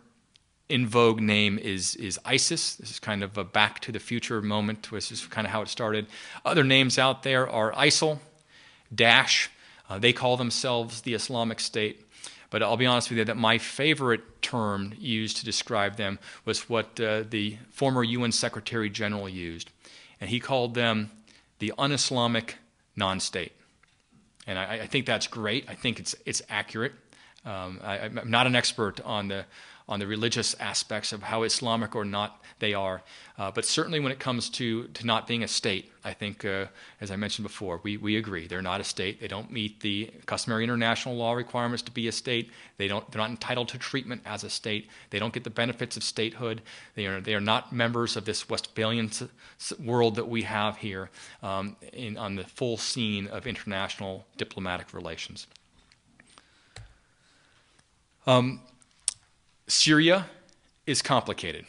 in 0.70 0.88
vogue 0.88 1.20
name 1.20 1.60
is, 1.60 1.96
is 1.96 2.20
ISIS. 2.26 2.76
This 2.76 2.92
is 2.92 3.00
kind 3.00 3.24
of 3.24 3.38
a 3.38 3.44
back 3.44 3.80
to 3.82 3.92
the 3.92 4.00
future 4.00 4.42
moment, 4.42 4.92
which 4.92 5.12
is 5.12 5.26
kind 5.28 5.46
of 5.46 5.52
how 5.52 5.62
it 5.62 5.68
started. 5.68 6.08
Other 6.46 6.64
names 6.64 6.98
out 6.98 7.24
there 7.24 7.50
are 7.50 7.72
ISIL, 7.74 8.20
Daesh, 8.94 9.50
uh, 9.90 10.00
they 10.00 10.14
call 10.14 10.38
themselves 10.38 11.02
the 11.02 11.14
Islamic 11.14 11.60
State. 11.60 12.08
But 12.50 12.62
I'll 12.62 12.78
be 12.78 12.86
honest 12.86 13.10
with 13.10 13.18
you 13.18 13.26
that 13.26 13.38
my 13.38 13.58
favorite 13.58 14.42
term 14.42 14.94
used 15.00 15.38
to 15.38 15.46
describe 15.46 15.96
them 15.96 16.20
was 16.46 16.70
what 16.70 17.00
uh, 17.00 17.24
the 17.28 17.58
former 17.72 18.04
UN 18.04 18.32
Secretary 18.32 18.90
General 18.90 19.28
used. 19.28 19.72
And 20.22 20.30
he 20.30 20.40
called 20.40 20.76
them 20.76 21.10
the 21.60 21.74
un 21.78 21.92
Islamic 21.92 22.58
non 22.96 23.20
state. 23.20 23.54
And 24.46 24.60
I, 24.60 24.82
I, 24.82 24.88
think 24.88 25.06
that's 25.06 25.26
great. 25.26 25.66
I 25.68 25.74
think 25.74 26.00
it's, 26.00 26.16
it's 26.26 26.42
accurate. 26.50 26.92
Um, 27.46 27.80
I, 27.84 27.98
am 28.00 28.20
not 28.26 28.46
an 28.46 28.56
expert 28.56 29.02
on 29.02 29.30
the 29.30 29.46
on 29.88 30.00
the 30.00 30.08
religious 30.08 30.56
aspects 30.60 31.12
of 31.12 31.24
how 31.24 31.44
Islamic 31.44 31.96
or 31.96 32.06
not 32.06 32.42
they 32.60 32.74
are. 32.74 33.02
Uh, 33.38 33.52
but 33.52 33.66
certainly 33.66 34.00
when 34.00 34.12
it 34.12 34.20
comes 34.20 34.50
to, 34.50 34.88
to 34.90 35.06
not 35.06 35.28
being 35.28 35.44
a 35.44 35.48
state, 35.48 35.92
I 36.04 36.14
think, 36.14 36.46
uh, 36.46 36.68
as 37.02 37.12
I 37.12 37.16
mentioned 37.16 37.44
before, 37.44 37.82
we, 37.84 37.98
we 37.98 38.16
agree. 38.16 38.48
They're 38.48 38.62
not 38.62 38.80
a 38.80 38.84
state. 38.84 39.20
They 39.20 39.28
don't 39.28 39.52
meet 39.52 39.82
the 39.82 40.12
customary 40.26 40.64
international 40.64 41.16
law 41.16 41.34
requirements 41.34 41.82
to 41.84 41.92
be 41.92 42.08
a 42.08 42.12
state. 42.12 42.52
They 42.78 42.88
don't, 42.88 43.10
they're 43.12 43.22
not 43.22 43.32
entitled 43.32 43.70
to 43.70 43.78
treatment 43.78 44.22
as 44.26 44.44
a 44.44 44.50
state. 44.50 44.88
They 45.10 45.20
don't 45.20 45.34
get 45.34 45.44
the 45.44 45.50
benefits 45.50 45.98
of 45.98 46.04
statehood. 46.04 46.62
They 46.96 47.08
are, 47.08 47.20
they 47.20 47.34
are 47.34 47.42
not 47.42 47.74
members 47.74 48.16
of 48.16 48.26
this 48.26 48.50
Westphalian 48.50 49.12
world 49.80 50.16
that 50.16 50.28
we 50.28 50.44
have 50.44 50.78
here 50.78 51.10
um, 51.42 51.76
in, 51.92 52.18
on 52.18 52.36
the 52.36 52.44
full 52.44 52.78
scene 52.78 53.28
of 53.28 53.48
international 53.48 54.26
diplomatic 54.38 54.94
relations. 54.94 55.48
Um, 58.26 58.62
Syria 59.68 60.28
is 60.86 61.02
complicated, 61.02 61.66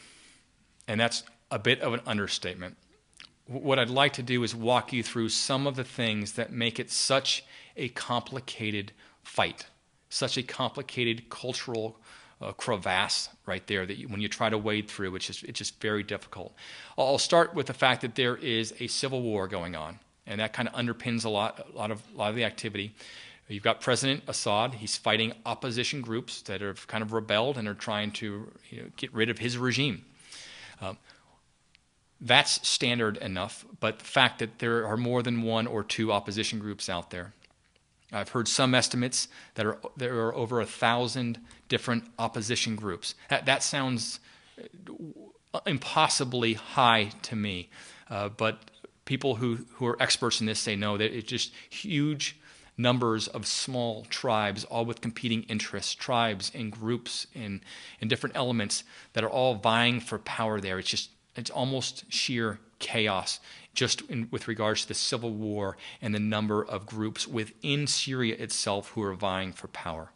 and 0.87 0.99
that's 0.99 1.23
a 1.51 1.59
bit 1.59 1.81
of 1.81 1.93
an 1.93 2.01
understatement. 2.05 2.77
What 3.47 3.79
I'd 3.79 3.89
like 3.89 4.13
to 4.13 4.23
do 4.23 4.43
is 4.43 4.55
walk 4.55 4.91
you 4.91 5.03
through 5.03 5.29
some 5.29 5.67
of 5.67 5.75
the 5.75 5.83
things 5.83 6.33
that 6.33 6.51
make 6.51 6.79
it 6.79 6.91
such 6.91 7.43
a 7.77 7.89
complicated 7.89 8.91
fight, 9.23 9.67
such 10.09 10.37
a 10.37 10.43
complicated 10.43 11.29
cultural 11.29 11.99
uh, 12.41 12.51
crevasse 12.53 13.29
right 13.45 13.65
there 13.67 13.85
that 13.85 13.97
you, 13.97 14.07
when 14.07 14.19
you 14.19 14.27
try 14.27 14.49
to 14.49 14.57
wade 14.57 14.89
through, 14.89 15.15
it's 15.15 15.27
just, 15.27 15.43
it's 15.43 15.57
just 15.59 15.79
very 15.79 16.03
difficult. 16.03 16.53
I'll 16.97 17.17
start 17.17 17.53
with 17.53 17.67
the 17.67 17.73
fact 17.73 18.01
that 18.01 18.15
there 18.15 18.35
is 18.35 18.73
a 18.79 18.87
civil 18.87 19.21
war 19.21 19.47
going 19.47 19.75
on 19.75 19.99
and 20.27 20.39
that 20.39 20.53
kind 20.53 20.67
of 20.67 20.75
underpins 20.75 21.25
a 21.25 21.29
lot, 21.29 21.65
a 21.73 21.77
lot 21.77 21.91
of 21.91 22.01
a 22.13 22.17
lot 22.17 22.29
of 22.29 22.35
the 22.35 22.43
activity. 22.43 22.95
You've 23.47 23.63
got 23.63 23.79
President 23.79 24.23
Assad. 24.27 24.75
He's 24.75 24.97
fighting 24.97 25.33
opposition 25.45 26.01
groups 26.01 26.41
that 26.43 26.61
have 26.61 26.87
kind 26.87 27.03
of 27.03 27.13
rebelled 27.13 27.57
and 27.57 27.67
are 27.67 27.75
trying 27.75 28.11
to 28.13 28.51
you 28.71 28.81
know, 28.81 28.87
get 28.97 29.13
rid 29.13 29.29
of 29.29 29.37
his 29.37 29.57
regime. 29.57 30.03
Um, 30.81 30.97
that's 32.19 32.67
standard 32.67 33.17
enough, 33.17 33.65
but 33.79 33.99
the 33.99 34.05
fact 34.05 34.39
that 34.39 34.59
there 34.59 34.87
are 34.87 34.97
more 34.97 35.21
than 35.21 35.43
one 35.43 35.67
or 35.67 35.83
two 35.83 36.11
opposition 36.11 36.59
groups 36.59 36.89
out 36.89 37.11
there. 37.11 37.33
I've 38.11 38.29
heard 38.29 38.47
some 38.47 38.73
estimates 38.73 39.27
that 39.55 39.65
are, 39.65 39.77
there 39.97 40.15
are 40.21 40.33
over 40.33 40.61
a 40.61 40.65
thousand 40.65 41.39
different 41.67 42.05
opposition 42.17 42.75
groups. 42.75 43.13
That, 43.29 43.45
that 43.45 43.61
sounds 43.61 44.19
impossibly 45.65 46.53
high 46.53 47.11
to 47.23 47.35
me, 47.35 47.69
uh, 48.09 48.29
but 48.29 48.59
people 49.05 49.35
who, 49.35 49.65
who 49.73 49.85
are 49.85 50.01
experts 50.01 50.39
in 50.39 50.47
this 50.47 50.59
say 50.59 50.75
no, 50.75 50.97
that 50.97 51.15
it's 51.15 51.27
just 51.29 51.51
huge 51.69 52.37
numbers 52.77 53.27
of 53.27 53.45
small 53.45 54.03
tribes, 54.05 54.63
all 54.65 54.85
with 54.85 55.01
competing 55.01 55.43
interests, 55.43 55.95
tribes 55.95 56.51
and 56.53 56.71
groups 56.71 57.27
and, 57.33 57.61
and 58.01 58.09
different 58.09 58.35
elements 58.35 58.83
that 59.13 59.23
are 59.23 59.29
all 59.29 59.55
vying 59.55 59.99
for 59.99 60.19
power 60.19 60.59
there. 60.59 60.79
It's 60.79 60.89
just, 60.89 61.09
it's 61.35 61.49
almost 61.49 62.11
sheer 62.11 62.59
chaos 62.79 63.39
just 63.73 64.01
in, 64.09 64.27
with 64.31 64.47
regards 64.47 64.83
to 64.83 64.87
the 64.89 64.93
civil 64.93 65.31
war 65.31 65.77
and 66.01 66.13
the 66.13 66.19
number 66.19 66.63
of 66.63 66.85
groups 66.85 67.27
within 67.27 67.87
Syria 67.87 68.35
itself 68.37 68.89
who 68.89 69.03
are 69.03 69.13
vying 69.13 69.53
for 69.53 69.67
power. 69.67 70.11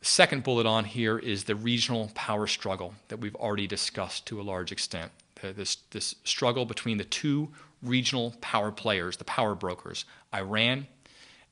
The 0.00 0.06
second 0.06 0.44
bullet 0.44 0.66
on 0.66 0.84
here 0.84 1.18
is 1.18 1.44
the 1.44 1.56
regional 1.56 2.10
power 2.14 2.46
struggle 2.46 2.94
that 3.08 3.18
we've 3.18 3.34
already 3.34 3.66
discussed 3.66 4.26
to 4.26 4.40
a 4.40 4.42
large 4.42 4.70
extent. 4.70 5.10
This, 5.42 5.76
this 5.90 6.16
struggle 6.24 6.64
between 6.64 6.98
the 6.98 7.04
two 7.04 7.50
regional 7.82 8.34
power 8.40 8.70
players, 8.70 9.16
the 9.16 9.24
power 9.24 9.54
brokers, 9.54 10.04
Iran 10.34 10.86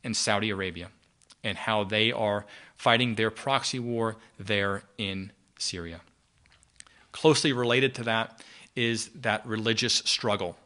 and 0.02 0.16
Saudi 0.16 0.50
Arabia, 0.50 0.90
and 1.42 1.56
how 1.56 1.84
they 1.84 2.12
are 2.12 2.46
fighting 2.76 3.14
their 3.14 3.30
proxy 3.30 3.78
war 3.78 4.16
there 4.38 4.82
in 4.98 5.32
Syria. 5.58 6.00
Closely 7.12 7.52
related 7.52 7.94
to 7.96 8.04
that 8.04 8.42
is 8.74 9.08
that 9.14 9.46
religious 9.46 9.94
struggle. 9.94 10.56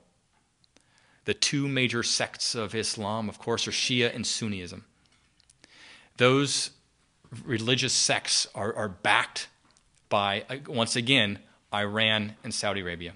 The 1.24 1.34
two 1.34 1.68
major 1.68 2.02
sects 2.02 2.54
of 2.54 2.74
Islam, 2.74 3.28
of 3.28 3.38
course, 3.38 3.68
are 3.68 3.72
Shia 3.72 4.14
and 4.14 4.24
Sunnism. 4.24 4.82
Those 6.16 6.70
religious 7.44 7.92
sects 7.92 8.48
are, 8.54 8.74
are 8.74 8.88
backed 8.88 9.48
by, 10.08 10.44
uh, 10.50 10.56
once 10.66 10.96
again, 10.96 11.38
Iran 11.72 12.34
and 12.42 12.52
Saudi 12.52 12.80
Arabia. 12.80 13.14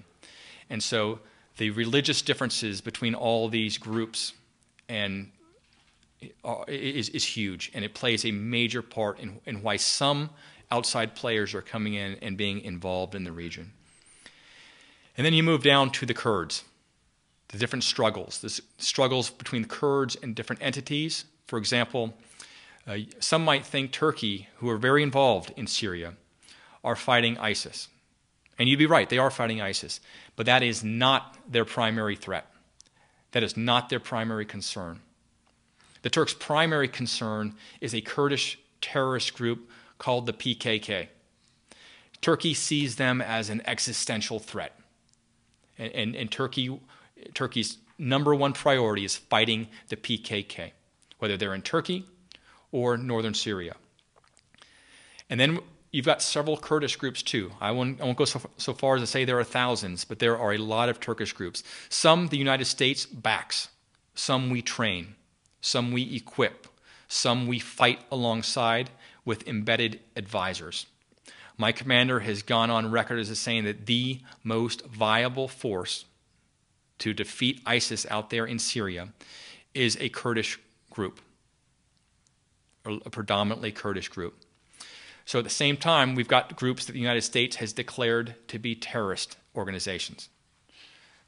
And 0.69 0.81
so 0.81 1.19
the 1.57 1.69
religious 1.71 2.21
differences 2.21 2.81
between 2.81 3.15
all 3.15 3.47
these 3.49 3.77
groups 3.77 4.33
and 4.89 5.31
uh, 6.43 6.63
is, 6.67 7.09
is 7.09 7.23
huge, 7.23 7.71
and 7.73 7.85
it 7.85 7.93
plays 7.93 8.25
a 8.25 8.31
major 8.31 8.81
part 8.81 9.19
in, 9.19 9.39
in 9.45 9.61
why 9.61 9.77
some 9.77 10.29
outside 10.71 11.15
players 11.15 11.53
are 11.53 11.61
coming 11.61 11.93
in 11.93 12.15
and 12.21 12.37
being 12.37 12.61
involved 12.61 13.15
in 13.15 13.23
the 13.23 13.31
region. 13.31 13.71
And 15.17 15.25
then 15.25 15.33
you 15.33 15.43
move 15.43 15.63
down 15.63 15.91
to 15.91 16.05
the 16.05 16.13
Kurds, 16.13 16.63
the 17.49 17.57
different 17.57 17.83
struggles, 17.83 18.39
the 18.39 18.61
struggles 18.77 19.29
between 19.29 19.61
the 19.61 19.67
Kurds 19.67 20.17
and 20.21 20.35
different 20.35 20.61
entities. 20.61 21.25
For 21.47 21.57
example, 21.57 22.13
uh, 22.87 22.97
some 23.19 23.45
might 23.45 23.65
think 23.65 23.91
Turkey, 23.91 24.47
who 24.57 24.69
are 24.69 24.77
very 24.77 25.03
involved 25.03 25.53
in 25.55 25.67
Syria, 25.67 26.13
are 26.83 26.95
fighting 26.95 27.37
ISIS. 27.37 27.87
And 28.57 28.69
you'd 28.69 28.79
be 28.79 28.85
right, 28.85 29.09
they 29.09 29.17
are 29.17 29.31
fighting 29.31 29.61
ISIS. 29.61 29.99
But 30.35 30.45
that 30.45 30.63
is 30.63 30.83
not 30.83 31.37
their 31.49 31.65
primary 31.65 32.15
threat. 32.15 32.49
That 33.31 33.43
is 33.43 33.57
not 33.57 33.89
their 33.89 33.99
primary 33.99 34.45
concern. 34.45 35.01
The 36.03 36.09
Turks' 36.09 36.33
primary 36.33 36.87
concern 36.87 37.55
is 37.81 37.93
a 37.93 38.01
Kurdish 38.01 38.59
terrorist 38.79 39.33
group 39.33 39.69
called 39.97 40.25
the 40.25 40.33
PKK. 40.33 41.07
Turkey 42.21 42.53
sees 42.53 42.95
them 42.95 43.21
as 43.21 43.49
an 43.49 43.61
existential 43.65 44.39
threat. 44.39 44.79
And, 45.77 45.91
and, 45.93 46.15
and 46.15 46.31
Turkey, 46.31 46.79
Turkey's 47.33 47.77
number 47.97 48.33
one 48.33 48.53
priority 48.53 49.03
is 49.03 49.15
fighting 49.15 49.67
the 49.89 49.95
PKK, 49.95 50.71
whether 51.19 51.37
they're 51.37 51.53
in 51.53 51.61
Turkey 51.61 52.05
or 52.71 52.97
northern 52.97 53.33
Syria. 53.33 53.75
And 55.29 55.39
then 55.39 55.59
you've 55.95 56.05
got 56.05 56.21
several 56.21 56.57
Kurdish 56.57 56.97
groups 56.97 57.23
too. 57.23 57.51
I 57.61 57.71
won't, 57.71 58.01
I 58.01 58.03
won't 58.03 58.17
go 58.17 58.25
so, 58.25 58.41
so, 58.57 58.73
far 58.73 58.95
as 58.95 59.01
to 59.01 59.07
say 59.07 59.23
there 59.23 59.39
are 59.39 59.45
thousands, 59.45 60.03
but 60.03 60.19
there 60.19 60.37
are 60.37 60.51
a 60.51 60.57
lot 60.57 60.89
of 60.89 60.99
Turkish 60.99 61.31
groups. 61.31 61.63
Some 61.87 62.27
the 62.27 62.37
United 62.37 62.65
States 62.65 63.05
backs, 63.05 63.69
some 64.13 64.49
we 64.49 64.61
train, 64.61 65.15
some 65.61 65.93
we 65.93 66.13
equip, 66.13 66.67
some 67.07 67.47
we 67.47 67.59
fight 67.59 67.99
alongside 68.11 68.89
with 69.23 69.47
embedded 69.47 70.01
advisors. 70.17 70.85
My 71.57 71.71
commander 71.71 72.19
has 72.19 72.43
gone 72.43 72.69
on 72.69 72.91
record 72.91 73.17
as 73.19 73.39
saying 73.39 73.63
that 73.63 73.85
the 73.85 74.19
most 74.43 74.85
viable 74.85 75.47
force 75.47 76.03
to 76.99 77.13
defeat 77.13 77.61
ISIS 77.65 78.05
out 78.11 78.29
there 78.31 78.45
in 78.45 78.59
Syria 78.59 79.13
is 79.73 79.97
a 80.01 80.09
Kurdish 80.09 80.59
group, 80.89 81.21
a 82.85 83.09
predominantly 83.09 83.71
Kurdish 83.71 84.09
group. 84.09 84.44
So 85.25 85.39
at 85.39 85.43
the 85.43 85.49
same 85.49 85.75
time, 85.75 86.15
we've 86.15 86.27
got 86.27 86.55
groups 86.55 86.85
that 86.85 86.93
the 86.93 86.99
United 86.99 87.23
States 87.23 87.55
has 87.57 87.73
declared 87.73 88.35
to 88.47 88.59
be 88.59 88.75
terrorist 88.75 89.37
organizations. 89.55 90.29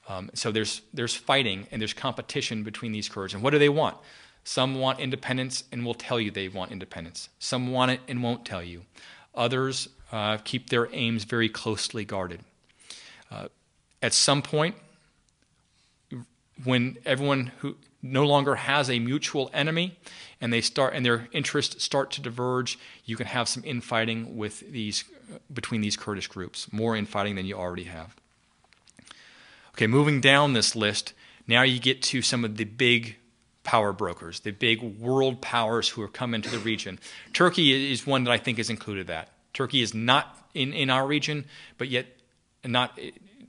Um, 0.08 0.30
so 0.34 0.52
there's, 0.52 0.82
there's 0.94 1.16
fighting 1.16 1.68
and 1.72 1.82
there's 1.82 1.94
competition 1.94 2.64
between 2.64 2.92
these 2.92 3.10
Kurds. 3.10 3.34
And 3.34 3.44
what 3.44 3.52
do 3.52 3.60
they 3.60 3.70
want? 3.70 3.98
Some 4.44 4.76
want 4.76 5.00
independence 5.00 5.64
and 5.72 5.86
will 5.86 5.94
tell 5.94 6.20
you 6.20 6.32
they 6.32 6.48
want 6.48 6.72
independence. 6.72 7.30
Some 7.40 7.72
want 7.72 7.92
it 7.92 8.00
and 8.08 8.24
won't 8.24 8.46
tell 8.46 8.64
you. 8.64 8.84
Others 9.36 9.90
uh, 10.12 10.38
keep 10.38 10.70
their 10.70 10.88
aims 10.94 11.26
very 11.26 11.50
closely 11.50 12.06
guarded. 12.06 12.42
Uh, 13.30 13.48
at 14.02 14.14
some 14.14 14.42
point, 14.42 14.76
when 16.64 16.98
everyone 17.06 17.52
who 17.60 17.76
no 18.02 18.26
longer 18.26 18.56
has 18.56 18.90
a 18.90 19.00
mutual 19.00 19.50
enemy 19.54 19.98
and 20.40 20.54
they 20.54 20.62
start 20.62 20.94
and 20.94 21.06
their 21.06 21.28
interests 21.32 21.84
start 21.84 22.12
to 22.12 22.22
diverge, 22.22 22.78
you 23.06 23.16
can 23.16 23.28
have 23.28 23.48
some 23.48 23.64
infighting 23.66 24.38
with 24.38 24.72
these 24.72 25.04
between 25.54 25.82
these 25.82 25.98
Kurdish 25.98 26.28
groups, 26.28 26.72
more 26.72 26.96
infighting 26.96 27.36
than 27.36 27.46
you 27.46 27.56
already 27.56 27.84
have. 27.86 28.16
Okay, 29.72 29.88
moving 29.88 30.22
down 30.22 30.54
this 30.54 30.76
list, 30.76 31.14
now 31.48 31.64
you 31.64 31.80
get 31.80 32.02
to 32.04 32.22
some 32.22 32.46
of 32.46 32.58
the 32.58 32.64
big 32.64 33.18
power 33.64 33.92
brokers, 33.92 34.40
the 34.40 34.52
big 34.52 34.82
world 34.82 35.42
powers 35.42 35.90
who 35.90 36.02
have 36.02 36.14
come 36.14 36.34
into 36.34 36.50
the 36.50 36.60
region. 36.60 36.98
Turkey 37.34 37.92
is 37.92 38.08
one 38.08 38.24
that 38.24 38.32
I 38.32 38.38
think 38.38 38.58
has 38.58 38.70
included 38.70 39.08
that. 39.08 39.30
Turkey 39.54 39.82
is 39.82 39.94
not 39.94 40.50
in, 40.54 40.72
in 40.72 40.90
our 40.90 41.06
region, 41.06 41.46
but 41.78 41.90
yet 41.90 42.06
not 42.64 42.98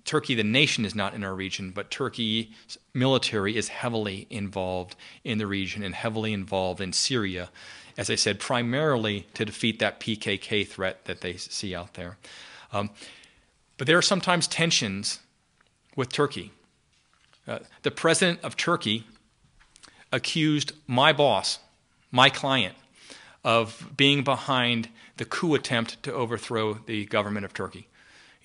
Turkey, 0.09 0.35
the 0.35 0.43
nation, 0.43 0.87
is 0.87 0.95
not 0.95 1.13
in 1.13 1.23
our 1.23 1.35
region, 1.35 1.71
but 1.71 1.91
Turkey's 1.91 2.79
military 2.95 3.59
is 3.59 3.69
heavily 3.69 4.27
involved 4.31 4.97
in 5.23 5.37
the 5.37 5.47
region 5.47 5.83
and 5.83 5.95
heavily 5.95 6.33
involved 6.33 6.81
in 6.81 6.95
Syria, 6.95 7.51
as 7.99 8.09
I 8.09 8.15
said, 8.15 8.41
primarily 8.41 9.27
to 9.35 9.45
defeat 9.45 9.81
that 9.81 10.01
PKK 10.01 10.67
threat 10.67 11.05
that 11.05 11.21
they 11.21 11.37
see 11.37 11.75
out 11.75 11.93
there. 11.93 12.17
Um, 12.73 12.89
but 13.77 13.87
there 13.87 13.99
are 13.99 14.03
sometimes 14.03 14.49
tensions 14.49 15.21
with 15.95 16.11
Turkey. 16.11 16.53
Uh, 17.47 17.59
the 17.83 17.91
president 17.91 18.41
of 18.43 18.57
Turkey 18.57 19.05
accused 20.11 20.73
my 20.87 21.13
boss, 21.13 21.59
my 22.11 22.31
client, 22.31 22.77
of 23.45 23.91
being 23.95 24.25
behind 24.25 24.89
the 25.19 25.27
coup 25.27 25.55
attempt 25.55 26.03
to 26.05 26.15
overthrow 26.15 26.79
the 26.87 27.05
government 27.05 27.45
of 27.45 27.53
Turkey. 27.53 27.89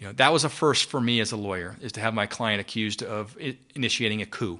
You 0.03 0.09
know, 0.09 0.15
that 0.15 0.33
was 0.33 0.43
a 0.43 0.49
first 0.49 0.89
for 0.89 0.99
me 0.99 1.21
as 1.21 1.31
a 1.31 1.37
lawyer, 1.37 1.77
is 1.81 1.93
to 1.93 2.01
have 2.01 2.13
my 2.13 2.25
client 2.25 2.59
accused 2.59 3.01
of 3.03 3.37
initiating 3.73 4.21
a 4.21 4.25
coup. 4.25 4.59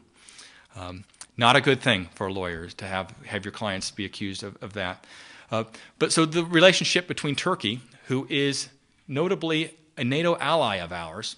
Um, 0.74 1.04
not 1.36 1.58
a 1.58 1.60
good 1.60 1.82
thing 1.82 2.08
for 2.16 2.32
lawyers 2.32 2.74
to 2.76 2.86
have, 2.86 3.14
have 3.26 3.44
your 3.44 3.52
clients 3.52 3.92
be 3.92 4.06
accused 4.06 4.42
of, 4.42 4.56
of 4.64 4.72
that. 4.76 5.06
Uh, 5.52 5.66
but 6.00 6.14
so 6.14 6.24
the 6.26 6.46
relationship 6.46 7.10
between 7.10 7.36
Turkey, 7.36 7.82
who 8.06 8.26
is 8.30 8.70
notably 9.06 9.76
a 9.98 10.06
NATO 10.06 10.38
ally 10.38 10.78
of 10.78 10.94
ours, 10.94 11.36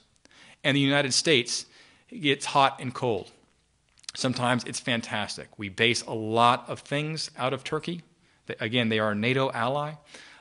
and 0.64 0.78
the 0.78 0.82
United 0.82 1.16
States 1.16 1.66
gets 2.12 2.46
hot 2.46 2.80
and 2.80 2.94
cold. 2.94 3.32
Sometimes 4.14 4.66
it's 4.66 4.80
fantastic. 4.80 5.48
We 5.58 5.70
base 5.70 6.04
a 6.04 6.14
lot 6.14 6.70
of 6.70 6.82
things 6.82 7.32
out 7.40 7.54
of 7.54 7.64
Turkey. 7.64 8.04
Again, 8.60 8.90
they 8.90 9.00
are 9.00 9.14
a 9.14 9.16
NATO 9.16 9.50
ally, 9.50 9.94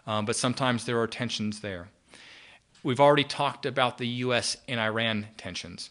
um, 0.06 0.26
but 0.26 0.36
sometimes 0.36 0.84
there 0.84 1.00
are 1.00 1.06
tensions 1.06 1.60
there. 1.60 1.88
We've 2.85 3.01
already 3.01 3.24
talked 3.24 3.66
about 3.66 3.99
the 3.99 4.07
U.S. 4.07 4.57
and 4.68 4.78
Iran 4.78 5.26
tensions 5.37 5.91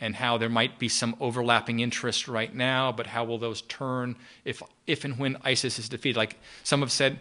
and 0.00 0.14
how 0.14 0.36
there 0.36 0.50
might 0.50 0.78
be 0.78 0.88
some 0.88 1.16
overlapping 1.18 1.80
interests 1.80 2.28
right 2.28 2.54
now, 2.54 2.92
but 2.92 3.06
how 3.06 3.24
will 3.24 3.38
those 3.38 3.62
turn 3.62 4.16
if, 4.44 4.62
if 4.86 5.04
and 5.04 5.18
when 5.18 5.38
ISIS 5.42 5.78
is 5.78 5.88
defeated? 5.88 6.18
Like 6.18 6.36
some 6.62 6.80
have 6.80 6.92
said, 6.92 7.20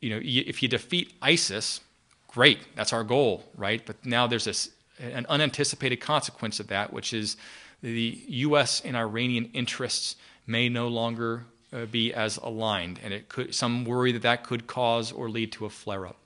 you 0.00 0.10
know, 0.10 0.20
if 0.22 0.62
you 0.62 0.68
defeat 0.68 1.14
ISIS, 1.22 1.80
great, 2.28 2.58
that's 2.76 2.92
our 2.92 3.02
goal, 3.02 3.44
right? 3.56 3.84
But 3.84 4.04
now 4.04 4.26
there's 4.26 4.44
this 4.44 4.70
an 5.00 5.24
unanticipated 5.28 6.00
consequence 6.00 6.60
of 6.60 6.68
that, 6.68 6.92
which 6.92 7.14
is 7.14 7.36
the 7.82 8.20
U.S. 8.28 8.82
and 8.84 8.96
Iranian 8.96 9.50
interests 9.54 10.16
may 10.46 10.68
no 10.68 10.88
longer 10.88 11.46
uh, 11.72 11.86
be 11.86 12.12
as 12.12 12.36
aligned, 12.36 13.00
and 13.02 13.14
it 13.14 13.28
could 13.28 13.54
some 13.54 13.84
worry 13.84 14.12
that 14.12 14.22
that 14.22 14.44
could 14.44 14.66
cause 14.66 15.10
or 15.10 15.30
lead 15.30 15.50
to 15.52 15.64
a 15.64 15.70
flare-up. 15.70 16.18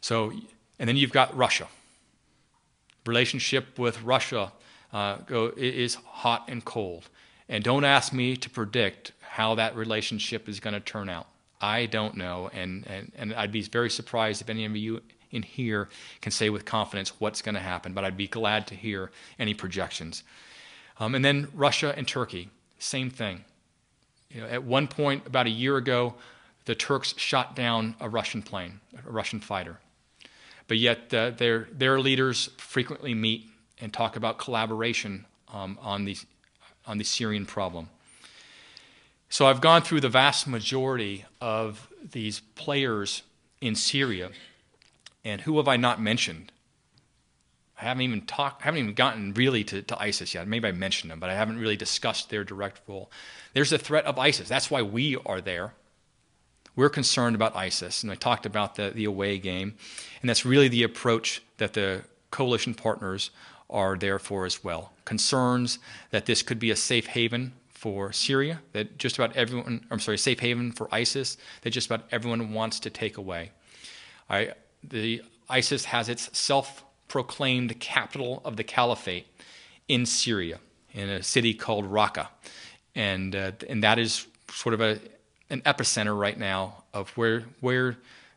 So, 0.00 0.32
and 0.80 0.88
then 0.88 0.96
you've 0.96 1.12
got 1.12 1.36
Russia. 1.36 1.68
Relationship 3.06 3.78
with 3.78 4.02
Russia 4.02 4.50
uh, 4.92 5.18
go, 5.26 5.52
is 5.56 5.94
hot 5.94 6.46
and 6.48 6.64
cold, 6.64 7.08
and 7.48 7.62
don't 7.62 7.84
ask 7.84 8.12
me 8.12 8.36
to 8.36 8.50
predict 8.50 9.12
how 9.20 9.54
that 9.54 9.76
relationship 9.76 10.48
is 10.48 10.58
going 10.58 10.74
to 10.74 10.80
turn 10.80 11.08
out. 11.08 11.28
I 11.60 11.86
don't 11.86 12.16
know, 12.16 12.50
and, 12.52 12.84
and, 12.88 13.12
and 13.16 13.34
I'd 13.34 13.52
be 13.52 13.62
very 13.62 13.90
surprised 13.90 14.40
if 14.40 14.48
any 14.48 14.64
of 14.64 14.74
you 14.74 15.02
in 15.30 15.42
here 15.42 15.88
can 16.22 16.32
say 16.32 16.50
with 16.50 16.64
confidence 16.64 17.20
what's 17.20 17.42
going 17.42 17.54
to 17.54 17.60
happen, 17.60 17.92
but 17.92 18.04
I'd 18.04 18.16
be 18.16 18.26
glad 18.26 18.66
to 18.68 18.74
hear 18.74 19.10
any 19.38 19.54
projections. 19.54 20.24
Um, 20.98 21.14
and 21.14 21.24
then 21.24 21.48
Russia 21.54 21.94
and 21.96 22.08
Turkey, 22.08 22.50
same 22.78 23.10
thing. 23.10 23.44
You 24.30 24.40
know, 24.40 24.46
at 24.48 24.64
one 24.64 24.88
point, 24.88 25.26
about 25.26 25.46
a 25.46 25.50
year 25.50 25.76
ago, 25.76 26.14
the 26.64 26.74
Turks 26.74 27.14
shot 27.16 27.54
down 27.54 27.94
a 28.00 28.08
Russian 28.08 28.42
plane, 28.42 28.80
a 29.06 29.10
Russian 29.10 29.40
fighter. 29.40 29.78
But 30.70 30.78
yet, 30.78 31.12
uh, 31.12 31.30
their, 31.30 31.66
their 31.72 31.98
leaders 31.98 32.48
frequently 32.56 33.12
meet 33.12 33.48
and 33.80 33.92
talk 33.92 34.14
about 34.14 34.38
collaboration 34.38 35.26
um, 35.52 35.76
on, 35.82 36.04
the, 36.04 36.16
on 36.86 36.96
the 36.96 37.02
Syrian 37.02 37.44
problem. 37.44 37.88
So 39.28 39.46
I've 39.46 39.60
gone 39.60 39.82
through 39.82 40.02
the 40.02 40.08
vast 40.08 40.46
majority 40.46 41.24
of 41.40 41.88
these 42.12 42.38
players 42.54 43.22
in 43.60 43.74
Syria, 43.74 44.30
and 45.24 45.40
who 45.40 45.56
have 45.56 45.66
I 45.66 45.76
not 45.76 46.00
mentioned? 46.00 46.52
I 47.76 47.86
haven't 47.86 48.02
even 48.02 48.20
talked, 48.20 48.62
haven't 48.62 48.78
even 48.78 48.94
gotten 48.94 49.34
really 49.34 49.64
to, 49.64 49.82
to 49.82 50.00
ISIS 50.00 50.34
yet. 50.34 50.46
Maybe 50.46 50.68
I 50.68 50.72
mentioned 50.72 51.10
them, 51.10 51.18
but 51.18 51.30
I 51.30 51.34
haven't 51.34 51.58
really 51.58 51.76
discussed 51.76 52.30
their 52.30 52.44
direct 52.44 52.80
role. 52.86 53.10
There's 53.54 53.70
the 53.70 53.78
threat 53.78 54.04
of 54.04 54.20
ISIS. 54.20 54.48
That's 54.48 54.70
why 54.70 54.82
we 54.82 55.16
are 55.26 55.40
there. 55.40 55.72
We're 56.80 56.88
concerned 56.88 57.36
about 57.36 57.54
ISIS, 57.54 58.02
and 58.02 58.10
I 58.10 58.14
talked 58.14 58.46
about 58.46 58.76
the, 58.76 58.88
the 58.88 59.04
away 59.04 59.36
game, 59.36 59.74
and 60.22 60.30
that's 60.30 60.46
really 60.46 60.68
the 60.68 60.82
approach 60.82 61.42
that 61.58 61.74
the 61.74 62.04
coalition 62.30 62.72
partners 62.72 63.30
are 63.68 63.98
there 63.98 64.18
for 64.18 64.46
as 64.46 64.64
well. 64.64 64.94
Concerns 65.04 65.78
that 66.10 66.24
this 66.24 66.40
could 66.40 66.58
be 66.58 66.70
a 66.70 66.76
safe 66.76 67.08
haven 67.08 67.52
for 67.68 68.14
Syria, 68.14 68.62
that 68.72 68.96
just 68.96 69.18
about 69.18 69.36
everyone, 69.36 69.84
I'm 69.90 70.00
sorry, 70.00 70.16
safe 70.16 70.40
haven 70.40 70.72
for 70.72 70.88
ISIS, 70.90 71.36
that 71.60 71.68
just 71.68 71.86
about 71.86 72.04
everyone 72.10 72.54
wants 72.54 72.80
to 72.80 72.88
take 72.88 73.18
away. 73.18 73.50
I, 74.30 74.54
the 74.82 75.22
ISIS 75.50 75.84
has 75.84 76.08
its 76.08 76.30
self-proclaimed 76.32 77.78
capital 77.78 78.40
of 78.42 78.56
the 78.56 78.64
caliphate 78.64 79.26
in 79.86 80.06
Syria, 80.06 80.60
in 80.94 81.10
a 81.10 81.22
city 81.22 81.52
called 81.52 81.84
Raqqa, 81.84 82.28
and 82.94 83.36
uh, 83.36 83.52
and 83.68 83.84
that 83.84 83.98
is 83.98 84.26
sort 84.50 84.72
of 84.72 84.80
a 84.80 84.98
an 85.50 85.60
epicenter 85.62 86.18
right 86.18 86.38
now 86.38 86.84
of 86.94 87.10
where 87.10 87.44
where 87.60 87.96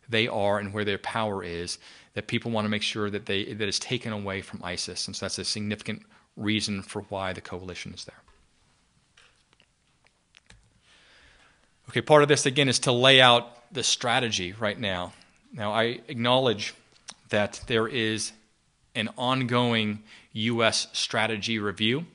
they 0.09 0.27
are 0.27 0.59
and 0.59 0.73
where 0.73 0.85
their 0.85 0.97
power 0.97 1.43
is. 1.43 1.77
That 2.15 2.27
people 2.27 2.51
want 2.51 2.65
to 2.65 2.69
make 2.69 2.83
sure 2.83 3.09
that 3.09 3.25
they 3.25 3.53
that 3.53 3.67
is 3.67 3.79
taken 3.79 4.13
away 4.13 4.41
from 4.41 4.63
ISIS, 4.63 5.07
and 5.07 5.15
so 5.15 5.25
that's 5.25 5.39
a 5.39 5.45
significant 5.45 6.03
reason 6.37 6.81
for 6.83 7.01
why 7.03 7.33
the 7.33 7.41
coalition 7.41 7.93
is 7.93 8.05
there. 8.05 8.21
Okay, 11.89 12.01
part 12.01 12.23
of 12.23 12.29
this 12.29 12.45
again 12.45 12.69
is 12.69 12.79
to 12.79 12.91
lay 12.91 13.19
out 13.21 13.71
the 13.73 13.83
strategy 13.83 14.53
right 14.53 14.79
now. 14.79 15.13
Now, 15.53 15.71
I 15.71 15.99
acknowledge 16.07 16.73
that 17.29 17.61
there 17.67 17.87
is 17.87 18.31
an 18.95 19.09
ongoing 19.17 20.03
U.S. 20.33 20.87
strategy 20.93 21.59
review 21.59 22.05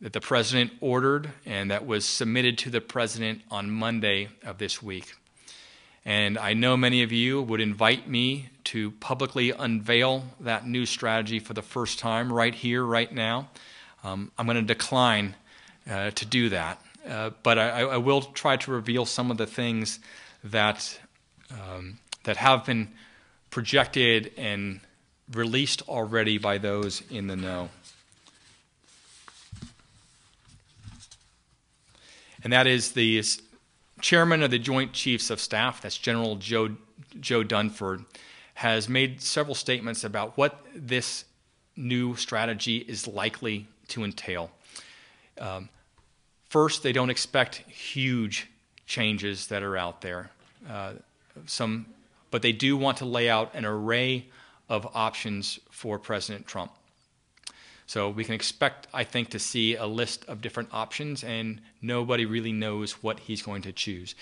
that 0.00 0.12
the 0.12 0.20
president 0.20 0.72
ordered 0.80 1.30
and 1.44 1.70
that 1.70 1.86
was 1.86 2.04
submitted 2.04 2.58
to 2.58 2.70
the 2.70 2.80
president 2.80 3.42
on 3.50 3.70
Monday 3.70 4.28
of 4.44 4.58
this 4.58 4.82
week. 4.82 5.14
And 6.04 6.38
I 6.38 6.54
know 6.54 6.76
many 6.76 7.02
of 7.02 7.10
you 7.10 7.42
would 7.42 7.60
invite 7.60 8.08
me 8.08 8.50
to 8.64 8.92
publicly 8.92 9.50
unveil 9.50 10.24
that 10.40 10.66
new 10.66 10.86
strategy 10.86 11.40
for 11.40 11.52
the 11.52 11.62
first 11.62 11.98
time 11.98 12.32
right 12.32 12.54
here, 12.54 12.84
right 12.84 13.10
now. 13.10 13.48
Um, 14.04 14.30
I'm 14.38 14.46
going 14.46 14.56
to 14.56 14.62
decline 14.62 15.34
uh, 15.90 16.10
to 16.10 16.24
do 16.24 16.50
that. 16.50 16.80
Uh, 17.08 17.30
but 17.42 17.58
I, 17.58 17.82
I, 17.82 17.96
will 17.98 18.22
try 18.22 18.56
to 18.56 18.70
reveal 18.72 19.04
some 19.04 19.30
of 19.30 19.36
the 19.36 19.46
things 19.46 20.00
that 20.42 20.98
um, 21.52 21.98
that 22.24 22.36
have 22.36 22.64
been 22.66 22.88
projected 23.50 24.32
and 24.36 24.80
released 25.32 25.82
already 25.88 26.38
by 26.38 26.58
those 26.58 27.02
in 27.10 27.28
the 27.28 27.36
know. 27.36 27.68
And 32.46 32.52
that 32.52 32.68
is 32.68 32.92
the 32.92 33.24
chairman 34.00 34.40
of 34.40 34.52
the 34.52 34.58
Joint 34.60 34.92
Chiefs 34.92 35.30
of 35.30 35.40
Staff, 35.40 35.82
that's 35.82 35.98
General 35.98 36.36
Joe, 36.36 36.76
Joe 37.18 37.42
Dunford, 37.42 38.04
has 38.54 38.88
made 38.88 39.20
several 39.20 39.56
statements 39.56 40.04
about 40.04 40.38
what 40.38 40.64
this 40.72 41.24
new 41.74 42.14
strategy 42.14 42.76
is 42.86 43.08
likely 43.08 43.66
to 43.88 44.04
entail. 44.04 44.52
Um, 45.40 45.70
First, 46.48 46.84
they 46.84 46.92
don't 46.92 47.10
expect 47.10 47.56
huge 47.68 48.48
changes 48.86 49.48
that 49.48 49.64
are 49.64 49.76
out 49.76 50.00
there. 50.00 50.30
Uh, 50.70 50.92
some, 51.46 51.86
but 52.30 52.42
they 52.42 52.52
do 52.52 52.76
want 52.76 52.98
to 52.98 53.06
lay 53.06 53.28
out 53.28 53.56
an 53.56 53.64
array 53.64 54.24
of 54.68 54.86
options 54.94 55.58
for 55.72 55.98
President 55.98 56.46
Trump. 56.46 56.70
So 57.86 58.10
we 58.10 58.24
can 58.24 58.34
expect, 58.34 58.88
I 58.92 59.04
think, 59.04 59.30
to 59.30 59.38
see 59.38 59.76
a 59.76 59.86
list 59.86 60.24
of 60.26 60.40
different 60.40 60.70
options, 60.72 61.22
and 61.22 61.60
nobody 61.80 62.26
really 62.26 62.52
knows 62.52 63.02
what 63.02 63.20
he's 63.20 63.42
going 63.42 63.62
to 63.62 63.72
choose. 63.72 64.14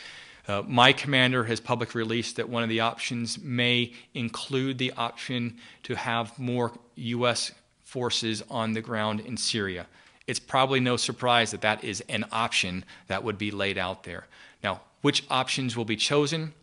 Uh, 0.47 0.63
my 0.67 0.93
commander 0.93 1.45
has 1.45 1.61
publicly 1.61 2.01
released 2.01 2.37
that 2.37 2.49
one 2.49 2.63
of 2.63 2.69
the 2.69 2.81
options 2.81 3.39
may 3.43 3.93
include 4.13 4.77
the 4.77 4.93
option 4.93 5.57
to 5.83 5.95
have 5.95 6.39
more 6.39 6.73
U.S. 6.97 7.53
forces 7.83 8.43
on 8.51 8.75
the 8.75 8.83
ground 8.83 9.21
in 9.21 9.39
Syria 9.39 9.87
it's 10.27 10.39
probably 10.39 10.81
no 10.81 10.97
surprise 10.97 11.51
that 11.51 11.61
that 11.63 11.85
is 11.85 12.03
an 12.09 12.25
option 12.33 12.85
that 13.09 13.23
would 13.25 13.39
be 13.39 13.51
laid 13.51 13.79
out 13.79 14.05
there. 14.05 14.27
Now, 14.63 14.81
which 15.03 15.25
options 15.31 15.77
will 15.77 15.85
be 15.85 15.97
chosen? 15.97 16.55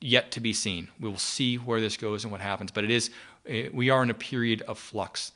Yet 0.00 0.30
to 0.32 0.40
be 0.40 0.52
seen. 0.52 0.88
We 1.00 1.08
will 1.08 1.18
see 1.18 1.56
where 1.56 1.80
this 1.80 1.96
goes 1.96 2.24
and 2.24 2.32
what 2.32 2.40
happens, 2.40 2.70
but 2.70 2.84
it 2.84 2.90
is 2.90 3.10
we 3.72 3.90
are 3.90 4.02
in 4.02 4.10
a 4.10 4.14
period 4.14 4.62
of 4.62 4.78
flux. 4.78 5.32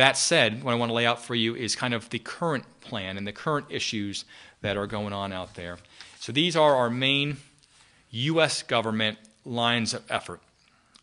That 0.00 0.16
said, 0.16 0.64
what 0.64 0.72
I 0.72 0.76
want 0.76 0.88
to 0.88 0.94
lay 0.94 1.04
out 1.04 1.22
for 1.22 1.34
you 1.34 1.54
is 1.54 1.76
kind 1.76 1.92
of 1.92 2.08
the 2.08 2.18
current 2.18 2.64
plan 2.80 3.18
and 3.18 3.26
the 3.26 3.32
current 3.32 3.66
issues 3.68 4.24
that 4.62 4.78
are 4.78 4.86
going 4.86 5.12
on 5.12 5.30
out 5.30 5.56
there. 5.56 5.76
So 6.18 6.32
these 6.32 6.56
are 6.56 6.74
our 6.74 6.88
main 6.88 7.36
U.S. 8.10 8.62
government 8.62 9.18
lines 9.44 9.92
of 9.92 10.02
effort. 10.10 10.40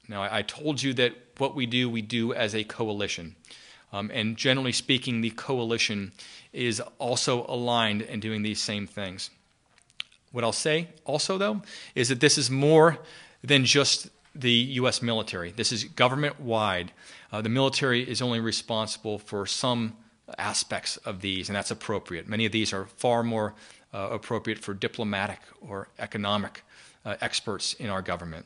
Now, 0.07 0.23
I 0.23 0.41
told 0.41 0.81
you 0.81 0.95
that 0.95 1.13
what 1.37 1.53
we 1.53 1.67
do, 1.67 1.87
we 1.87 2.01
do 2.01 2.33
as 2.33 2.55
a 2.55 2.63
coalition. 2.63 3.35
Um, 3.93 4.09
and 4.11 4.35
generally 4.35 4.71
speaking, 4.71 5.21
the 5.21 5.29
coalition 5.29 6.11
is 6.51 6.81
also 6.97 7.45
aligned 7.45 8.01
in 8.01 8.19
doing 8.19 8.41
these 8.41 8.59
same 8.59 8.87
things. 8.87 9.29
What 10.31 10.43
I'll 10.43 10.51
say 10.51 10.87
also, 11.05 11.37
though, 11.37 11.61
is 11.93 12.09
that 12.09 12.19
this 12.19 12.35
is 12.35 12.49
more 12.49 12.97
than 13.43 13.63
just 13.63 14.09
the 14.33 14.51
U.S. 14.51 15.03
military. 15.03 15.51
This 15.51 15.71
is 15.71 15.83
government 15.83 16.39
wide. 16.39 16.91
Uh, 17.31 17.41
the 17.41 17.49
military 17.49 18.09
is 18.09 18.21
only 18.21 18.39
responsible 18.39 19.19
for 19.19 19.45
some 19.45 19.95
aspects 20.37 20.97
of 20.97 21.21
these, 21.21 21.49
and 21.49 21.55
that's 21.55 21.71
appropriate. 21.71 22.27
Many 22.27 22.45
of 22.45 22.51
these 22.51 22.73
are 22.73 22.85
far 22.85 23.23
more 23.23 23.53
uh, 23.93 24.09
appropriate 24.11 24.59
for 24.59 24.73
diplomatic 24.73 25.39
or 25.61 25.89
economic 25.99 26.63
uh, 27.05 27.15
experts 27.21 27.73
in 27.73 27.89
our 27.89 28.01
government. 28.01 28.45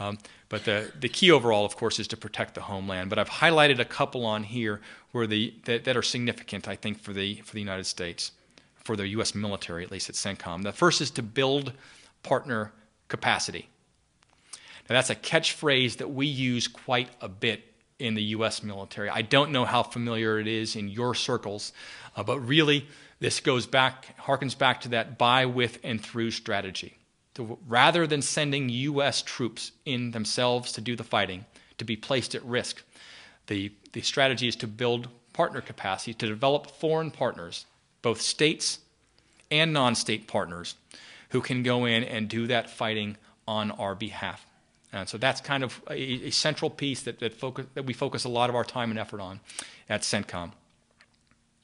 Um, 0.00 0.18
but 0.48 0.64
the, 0.64 0.92
the 0.98 1.08
key 1.08 1.30
overall, 1.30 1.64
of 1.64 1.76
course, 1.76 1.98
is 1.98 2.06
to 2.08 2.16
protect 2.16 2.54
the 2.54 2.60
homeland. 2.62 3.10
But 3.10 3.18
I've 3.18 3.28
highlighted 3.28 3.80
a 3.80 3.84
couple 3.84 4.24
on 4.24 4.44
here 4.44 4.80
where 5.10 5.26
the, 5.26 5.54
that, 5.64 5.84
that 5.84 5.96
are 5.96 6.02
significant, 6.02 6.68
I 6.68 6.76
think, 6.76 7.00
for 7.00 7.12
the, 7.12 7.36
for 7.44 7.52
the 7.54 7.60
United 7.60 7.84
States, 7.84 8.32
for 8.76 8.96
the 8.96 9.08
U.S. 9.08 9.34
military, 9.34 9.84
at 9.84 9.90
least 9.90 10.08
at 10.08 10.14
CENTCOM. 10.14 10.62
The 10.62 10.72
first 10.72 11.00
is 11.00 11.10
to 11.12 11.22
build 11.22 11.72
partner 12.22 12.72
capacity. 13.08 13.68
Now, 14.88 14.94
that's 14.94 15.10
a 15.10 15.16
catchphrase 15.16 15.96
that 15.96 16.08
we 16.08 16.26
use 16.26 16.68
quite 16.68 17.08
a 17.20 17.28
bit 17.28 17.67
in 17.98 18.14
the 18.14 18.22
U.S. 18.22 18.62
military. 18.62 19.08
I 19.08 19.22
don't 19.22 19.50
know 19.50 19.64
how 19.64 19.82
familiar 19.82 20.38
it 20.38 20.46
is 20.46 20.76
in 20.76 20.88
your 20.88 21.14
circles, 21.14 21.72
uh, 22.16 22.22
but 22.22 22.38
really, 22.40 22.86
this 23.20 23.40
goes 23.40 23.66
back, 23.66 24.16
harkens 24.18 24.56
back 24.56 24.82
to 24.82 24.90
that 24.90 25.18
by, 25.18 25.46
with, 25.46 25.78
and 25.82 26.00
through 26.00 26.30
strategy 26.30 26.98
to, 27.38 27.56
rather 27.68 28.04
than 28.04 28.20
sending 28.20 28.68
U.S. 28.68 29.22
troops 29.22 29.70
in 29.84 30.10
themselves 30.10 30.72
to 30.72 30.80
do 30.80 30.96
the 30.96 31.04
fighting, 31.04 31.44
to 31.78 31.84
be 31.84 31.96
placed 31.96 32.34
at 32.34 32.44
risk, 32.44 32.82
the, 33.46 33.70
the 33.92 34.02
strategy 34.02 34.48
is 34.48 34.56
to 34.56 34.66
build 34.66 35.06
partner 35.32 35.60
capacity, 35.60 36.12
to 36.14 36.26
develop 36.26 36.68
foreign 36.68 37.12
partners, 37.12 37.64
both 38.02 38.20
states 38.20 38.80
and 39.52 39.72
non 39.72 39.94
state 39.94 40.26
partners, 40.26 40.74
who 41.30 41.40
can 41.40 41.62
go 41.62 41.84
in 41.84 42.02
and 42.02 42.28
do 42.28 42.48
that 42.48 42.68
fighting 42.68 43.16
on 43.46 43.70
our 43.70 43.94
behalf. 43.94 44.44
And 44.92 45.08
so 45.08 45.18
that's 45.18 45.40
kind 45.40 45.64
of 45.64 45.80
a, 45.90 46.26
a 46.26 46.30
central 46.30 46.70
piece 46.70 47.02
that, 47.02 47.18
that, 47.20 47.34
focus, 47.34 47.66
that 47.74 47.84
we 47.84 47.92
focus 47.92 48.24
a 48.24 48.28
lot 48.28 48.48
of 48.48 48.56
our 48.56 48.64
time 48.64 48.90
and 48.90 48.98
effort 48.98 49.20
on 49.20 49.40
at 49.88 50.02
CENTCOM. 50.02 50.52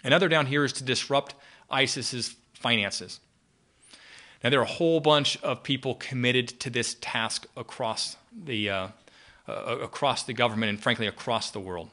Another 0.02 0.28
down 0.28 0.46
here 0.46 0.64
is 0.64 0.72
to 0.74 0.84
disrupt 0.84 1.34
ISIS's 1.70 2.36
finances. 2.52 3.20
Now, 4.42 4.50
there 4.50 4.60
are 4.60 4.64
a 4.64 4.66
whole 4.66 5.00
bunch 5.00 5.42
of 5.42 5.62
people 5.62 5.94
committed 5.94 6.48
to 6.60 6.68
this 6.68 6.96
task 7.00 7.46
across 7.56 8.16
the, 8.30 8.68
uh, 8.68 8.88
uh, 9.48 9.78
across 9.82 10.24
the 10.24 10.34
government 10.34 10.68
and, 10.68 10.80
frankly, 10.80 11.06
across 11.06 11.50
the 11.50 11.60
world. 11.60 11.88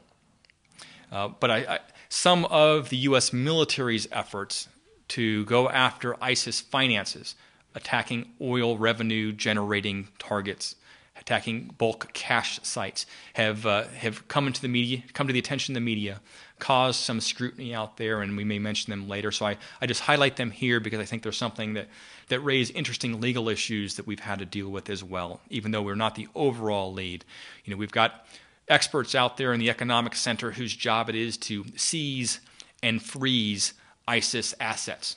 Uh, 1.10 1.28
but 1.28 1.50
I, 1.50 1.56
I, 1.56 1.78
some 2.10 2.44
of 2.46 2.90
the 2.90 2.98
U.S. 2.98 3.32
military's 3.32 4.06
efforts 4.12 4.68
to 5.08 5.46
go 5.46 5.70
after 5.70 6.22
ISIS 6.22 6.60
finances, 6.60 7.34
attacking 7.74 8.30
oil 8.40 8.76
revenue 8.76 9.32
generating 9.32 10.08
targets, 10.18 10.74
attacking 11.22 11.74
bulk 11.78 12.12
cash 12.12 12.60
sites, 12.62 13.06
have, 13.34 13.64
uh, 13.64 13.84
have 13.88 14.28
come 14.28 14.46
into 14.46 14.60
the 14.60 14.68
media, 14.68 15.02
come 15.14 15.26
to 15.26 15.32
the 15.32 15.38
attention 15.38 15.72
of 15.72 15.76
the 15.76 15.84
media, 15.84 16.20
caused 16.58 17.00
some 17.00 17.20
scrutiny 17.20 17.74
out 17.74 17.96
there, 17.96 18.20
and 18.20 18.36
we 18.36 18.44
may 18.44 18.58
mention 18.58 18.90
them 18.90 19.08
later. 19.08 19.30
So 19.30 19.46
I, 19.46 19.56
I 19.80 19.86
just 19.86 20.02
highlight 20.02 20.36
them 20.36 20.50
here 20.50 20.80
because 20.80 21.00
I 21.00 21.04
think 21.04 21.22
there's 21.22 21.36
something 21.36 21.74
that, 21.74 21.88
that 22.28 22.40
raise 22.40 22.70
interesting 22.70 23.20
legal 23.20 23.48
issues 23.48 23.96
that 23.96 24.06
we've 24.06 24.20
had 24.20 24.40
to 24.40 24.44
deal 24.44 24.68
with 24.68 24.90
as 24.90 25.02
well, 25.02 25.40
even 25.48 25.70
though 25.70 25.82
we're 25.82 25.94
not 25.94 26.14
the 26.14 26.28
overall 26.34 26.92
lead. 26.92 27.24
You 27.64 27.72
know, 27.72 27.78
we've 27.78 27.92
got 27.92 28.26
experts 28.68 29.14
out 29.14 29.36
there 29.36 29.52
in 29.52 29.60
the 29.60 29.70
Economic 29.70 30.14
Center 30.14 30.52
whose 30.52 30.74
job 30.74 31.08
it 31.08 31.14
is 31.14 31.36
to 31.38 31.64
seize 31.76 32.40
and 32.82 33.00
freeze 33.02 33.74
ISIS 34.06 34.54
assets. 34.60 35.16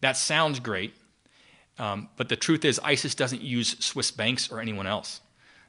That 0.00 0.16
sounds 0.16 0.60
great, 0.60 0.94
um, 1.80 2.10
but 2.18 2.28
the 2.28 2.36
truth 2.36 2.64
is, 2.66 2.78
ISIS 2.84 3.14
doesn't 3.14 3.40
use 3.40 3.74
Swiss 3.80 4.10
banks 4.10 4.52
or 4.52 4.60
anyone 4.60 4.86
else. 4.86 5.22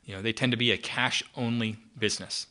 You 0.03 0.13
know, 0.13 0.21
they 0.21 0.33
tend 0.33 0.51
to 0.51 0.57
be 0.57 0.71
a 0.71 0.77
cash-only 0.77 1.77
business. 1.97 2.47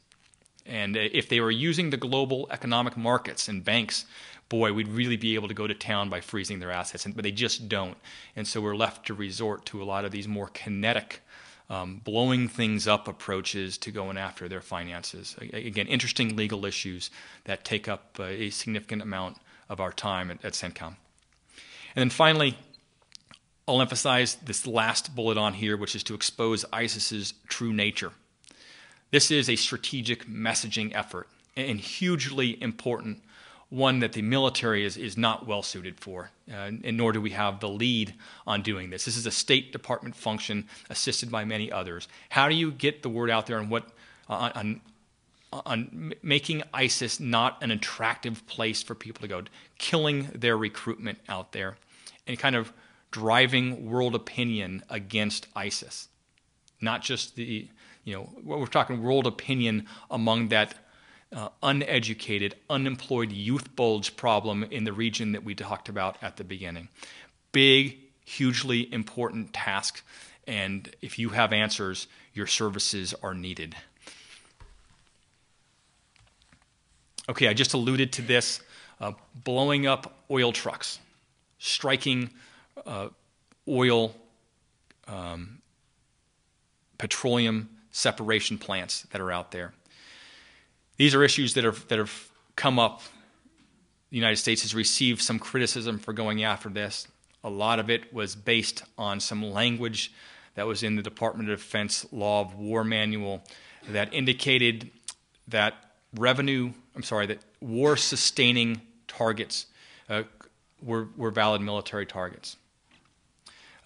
And 0.64 0.96
uh, 0.96 1.00
if 1.12 1.28
they 1.28 1.40
were 1.40 1.50
using 1.50 1.90
the 1.90 1.98
global 1.98 2.48
economic 2.50 2.96
markets 2.96 3.48
and 3.48 3.62
banks, 3.62 4.06
boy, 4.48 4.72
we'd 4.72 4.88
really 4.88 5.18
be 5.18 5.34
able 5.34 5.48
to 5.48 5.52
go 5.52 5.66
to 5.66 5.74
town 5.74 6.08
by 6.08 6.22
freezing 6.22 6.58
their 6.58 6.70
assets. 6.70 7.06
But 7.06 7.22
they 7.22 7.32
just 7.32 7.68
don't. 7.68 7.98
And 8.34 8.48
so 8.48 8.62
we're 8.62 8.76
left 8.76 9.06
to 9.08 9.14
resort 9.14 9.66
to 9.66 9.82
a 9.82 9.84
lot 9.84 10.06
of 10.06 10.10
these 10.10 10.26
more 10.26 10.48
kinetic, 10.48 11.20
um, 11.68 12.00
blowing 12.02 12.48
things 12.48 12.88
up 12.88 13.08
approaches 13.08 13.76
to 13.78 13.90
going 13.90 14.16
after 14.16 14.48
their 14.48 14.62
finances. 14.62 15.36
Again, 15.52 15.86
interesting 15.86 16.34
legal 16.34 16.64
issues 16.64 17.10
that 17.44 17.62
take 17.62 17.88
up 17.88 18.16
uh, 18.18 18.22
a 18.22 18.48
significant 18.48 19.02
amount 19.02 19.36
of 19.68 19.80
our 19.80 19.92
time 19.92 20.30
at, 20.30 20.42
at 20.42 20.54
CENTCOM. 20.54 20.96
And 21.94 22.02
then 22.02 22.10
finally, 22.10 22.56
I'll 23.70 23.80
emphasize 23.80 24.34
this 24.34 24.66
last 24.66 25.14
bullet 25.14 25.38
on 25.38 25.54
here, 25.54 25.76
which 25.76 25.94
is 25.94 26.02
to 26.04 26.14
expose 26.14 26.64
ISIS's 26.72 27.34
true 27.46 27.72
nature. 27.72 28.10
This 29.12 29.30
is 29.30 29.48
a 29.48 29.54
strategic 29.54 30.26
messaging 30.26 30.92
effort 30.92 31.28
and 31.56 31.78
hugely 31.78 32.60
important 32.60 33.22
one 33.68 34.00
that 34.00 34.12
the 34.12 34.22
military 34.22 34.84
is, 34.84 34.96
is 34.96 35.16
not 35.16 35.46
well 35.46 35.62
suited 35.62 36.00
for, 36.00 36.32
uh, 36.50 36.72
and 36.82 36.96
nor 36.96 37.12
do 37.12 37.20
we 37.20 37.30
have 37.30 37.60
the 37.60 37.68
lead 37.68 38.12
on 38.44 38.62
doing 38.62 38.90
this. 38.90 39.04
This 39.04 39.16
is 39.16 39.26
a 39.26 39.30
State 39.30 39.70
Department 39.70 40.16
function 40.16 40.66
assisted 40.88 41.30
by 41.30 41.44
many 41.44 41.70
others. 41.70 42.08
How 42.28 42.48
do 42.48 42.56
you 42.56 42.72
get 42.72 43.04
the 43.04 43.08
word 43.08 43.30
out 43.30 43.46
there 43.46 43.58
on 43.58 43.68
what 43.68 43.88
on, 44.28 44.80
on 45.52 46.12
making 46.24 46.64
ISIS 46.74 47.20
not 47.20 47.62
an 47.62 47.70
attractive 47.70 48.44
place 48.48 48.82
for 48.82 48.96
people 48.96 49.22
to 49.22 49.28
go, 49.28 49.42
killing 49.78 50.28
their 50.34 50.56
recruitment 50.56 51.18
out 51.28 51.52
there, 51.52 51.76
and 52.26 52.36
kind 52.36 52.56
of 52.56 52.72
driving 53.10 53.90
world 53.90 54.14
opinion 54.14 54.82
against 54.88 55.46
ISIS, 55.54 56.08
not 56.80 57.02
just 57.02 57.36
the 57.36 57.68
you 58.04 58.14
know 58.14 58.30
we're 58.42 58.66
talking 58.66 59.02
world 59.02 59.26
opinion 59.26 59.86
among 60.10 60.48
that 60.48 60.74
uh, 61.32 61.48
uneducated, 61.62 62.56
unemployed 62.68 63.30
youth 63.30 63.74
bulge 63.76 64.16
problem 64.16 64.64
in 64.64 64.84
the 64.84 64.92
region 64.92 65.32
that 65.32 65.44
we 65.44 65.54
talked 65.54 65.88
about 65.88 66.16
at 66.22 66.36
the 66.36 66.44
beginning. 66.44 66.88
Big, 67.52 67.98
hugely 68.24 68.92
important 68.92 69.52
task, 69.52 70.02
and 70.46 70.94
if 71.02 71.18
you 71.18 71.30
have 71.30 71.52
answers, 71.52 72.06
your 72.34 72.46
services 72.46 73.14
are 73.22 73.34
needed. 73.34 73.76
Okay, 77.28 77.46
I 77.46 77.54
just 77.54 77.74
alluded 77.74 78.12
to 78.14 78.22
this 78.22 78.60
uh, 79.00 79.12
blowing 79.34 79.86
up 79.86 80.24
oil 80.30 80.52
trucks, 80.52 80.98
striking 81.58 82.30
uh, 82.86 83.08
oil, 83.68 84.14
um, 85.06 85.60
petroleum 86.98 87.68
separation 87.90 88.58
plants 88.58 89.02
that 89.12 89.20
are 89.20 89.32
out 89.32 89.50
there. 89.50 89.72
These 90.96 91.14
are 91.14 91.24
issues 91.24 91.54
that 91.54 91.64
have, 91.64 91.86
that 91.88 91.98
have 91.98 92.28
come 92.56 92.78
up. 92.78 93.02
The 94.10 94.16
United 94.16 94.36
States 94.36 94.62
has 94.62 94.74
received 94.74 95.22
some 95.22 95.38
criticism 95.38 95.98
for 95.98 96.12
going 96.12 96.44
after 96.44 96.68
this. 96.68 97.08
A 97.42 97.50
lot 97.50 97.78
of 97.78 97.88
it 97.88 98.12
was 98.12 98.36
based 98.36 98.82
on 98.98 99.18
some 99.18 99.42
language 99.42 100.12
that 100.56 100.66
was 100.66 100.82
in 100.82 100.96
the 100.96 101.02
Department 101.02 101.48
of 101.48 101.58
Defense 101.58 102.04
Law 102.12 102.42
of 102.42 102.54
War 102.54 102.84
Manual 102.84 103.42
that 103.88 104.12
indicated 104.12 104.90
that 105.48 105.74
revenue, 106.16 106.72
I'm 106.94 107.02
sorry, 107.02 107.26
that 107.26 107.38
war 107.60 107.96
sustaining 107.96 108.82
targets 109.08 109.66
uh, 110.08 110.24
were, 110.82 111.08
were 111.16 111.30
valid 111.30 111.62
military 111.62 112.04
targets. 112.06 112.56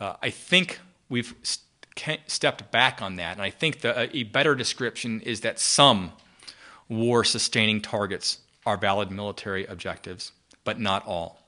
Uh, 0.01 0.15
I 0.23 0.31
think 0.31 0.81
we've 1.09 1.35
st- 1.43 2.21
stepped 2.27 2.71
back 2.71 3.01
on 3.01 3.17
that, 3.17 3.33
and 3.33 3.43
I 3.43 3.51
think 3.51 3.81
the, 3.81 4.15
a 4.17 4.25
better 4.25 4.55
description 4.55 5.21
is 5.21 5.41
that 5.41 5.59
some 5.59 6.13
war 6.89 7.25
sustaining 7.25 7.81
targets 7.81 8.39
are 8.67 8.77
valid 8.77 9.11
military 9.11 9.67
objectives, 9.67 10.33
but 10.65 10.79
not 10.81 11.07
all. 11.07 11.41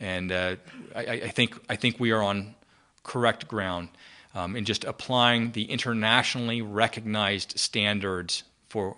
And 0.00 0.30
uh, 0.30 0.56
I, 0.94 1.00
I, 1.00 1.28
think, 1.28 1.58
I 1.68 1.76
think 1.76 1.98
we 1.98 2.10
are 2.12 2.22
on 2.22 2.54
correct 3.02 3.48
ground 3.48 3.88
um, 4.34 4.54
in 4.54 4.64
just 4.64 4.84
applying 4.84 5.52
the 5.52 5.64
internationally 5.64 6.62
recognized 6.62 7.58
standards 7.58 8.44
for 8.68 8.96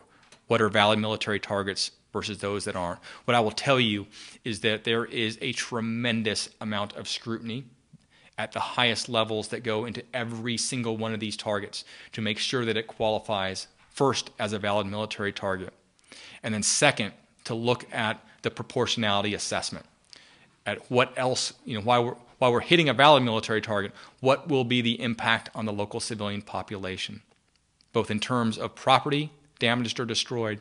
what 0.49 0.61
are 0.61 0.68
valid 0.68 0.99
military 0.99 1.38
targets 1.38 1.93
versus 2.12 2.38
those 2.38 2.64
that 2.64 2.76
aren't. 2.76 2.99
What 3.24 3.34
I 3.34 3.41
will 3.41 3.53
tell 3.53 3.78
you 3.78 4.07
is 4.45 4.61
that 4.61 4.84
there 4.84 5.05
is 5.05 5.38
a 5.41 5.53
tremendous 5.53 6.49
amount 6.61 6.97
of 6.97 7.09
scrutiny 7.09 7.64
at 8.41 8.53
the 8.53 8.61
highest 8.61 9.11
levels 9.11 9.49
that 9.49 9.62
go 9.62 9.84
into 9.84 10.03
every 10.14 10.57
single 10.57 10.97
one 10.97 11.12
of 11.12 11.20
these 11.20 11.36
targets 11.36 11.84
to 12.11 12.22
make 12.22 12.38
sure 12.38 12.64
that 12.64 12.74
it 12.74 12.86
qualifies 12.86 13.66
first 13.91 14.30
as 14.38 14.55
a 14.55 14.59
valid 14.59 14.86
military 14.86 15.30
target, 15.30 15.74
and 16.43 16.55
then 16.55 16.62
second, 16.62 17.12
to 17.45 17.55
look 17.55 17.84
at 17.93 18.24
the 18.41 18.51
proportionality 18.51 19.34
assessment 19.34 19.84
at 20.64 20.91
what 20.91 21.12
else, 21.18 21.53
you 21.66 21.74
know, 21.74 21.84
while 21.84 22.03
we're, 22.03 22.16
while 22.38 22.51
we're 22.51 22.61
hitting 22.61 22.88
a 22.88 22.95
valid 22.95 23.22
military 23.22 23.61
target, 23.61 23.93
what 24.20 24.49
will 24.49 24.64
be 24.64 24.80
the 24.80 24.99
impact 25.03 25.51
on 25.55 25.66
the 25.66 25.72
local 25.72 26.01
civilian 26.01 26.41
population, 26.41 27.20
both 27.93 28.11
in 28.11 28.20
terms 28.20 28.57
of 28.57 28.74
property 28.74 29.30
damaged 29.59 30.01
or 30.01 30.07
destroyed, 30.07 30.61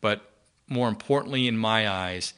but 0.00 0.32
more 0.66 0.88
importantly, 0.88 1.46
in 1.46 1.56
my 1.56 1.88
eyes, 1.88 2.34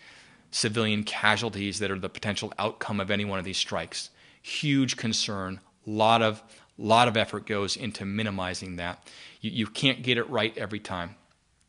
civilian 0.51 1.03
casualties 1.03 1.79
that 1.79 1.91
are 1.91 1.99
the 1.99 2.11
potential 2.11 2.53
outcome 2.59 3.01
of 3.01 3.11
any 3.11 3.25
one 3.25 3.39
of 3.39 3.45
these 3.47 3.57
strikes. 3.57 4.11
Huge 4.43 4.97
concern, 4.97 5.61
lot 5.87 6.23
of 6.23 6.43
lot 6.79 7.07
of 7.07 7.17
effort 7.17 7.47
goes 7.47 7.77
into 7.77 8.05
minimizing 8.05 8.77
that. 8.77 9.09
You, 9.41 9.51
you 9.51 9.67
can't 9.67 10.03
get 10.03 10.19
it 10.19 10.29
right 10.29 10.57
every 10.57 10.81
time. 10.81 11.15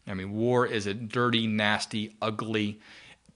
I 0.07 0.13
mean, 0.13 0.33
war 0.33 0.65
is 0.65 0.87
a 0.87 0.93
dirty, 0.93 1.47
nasty, 1.47 2.15
ugly, 2.21 2.79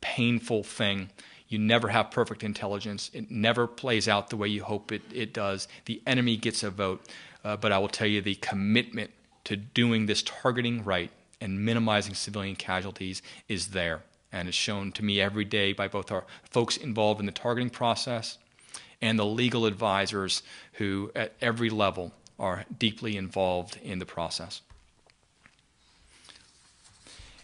painful 0.01 0.63
thing. 0.63 1.09
You 1.47 1.59
never 1.59 1.89
have 1.89 2.11
perfect 2.11 2.43
intelligence. 2.43 3.09
It 3.13 3.31
never 3.31 3.67
plays 3.67 4.07
out 4.07 4.29
the 4.29 4.37
way 4.37 4.47
you 4.47 4.63
hope 4.63 4.91
it, 4.91 5.01
it 5.13 5.33
does. 5.33 5.67
The 5.85 6.01
enemy 6.05 6.35
gets 6.35 6.63
a 6.63 6.69
vote. 6.69 7.07
Uh, 7.43 7.55
but 7.55 7.71
I 7.71 7.77
will 7.77 7.87
tell 7.87 8.07
you 8.07 8.21
the 8.21 8.35
commitment 8.35 9.11
to 9.45 9.55
doing 9.55 10.05
this 10.05 10.21
targeting 10.23 10.83
right 10.83 11.11
and 11.39 11.63
minimizing 11.63 12.15
civilian 12.15 12.55
casualties 12.55 13.21
is 13.47 13.67
there. 13.67 14.01
And 14.33 14.49
it's 14.49 14.57
shown 14.57 14.91
to 14.93 15.03
me 15.03 15.21
every 15.21 15.45
day 15.45 15.71
by 15.71 15.87
both 15.87 16.11
our 16.11 16.25
folks 16.49 16.75
involved 16.75 17.21
in 17.21 17.25
the 17.25 17.31
targeting 17.31 17.69
process 17.69 18.37
and 19.01 19.17
the 19.17 19.25
legal 19.25 19.65
advisors 19.65 20.43
who, 20.73 21.11
at 21.15 21.33
every 21.41 21.69
level, 21.69 22.11
are 22.39 22.65
deeply 22.77 23.17
involved 23.17 23.79
in 23.83 23.99
the 23.99 24.05
process. 24.05 24.61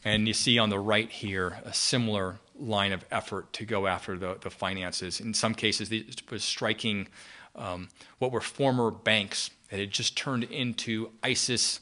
And 0.06 0.28
you 0.28 0.34
see 0.34 0.60
on 0.60 0.70
the 0.70 0.80
right 0.80 1.10
here 1.10 1.60
a 1.64 1.74
similar 1.74 2.39
line 2.60 2.91
of 2.91 3.06
effort 3.12 3.51
to 3.54 3.66
go 3.66 3.88
after 3.88 4.18
the, 4.18 4.38
the 4.41 4.49
finances. 4.49 5.20
In 5.20 5.34
some 5.34 5.54
cases, 5.54 5.91
it 5.91 6.30
was 6.30 6.43
striking 6.43 7.08
um, 7.56 7.89
what 8.20 8.32
were 8.32 8.41
former 8.41 8.91
banks 8.91 9.49
that 9.70 9.80
had 9.80 9.91
just 9.91 10.18
turned 10.18 10.43
into 10.45 11.12
ISIS 11.22 11.80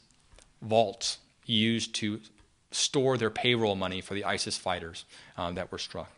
vaults 0.62 1.18
used 1.46 1.96
to 1.96 2.22
store 2.72 3.18
their 3.18 3.30
payroll 3.30 3.76
money 3.76 4.02
for 4.02 4.14
the 4.14 4.24
ISIS 4.24 4.58
fighters 4.58 5.06
um, 5.38 5.56
that 5.56 5.72
were 5.72 5.78
struck. 5.78 6.10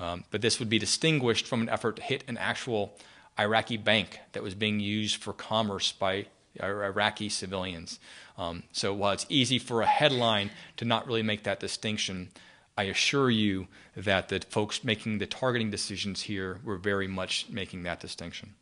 Um, 0.00 0.24
but 0.30 0.42
this 0.42 0.58
would 0.58 0.68
be 0.68 0.78
distinguished 0.78 1.46
from 1.46 1.60
an 1.60 1.68
effort 1.68 1.96
to 1.96 2.02
hit 2.02 2.24
an 2.28 2.38
actual 2.38 2.96
Iraqi 3.38 3.76
bank 3.76 4.20
that 4.32 4.42
was 4.42 4.54
being 4.54 4.80
used 4.80 5.16
for 5.16 5.32
commerce 5.32 5.92
by 5.92 6.26
Iraqi 6.60 7.28
civilians. 7.28 7.98
Um, 8.36 8.64
so 8.72 8.92
while 8.92 9.12
it's 9.12 9.26
easy 9.28 9.58
for 9.58 9.82
a 9.82 9.86
headline 9.86 10.50
to 10.76 10.84
not 10.84 11.06
really 11.06 11.22
make 11.22 11.44
that 11.44 11.60
distinction, 11.60 12.30
I 12.76 12.84
assure 12.84 13.30
you 13.30 13.66
that 13.96 14.28
the 14.28 14.40
folks 14.48 14.84
making 14.84 15.18
the 15.18 15.26
targeting 15.26 15.70
decisions 15.70 16.22
here 16.22 16.60
were 16.64 16.76
very 16.76 17.08
much 17.08 17.46
making 17.50 17.82
that 17.84 18.00
distinction. 18.00 18.54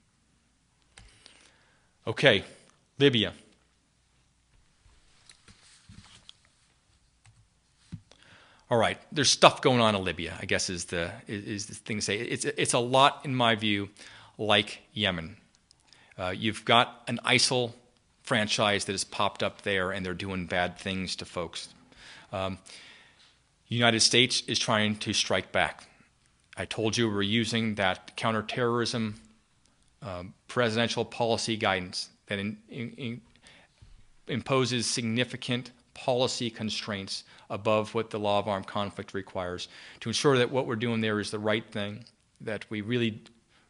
Okay, 2.06 2.44
Libya. 2.98 3.32
All 8.68 8.78
right, 8.78 8.98
there's 9.12 9.30
stuff 9.30 9.62
going 9.62 9.80
on 9.80 9.94
in 9.94 10.02
Libya. 10.02 10.36
I 10.40 10.44
guess 10.44 10.68
is 10.68 10.86
the 10.86 11.12
is 11.28 11.66
the 11.66 11.74
thing 11.74 11.98
to 11.98 12.02
say. 12.02 12.18
It's 12.18 12.44
it's 12.44 12.72
a 12.72 12.80
lot 12.80 13.20
in 13.24 13.34
my 13.34 13.54
view, 13.54 13.90
like 14.38 14.82
Yemen. 14.92 15.36
Uh, 16.18 16.30
you've 16.36 16.64
got 16.64 17.02
an 17.06 17.20
ISIL 17.24 17.72
franchise 18.22 18.86
that 18.86 18.92
has 18.92 19.04
popped 19.04 19.42
up 19.44 19.62
there, 19.62 19.92
and 19.92 20.04
they're 20.04 20.14
doing 20.14 20.46
bad 20.46 20.78
things 20.78 21.14
to 21.16 21.24
folks. 21.24 21.68
Um, 22.32 22.58
United 23.68 24.00
States 24.00 24.42
is 24.48 24.58
trying 24.58 24.96
to 24.96 25.12
strike 25.12 25.52
back. 25.52 25.86
I 26.56 26.64
told 26.64 26.96
you 26.96 27.08
we're 27.08 27.22
using 27.22 27.76
that 27.76 28.16
counterterrorism 28.16 29.20
um, 30.02 30.34
presidential 30.48 31.04
policy 31.04 31.56
guidance 31.56 32.08
that 32.26 32.38
in, 32.38 32.58
in, 32.68 32.90
in 32.96 33.20
imposes 34.28 34.86
significant 34.86 35.70
policy 35.96 36.50
constraints 36.50 37.24
above 37.48 37.94
what 37.94 38.10
the 38.10 38.18
law 38.18 38.38
of 38.38 38.46
armed 38.46 38.66
conflict 38.66 39.14
requires 39.14 39.68
to 40.00 40.10
ensure 40.10 40.36
that 40.36 40.50
what 40.50 40.66
we're 40.66 40.76
doing 40.76 41.00
there 41.00 41.18
is 41.18 41.30
the 41.30 41.38
right 41.38 41.64
thing, 41.72 42.04
that 42.40 42.66
we 42.70 42.82
really 42.82 43.22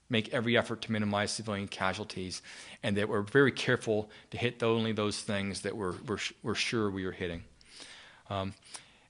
make 0.09 0.33
every 0.35 0.57
effort 0.57 0.83
to 0.83 0.93
minimize 0.93 1.31
civilian 1.31 1.69
casualties, 1.69 2.43
and 2.83 2.97
that 2.97 3.09
we're 3.09 3.23
very 3.23 3.53
careful 3.53 4.11
to 4.31 4.39
hit 4.39 4.63
only 4.63 4.93
those 4.93 5.21
things 5.21 5.63
that 5.63 5.77
we're, 5.77 5.95
we're, 6.07 6.19
we're 6.43 6.55
sure 6.55 6.91
we 6.91 7.05
are 7.05 7.13
hitting. 7.13 7.43
Um, 8.29 8.55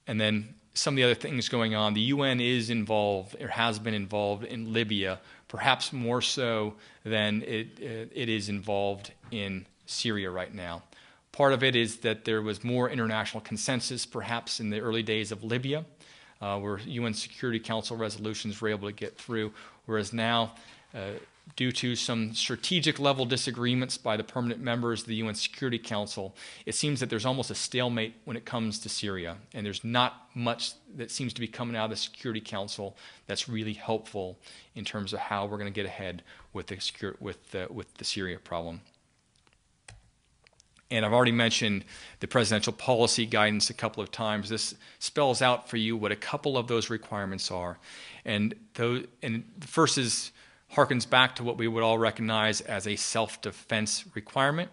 and 0.07 0.21
then 0.21 0.55
some 0.75 0.95
of 0.95 0.97
the 0.97 1.05
other 1.05 1.15
things 1.15 1.49
going 1.49 1.75
on. 1.75 1.95
The 1.95 2.03
UN 2.03 2.41
is 2.41 2.69
involved, 2.69 3.37
or 3.41 3.49
has 3.49 3.79
been 3.79 3.95
involved 3.95 4.45
in 4.45 4.73
Libya, 4.75 5.21
perhaps 5.49 5.93
more 5.93 6.21
so 6.21 6.75
than 7.03 7.43
it, 7.43 7.79
it 7.81 8.29
is 8.29 8.51
involved 8.51 9.13
in 9.31 9.67
Syria 9.87 10.31
right 10.31 10.55
now. 10.55 10.83
Part 11.37 11.53
of 11.53 11.63
it 11.63 11.77
is 11.77 11.99
that 11.99 12.25
there 12.25 12.41
was 12.41 12.65
more 12.65 12.89
international 12.89 13.43
consensus, 13.43 14.07
perhaps 14.07 14.59
in 14.59 14.71
the 14.71 14.81
early 14.81 15.03
days 15.03 15.31
of 15.31 15.45
Libya, 15.45 15.85
uh, 16.41 16.59
where 16.59 16.79
UN 16.79 17.13
Security 17.13 17.61
Council 17.61 17.95
resolutions 17.95 18.59
were 18.59 18.69
able 18.69 18.89
to 18.89 18.95
get 18.95 19.19
through, 19.19 19.53
whereas 19.85 20.15
now, 20.15 20.55
uh, 20.95 21.11
due 21.55 21.73
to 21.73 21.95
some 21.95 22.33
strategic 22.33 22.99
level 22.99 23.27
disagreements 23.27 23.99
by 23.99 24.17
the 24.17 24.25
permanent 24.25 24.63
members 24.63 25.03
of 25.03 25.09
the 25.09 25.17
UN 25.17 25.35
Security 25.35 25.79
Council, 25.79 26.35
it 26.65 26.75
seems 26.75 27.01
that 27.01 27.11
there's 27.11 27.27
almost 27.27 27.51
a 27.51 27.55
stalemate 27.55 28.15
when 28.25 28.39
it 28.39 28.47
comes 28.47 28.79
to 28.79 28.89
Syria. 28.89 29.37
And 29.53 29.67
there's 29.67 29.85
not 29.85 30.31
much 30.35 30.73
that 30.97 31.11
seems 31.11 31.35
to 31.35 31.41
be 31.43 31.49
coming 31.49 31.77
out 31.77 31.85
of 31.85 31.91
the 31.91 31.97
Security 31.97 32.41
Council 32.41 32.97
that's 33.27 33.47
really 33.47 33.75
helpful 33.75 34.39
in 34.75 34.87
terms 34.87 35.13
of 35.13 35.19
how 35.19 35.45
we're 35.45 35.59
going 35.59 35.71
to 35.71 35.81
get 35.83 35.85
ahead 35.85 36.23
with 36.55 36.69
the, 36.69 37.15
with 37.21 37.51
the, 37.51 37.67
with 37.69 37.93
the 37.99 38.07
Syria 38.07 38.39
problem. 38.39 38.81
And 40.91 41.05
I've 41.05 41.13
already 41.13 41.33
mentioned 41.33 41.85
the 42.21 42.29
presidential 42.29 42.73
policy 42.73 43.27
guidance 43.27 43.71
a 43.71 43.75
couple 43.75 44.03
of 44.03 44.11
times. 44.13 44.49
This 44.49 44.75
spells 44.99 45.43
out 45.43 45.69
for 45.69 45.77
you 45.77 45.97
what 45.97 46.13
a 46.13 46.17
couple 46.17 46.57
of 46.57 46.69
those 46.69 46.91
requirements 46.91 47.51
are. 47.51 47.79
And, 48.25 48.55
those, 48.75 49.07
and 49.23 49.45
the 49.59 49.67
first 49.67 49.99
is 49.99 50.31
harkens 50.73 51.09
back 51.09 51.37
to 51.37 51.45
what 51.45 51.59
we 51.59 51.69
would 51.69 51.83
all 51.83 51.99
recognize 51.99 52.61
as 52.61 52.87
a 52.87 52.97
self 52.97 53.41
defense 53.41 54.05
requirement 54.15 54.71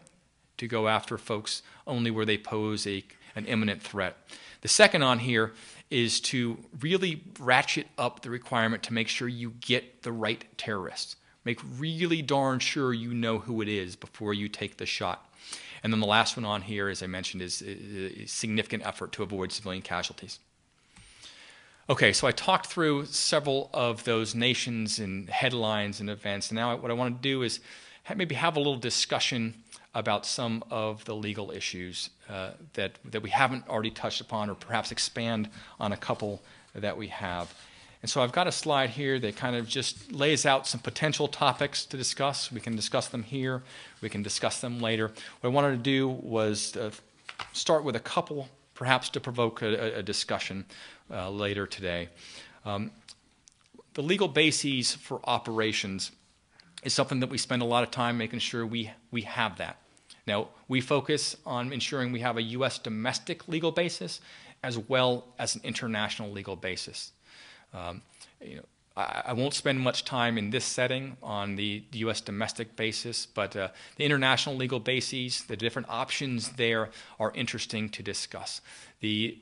to 0.57 0.67
go 0.67 0.87
after 0.87 1.17
folks 1.17 1.63
only 1.87 2.11
where 2.11 2.25
they 2.25 2.37
pose 2.37 2.85
a, 2.85 3.03
an 3.35 3.45
imminent 3.45 3.81
threat. 3.81 4.17
The 4.61 4.67
second 4.67 5.03
on 5.03 5.19
here 5.19 5.53
is 5.89 6.19
to 6.21 6.57
really 6.79 7.23
ratchet 7.39 7.87
up 7.97 8.21
the 8.21 8.29
requirement 8.29 8.81
to 8.83 8.93
make 8.93 9.07
sure 9.07 9.27
you 9.27 9.53
get 9.59 10.03
the 10.03 10.11
right 10.11 10.45
terrorists. 10.57 11.17
Make 11.45 11.59
really 11.77 12.21
darn 12.21 12.59
sure 12.59 12.93
you 12.93 13.13
know 13.13 13.39
who 13.39 13.61
it 13.61 13.67
is 13.67 13.95
before 13.95 14.33
you 14.33 14.47
take 14.47 14.77
the 14.77 14.85
shot. 14.85 15.29
And 15.83 15.91
then 15.91 15.99
the 15.99 16.07
last 16.07 16.37
one 16.37 16.45
on 16.45 16.61
here, 16.61 16.87
as 16.87 17.03
I 17.03 17.07
mentioned, 17.07 17.41
is, 17.41 17.61
a 17.61 18.25
significant 18.25 18.85
effort 18.85 19.11
to 19.13 19.23
avoid 19.23 19.51
civilian 19.51 19.81
casualties. 19.81 20.39
Okay, 21.89 22.13
so 22.13 22.25
I 22.25 22.31
talked 22.31 22.67
through 22.67 23.07
several 23.07 23.69
of 23.73 24.05
those 24.05 24.33
nations 24.33 24.99
and 24.99 25.29
headlines 25.29 25.99
and 25.99 26.09
events. 26.09 26.49
And 26.49 26.55
now 26.55 26.77
what 26.77 26.89
I 26.89 26.93
want 26.93 27.21
to 27.21 27.21
do 27.21 27.43
is 27.43 27.59
maybe 28.15 28.35
have 28.35 28.55
a 28.55 28.59
little 28.59 28.77
discussion 28.77 29.55
about 29.93 30.25
some 30.25 30.63
of 30.71 31.03
the 31.03 31.13
legal 31.13 31.51
issues 31.51 32.09
uh, 32.29 32.51
that, 32.73 32.97
that 33.03 33.21
we 33.21 33.29
haven't 33.29 33.67
already 33.67 33.91
touched 33.91 34.21
upon, 34.21 34.49
or 34.49 34.55
perhaps 34.55 34.91
expand 34.91 35.49
on 35.79 35.91
a 35.91 35.97
couple 35.97 36.41
that 36.73 36.97
we 36.97 37.09
have. 37.09 37.53
And 38.03 38.09
so 38.09 38.21
I've 38.21 38.33
got 38.33 38.47
a 38.47 38.51
slide 38.51 38.89
here 38.89 39.17
that 39.19 39.37
kind 39.37 39.55
of 39.55 39.65
just 39.65 40.11
lays 40.11 40.45
out 40.45 40.67
some 40.67 40.81
potential 40.81 41.29
topics 41.29 41.85
to 41.85 41.95
discuss. 41.95 42.51
We 42.51 42.59
can 42.59 42.75
discuss 42.75 43.07
them 43.07 43.23
here, 43.23 43.63
we 44.01 44.09
can 44.09 44.21
discuss 44.21 44.59
them 44.59 44.81
later. 44.81 45.07
What 45.39 45.49
I 45.49 45.53
wanted 45.53 45.71
to 45.71 45.77
do 45.77 46.09
was 46.09 46.75
uh, 46.75 46.91
start 47.53 47.85
with 47.85 47.95
a 47.95 48.01
couple, 48.01 48.49
perhaps 48.73 49.07
to 49.11 49.21
provoke 49.21 49.61
a, 49.61 49.99
a 49.99 50.03
discussion 50.03 50.65
uh, 51.09 51.29
later 51.29 51.65
today. 51.65 52.09
Um, 52.65 52.91
the 53.93 54.03
legal 54.03 54.27
bases 54.27 54.93
for 54.93 55.21
operations 55.23 56.11
is 56.83 56.93
something 56.93 57.21
that 57.21 57.29
we 57.29 57.37
spend 57.37 57.61
a 57.61 57.65
lot 57.65 57.83
of 57.83 57.91
time 57.91 58.17
making 58.17 58.39
sure 58.39 58.65
we, 58.65 58.91
we 59.11 59.21
have 59.21 59.57
that. 59.59 59.77
Now, 60.27 60.49
we 60.67 60.81
focus 60.81 61.37
on 61.45 61.71
ensuring 61.71 62.11
we 62.11 62.19
have 62.19 62.35
a 62.35 62.41
U.S. 62.41 62.79
domestic 62.79 63.47
legal 63.47 63.71
basis 63.71 64.19
as 64.61 64.77
well 64.77 65.25
as 65.39 65.55
an 65.55 65.61
international 65.63 66.31
legal 66.31 66.57
basis. 66.57 67.13
Um, 67.73 68.01
you 68.41 68.57
know, 68.57 68.65
I, 68.95 69.23
I, 69.27 69.33
won't 69.33 69.53
spend 69.53 69.79
much 69.79 70.05
time 70.05 70.37
in 70.37 70.51
this 70.51 70.65
setting 70.65 71.17
on 71.23 71.55
the 71.55 71.83
U.S. 71.93 72.21
domestic 72.21 72.75
basis, 72.75 73.25
but 73.25 73.55
uh, 73.55 73.69
the 73.95 74.03
international 74.03 74.55
legal 74.55 74.79
bases, 74.79 75.43
the 75.43 75.57
different 75.57 75.89
options 75.89 76.49
there 76.51 76.89
are 77.19 77.31
interesting 77.33 77.89
to 77.89 78.03
discuss. 78.03 78.61
The, 79.01 79.37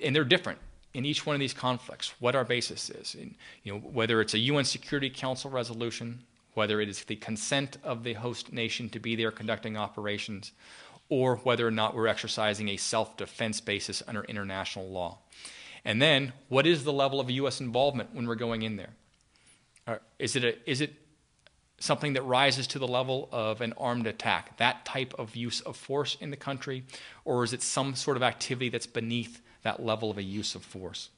and 0.00 0.16
they're 0.16 0.24
different 0.24 0.58
in 0.94 1.04
each 1.04 1.26
one 1.26 1.34
of 1.36 1.40
these 1.40 1.52
conflicts, 1.52 2.14
what 2.20 2.34
our 2.34 2.44
basis 2.44 2.88
is. 2.88 3.14
In, 3.14 3.34
you 3.64 3.74
know, 3.74 3.78
whether 3.80 4.22
it's 4.22 4.32
a 4.32 4.38
UN 4.38 4.64
Security 4.64 5.10
Council 5.10 5.50
resolution, 5.50 6.22
whether 6.54 6.80
it 6.80 6.88
is 6.88 7.04
the 7.04 7.16
consent 7.16 7.76
of 7.84 8.02
the 8.02 8.14
host 8.14 8.50
nation 8.50 8.88
to 8.88 8.98
be 8.98 9.14
there 9.14 9.30
conducting 9.30 9.76
operations, 9.76 10.52
or 11.10 11.36
whether 11.36 11.68
or 11.68 11.70
not 11.70 11.94
we're 11.94 12.06
exercising 12.06 12.70
a 12.70 12.78
self 12.78 13.16
defense 13.18 13.60
basis 13.60 14.02
under 14.08 14.24
international 14.24 14.88
law. 14.88 15.18
And 15.86 16.02
then, 16.02 16.32
what 16.48 16.66
is 16.66 16.82
the 16.82 16.92
level 16.92 17.20
of 17.20 17.30
U.S. 17.30 17.60
involvement 17.60 18.12
when 18.12 18.26
we're 18.26 18.34
going 18.34 18.62
in 18.62 18.74
there? 18.74 18.90
Is 20.18 20.34
it, 20.34 20.42
a, 20.42 20.68
is 20.68 20.80
it 20.80 20.92
something 21.78 22.14
that 22.14 22.22
rises 22.22 22.66
to 22.66 22.80
the 22.80 22.88
level 22.88 23.28
of 23.30 23.60
an 23.60 23.72
armed 23.78 24.08
attack, 24.08 24.56
that 24.56 24.84
type 24.84 25.14
of 25.16 25.36
use 25.36 25.60
of 25.60 25.76
force 25.76 26.16
in 26.20 26.30
the 26.30 26.36
country, 26.36 26.82
or 27.24 27.44
is 27.44 27.52
it 27.52 27.62
some 27.62 27.94
sort 27.94 28.16
of 28.16 28.24
activity 28.24 28.68
that's 28.68 28.88
beneath 28.88 29.40
that 29.62 29.80
level 29.80 30.10
of 30.10 30.18
a 30.18 30.24
use 30.24 30.56
of 30.56 30.64
force? 30.64 31.10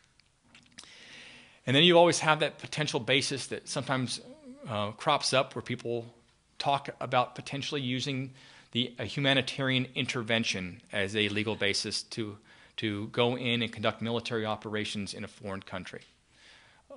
And 1.67 1.75
then 1.75 1.83
you 1.83 1.97
always 1.97 2.19
have 2.19 2.41
that 2.41 2.59
potential 2.59 3.01
basis 3.01 3.47
that 3.47 3.69
sometimes 3.69 4.21
uh, 4.69 4.91
crops 4.91 5.33
up 5.33 5.55
where 5.55 5.63
people 5.63 6.13
talk 6.59 6.91
about 7.01 7.35
potentially 7.35 7.81
using 7.81 8.35
the 8.73 8.93
humanitarian 8.99 9.87
intervention 9.95 10.83
as 10.93 11.17
a 11.17 11.31
legal 11.31 11.57
basis 11.57 12.03
to 12.03 12.37
to 12.79 13.09
go 13.09 13.37
in 13.37 13.63
and 13.63 13.73
conduct 13.73 14.01
military 14.01 14.47
operations 14.47 15.15
in 15.15 15.25
a 15.25 15.29
foreign 15.29 15.63
country, 15.63 16.01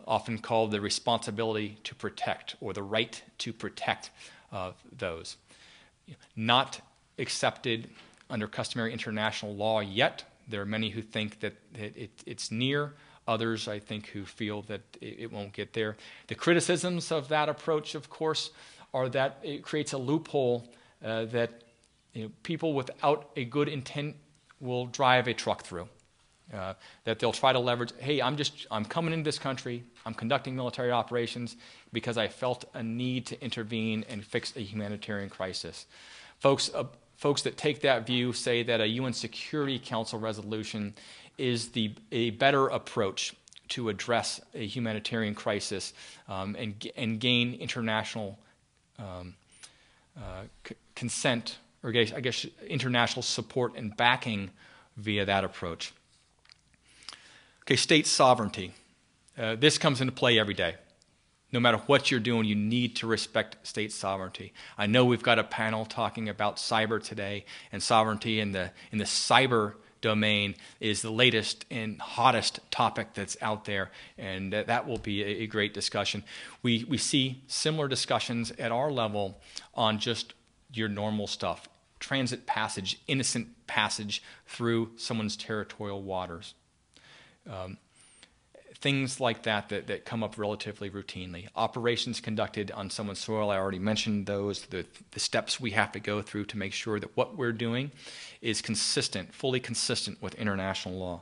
often 0.08 0.38
called 0.38 0.72
the 0.72 0.80
responsibility 0.80 1.78
to 1.84 1.94
protect 1.96 2.56
or 2.62 2.74
the 2.74 2.84
right 2.84 3.22
to 3.40 3.52
protect 3.52 4.10
uh, 4.52 4.72
those. 4.98 5.38
Not 6.36 6.82
accepted 7.18 7.90
under 8.30 8.48
customary 8.48 8.94
international 8.94 9.56
law 9.56 9.80
yet. 9.80 10.24
There 10.48 10.62
are 10.62 10.66
many 10.66 10.90
who 10.90 11.02
think 11.02 11.40
that 11.42 11.54
it, 11.76 11.98
it, 11.98 12.10
it's 12.26 12.52
near. 12.52 12.94
Others, 13.28 13.68
I 13.68 13.80
think, 13.80 14.08
who 14.08 14.26
feel 14.26 14.64
that 14.64 14.82
it, 15.00 15.20
it 15.20 15.32
won't 15.32 15.54
get 15.54 15.74
there. 15.74 15.96
The 16.28 16.36
criticisms 16.36 17.12
of 17.12 17.28
that 17.30 17.50
approach, 17.50 17.96
of 17.96 18.10
course, 18.10 18.52
are 18.94 19.10
that 19.10 19.40
it 19.44 19.64
creates 19.64 19.94
a 19.94 19.98
loophole 19.98 20.68
uh, 21.04 21.26
that 21.26 21.62
you 22.14 22.24
know, 22.24 22.32
people 22.44 22.74
without 22.74 23.30
a 23.36 23.46
good 23.46 23.68
intent 23.68 24.16
will 24.62 24.86
drive 24.86 25.28
a 25.28 25.34
truck 25.34 25.64
through. 25.64 25.88
Uh, 26.54 26.74
that 27.06 27.18
they'll 27.20 27.32
try 27.32 27.54
to 27.54 27.60
leverage, 27.60 27.94
hey, 28.00 28.22
I'm 28.22 28.36
just, 28.36 28.68
I'm 28.70 28.84
coming 28.84 29.14
into 29.14 29.24
this 29.24 29.40
country, 29.40 29.86
I'm 30.06 30.14
conducting 30.14 30.54
military 30.54 30.92
operations 30.92 31.56
because 31.94 32.18
I 32.18 32.28
felt 32.28 32.66
a 32.74 32.84
need 32.84 33.26
to 33.28 33.42
intervene 33.42 34.04
and 34.10 34.22
fix 34.22 34.54
a 34.58 34.60
humanitarian 34.60 35.30
crisis. 35.30 35.86
Folks, 36.40 36.70
uh, 36.76 36.84
folks 37.16 37.44
that 37.44 37.56
take 37.56 37.80
that 37.82 38.06
view 38.06 38.34
say 38.34 38.64
that 38.64 38.82
a 38.82 38.88
UN 38.88 39.14
Security 39.14 39.80
Council 39.80 40.20
resolution 40.20 40.94
is 41.38 41.70
the, 41.70 41.94
a 42.12 42.32
better 42.32 42.68
approach 42.68 43.34
to 43.70 43.88
address 43.88 44.42
a 44.54 44.66
humanitarian 44.66 45.34
crisis 45.34 45.94
um, 46.28 46.58
and, 46.60 46.86
and 46.98 47.22
gain 47.22 47.54
international 47.54 48.38
um, 49.00 49.36
uh, 50.18 50.44
c- 50.68 50.76
consent 50.96 51.58
or 51.84 51.90
I 51.90 52.20
guess, 52.20 52.46
international 52.68 53.24
support 53.24 53.76
and 53.76 53.96
backing 53.96 54.52
via 54.98 55.26
that 55.26 55.44
approach. 55.44 55.94
Okay, 57.64 57.76
state 57.76 58.08
sovereignty. 58.08 58.74
Uh, 59.38 59.56
this 59.56 59.78
comes 59.78 60.02
into 60.02 60.14
play 60.14 60.38
every 60.38 60.54
day. 60.54 60.76
No 61.52 61.60
matter 61.60 61.78
what 61.86 62.10
you're 62.10 62.20
doing, 62.20 62.46
you 62.46 62.56
need 62.56 62.96
to 62.98 63.08
respect 63.08 63.58
state 63.68 63.92
sovereignty. 63.92 64.54
I 64.78 64.86
know 64.86 65.04
we've 65.04 65.24
got 65.24 65.38
a 65.38 65.44
panel 65.44 65.86
talking 65.86 66.30
about 66.30 66.56
cyber 66.58 67.04
today, 67.04 67.46
and 67.72 67.84
sovereignty 67.84 68.40
in 68.40 68.52
the, 68.52 68.72
in 68.92 69.00
the 69.00 69.06
cyber 69.06 69.74
domain 70.00 70.56
is 70.80 71.02
the 71.02 71.12
latest 71.12 71.66
and 71.70 72.00
hottest 72.02 72.60
topic 72.72 73.14
that's 73.14 73.38
out 73.42 73.66
there, 73.66 73.92
and 74.18 74.54
that 74.54 74.88
will 74.88 74.98
be 74.98 75.24
a, 75.24 75.48
great 75.48 75.74
discussion. 75.74 76.24
We, 76.64 76.86
we 76.86 76.98
see 76.98 77.42
similar 77.48 77.88
discussions 77.88 78.52
at 78.58 78.72
our 78.72 78.92
level 78.92 79.40
on 79.76 80.00
just 80.00 80.34
your 80.74 80.88
normal 80.88 81.28
stuff 81.28 81.68
transit 82.02 82.46
passage, 82.46 83.00
innocent 83.08 83.48
passage 83.68 84.22
through 84.46 84.92
someone's 84.98 85.38
territorial 85.38 86.02
waters. 86.02 86.54
Um, 87.50 87.78
things 88.76 89.20
like 89.20 89.44
that, 89.44 89.70
that 89.70 89.88
that 89.88 90.04
come 90.06 90.24
up 90.24 90.38
relatively 90.38 90.90
routinely. 90.90 91.48
Operations 91.56 92.20
conducted 92.20 92.72
on 92.72 92.90
someone's 92.90 93.20
soil, 93.20 93.52
I 93.52 93.58
already 93.58 93.80
mentioned 93.80 94.26
those, 94.26 94.64
the, 94.64 94.86
the 95.12 95.20
steps 95.20 95.60
we 95.60 95.72
have 95.72 95.92
to 95.94 96.00
go 96.00 96.22
through 96.22 96.46
to 96.46 96.58
make 96.58 96.74
sure 96.74 97.00
that 97.00 97.16
what 97.16 97.38
we're 97.38 97.54
doing 97.54 97.92
is 98.42 98.62
consistent, 98.62 99.34
fully 99.34 99.60
consistent 99.60 100.22
with 100.22 100.34
international 100.36 100.96
law. 100.98 101.22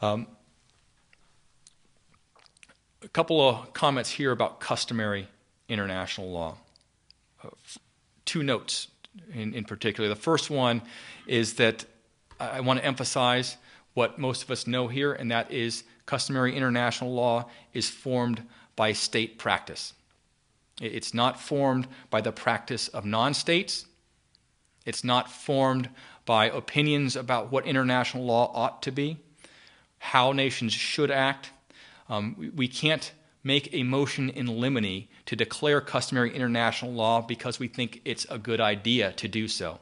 Um, 0.00 0.28
a 3.02 3.08
couple 3.08 3.46
of 3.46 3.72
comments 3.72 4.10
here 4.10 4.30
about 4.30 4.60
customary 4.60 5.28
international 5.68 6.30
law. 6.30 6.56
Uh, 7.42 7.48
two 8.24 8.42
notes 8.42 8.88
in, 9.32 9.54
in 9.54 9.64
particular. 9.64 10.08
The 10.08 10.16
first 10.16 10.50
one 10.50 10.82
is 11.26 11.54
that 11.54 11.84
I 12.38 12.60
want 12.60 12.80
to 12.80 12.84
emphasize 12.84 13.56
what 13.94 14.18
most 14.18 14.42
of 14.42 14.50
us 14.50 14.66
know 14.66 14.88
here, 14.88 15.12
and 15.12 15.30
that 15.30 15.50
is 15.50 15.84
customary 16.04 16.54
international 16.54 17.14
law 17.14 17.48
is 17.72 17.88
formed 17.88 18.42
by 18.76 18.92
state 18.92 19.38
practice. 19.38 19.94
It's 20.80 21.14
not 21.14 21.40
formed 21.40 21.88
by 22.10 22.20
the 22.20 22.32
practice 22.32 22.88
of 22.88 23.04
non 23.04 23.32
states. 23.32 23.86
It's 24.84 25.02
not 25.02 25.30
formed 25.30 25.88
by 26.26 26.50
opinions 26.50 27.16
about 27.16 27.50
what 27.50 27.66
international 27.66 28.24
law 28.24 28.52
ought 28.54 28.82
to 28.82 28.90
be, 28.90 29.16
how 29.98 30.32
nations 30.32 30.72
should 30.72 31.10
act. 31.10 31.50
Um, 32.08 32.52
we 32.54 32.68
can't 32.68 33.12
make 33.46 33.72
a 33.72 33.84
motion 33.84 34.28
in 34.28 34.60
limine 34.60 35.06
to 35.24 35.36
declare 35.36 35.80
customary 35.80 36.34
international 36.34 36.92
law 36.92 37.20
because 37.20 37.60
we 37.60 37.68
think 37.68 38.00
it's 38.04 38.26
a 38.28 38.38
good 38.38 38.60
idea 38.60 39.12
to 39.12 39.28
do 39.28 39.46
so. 39.46 39.78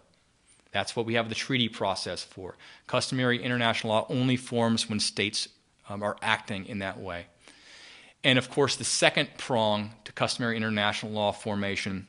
That's 0.70 0.94
what 0.94 1.06
we 1.06 1.14
have 1.14 1.30
the 1.30 1.34
treaty 1.34 1.70
process 1.70 2.22
for. 2.22 2.56
Customary 2.86 3.42
international 3.42 3.94
law 3.94 4.06
only 4.10 4.36
forms 4.36 4.90
when 4.90 5.00
states 5.00 5.48
um, 5.88 6.02
are 6.02 6.18
acting 6.20 6.66
in 6.66 6.80
that 6.80 7.00
way. 7.00 7.24
And 8.22 8.38
of 8.38 8.50
course, 8.50 8.76
the 8.76 8.84
second 8.84 9.30
prong 9.38 9.92
to 10.04 10.12
customary 10.12 10.58
international 10.58 11.12
law 11.12 11.32
formation 11.32 12.06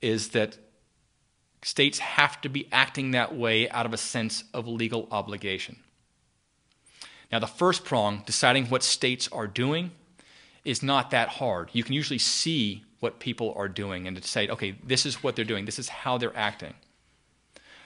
is 0.00 0.28
that 0.28 0.56
states 1.62 1.98
have 1.98 2.40
to 2.42 2.48
be 2.48 2.68
acting 2.70 3.10
that 3.10 3.34
way 3.34 3.68
out 3.70 3.86
of 3.86 3.92
a 3.92 3.96
sense 3.96 4.44
of 4.54 4.68
legal 4.68 5.08
obligation. 5.10 5.76
Now, 7.32 7.40
the 7.40 7.48
first 7.48 7.84
prong, 7.84 8.22
deciding 8.26 8.66
what 8.66 8.84
states 8.84 9.28
are 9.32 9.48
doing, 9.48 9.90
is 10.64 10.82
not 10.82 11.10
that 11.10 11.28
hard. 11.28 11.70
You 11.72 11.84
can 11.84 11.94
usually 11.94 12.18
see 12.18 12.84
what 13.00 13.18
people 13.18 13.52
are 13.56 13.68
doing 13.68 14.06
and 14.06 14.16
to 14.16 14.26
say, 14.26 14.48
okay, 14.48 14.76
this 14.82 15.04
is 15.04 15.22
what 15.22 15.36
they're 15.36 15.44
doing, 15.44 15.66
this 15.66 15.78
is 15.78 15.88
how 15.88 16.16
they're 16.16 16.36
acting. 16.36 16.74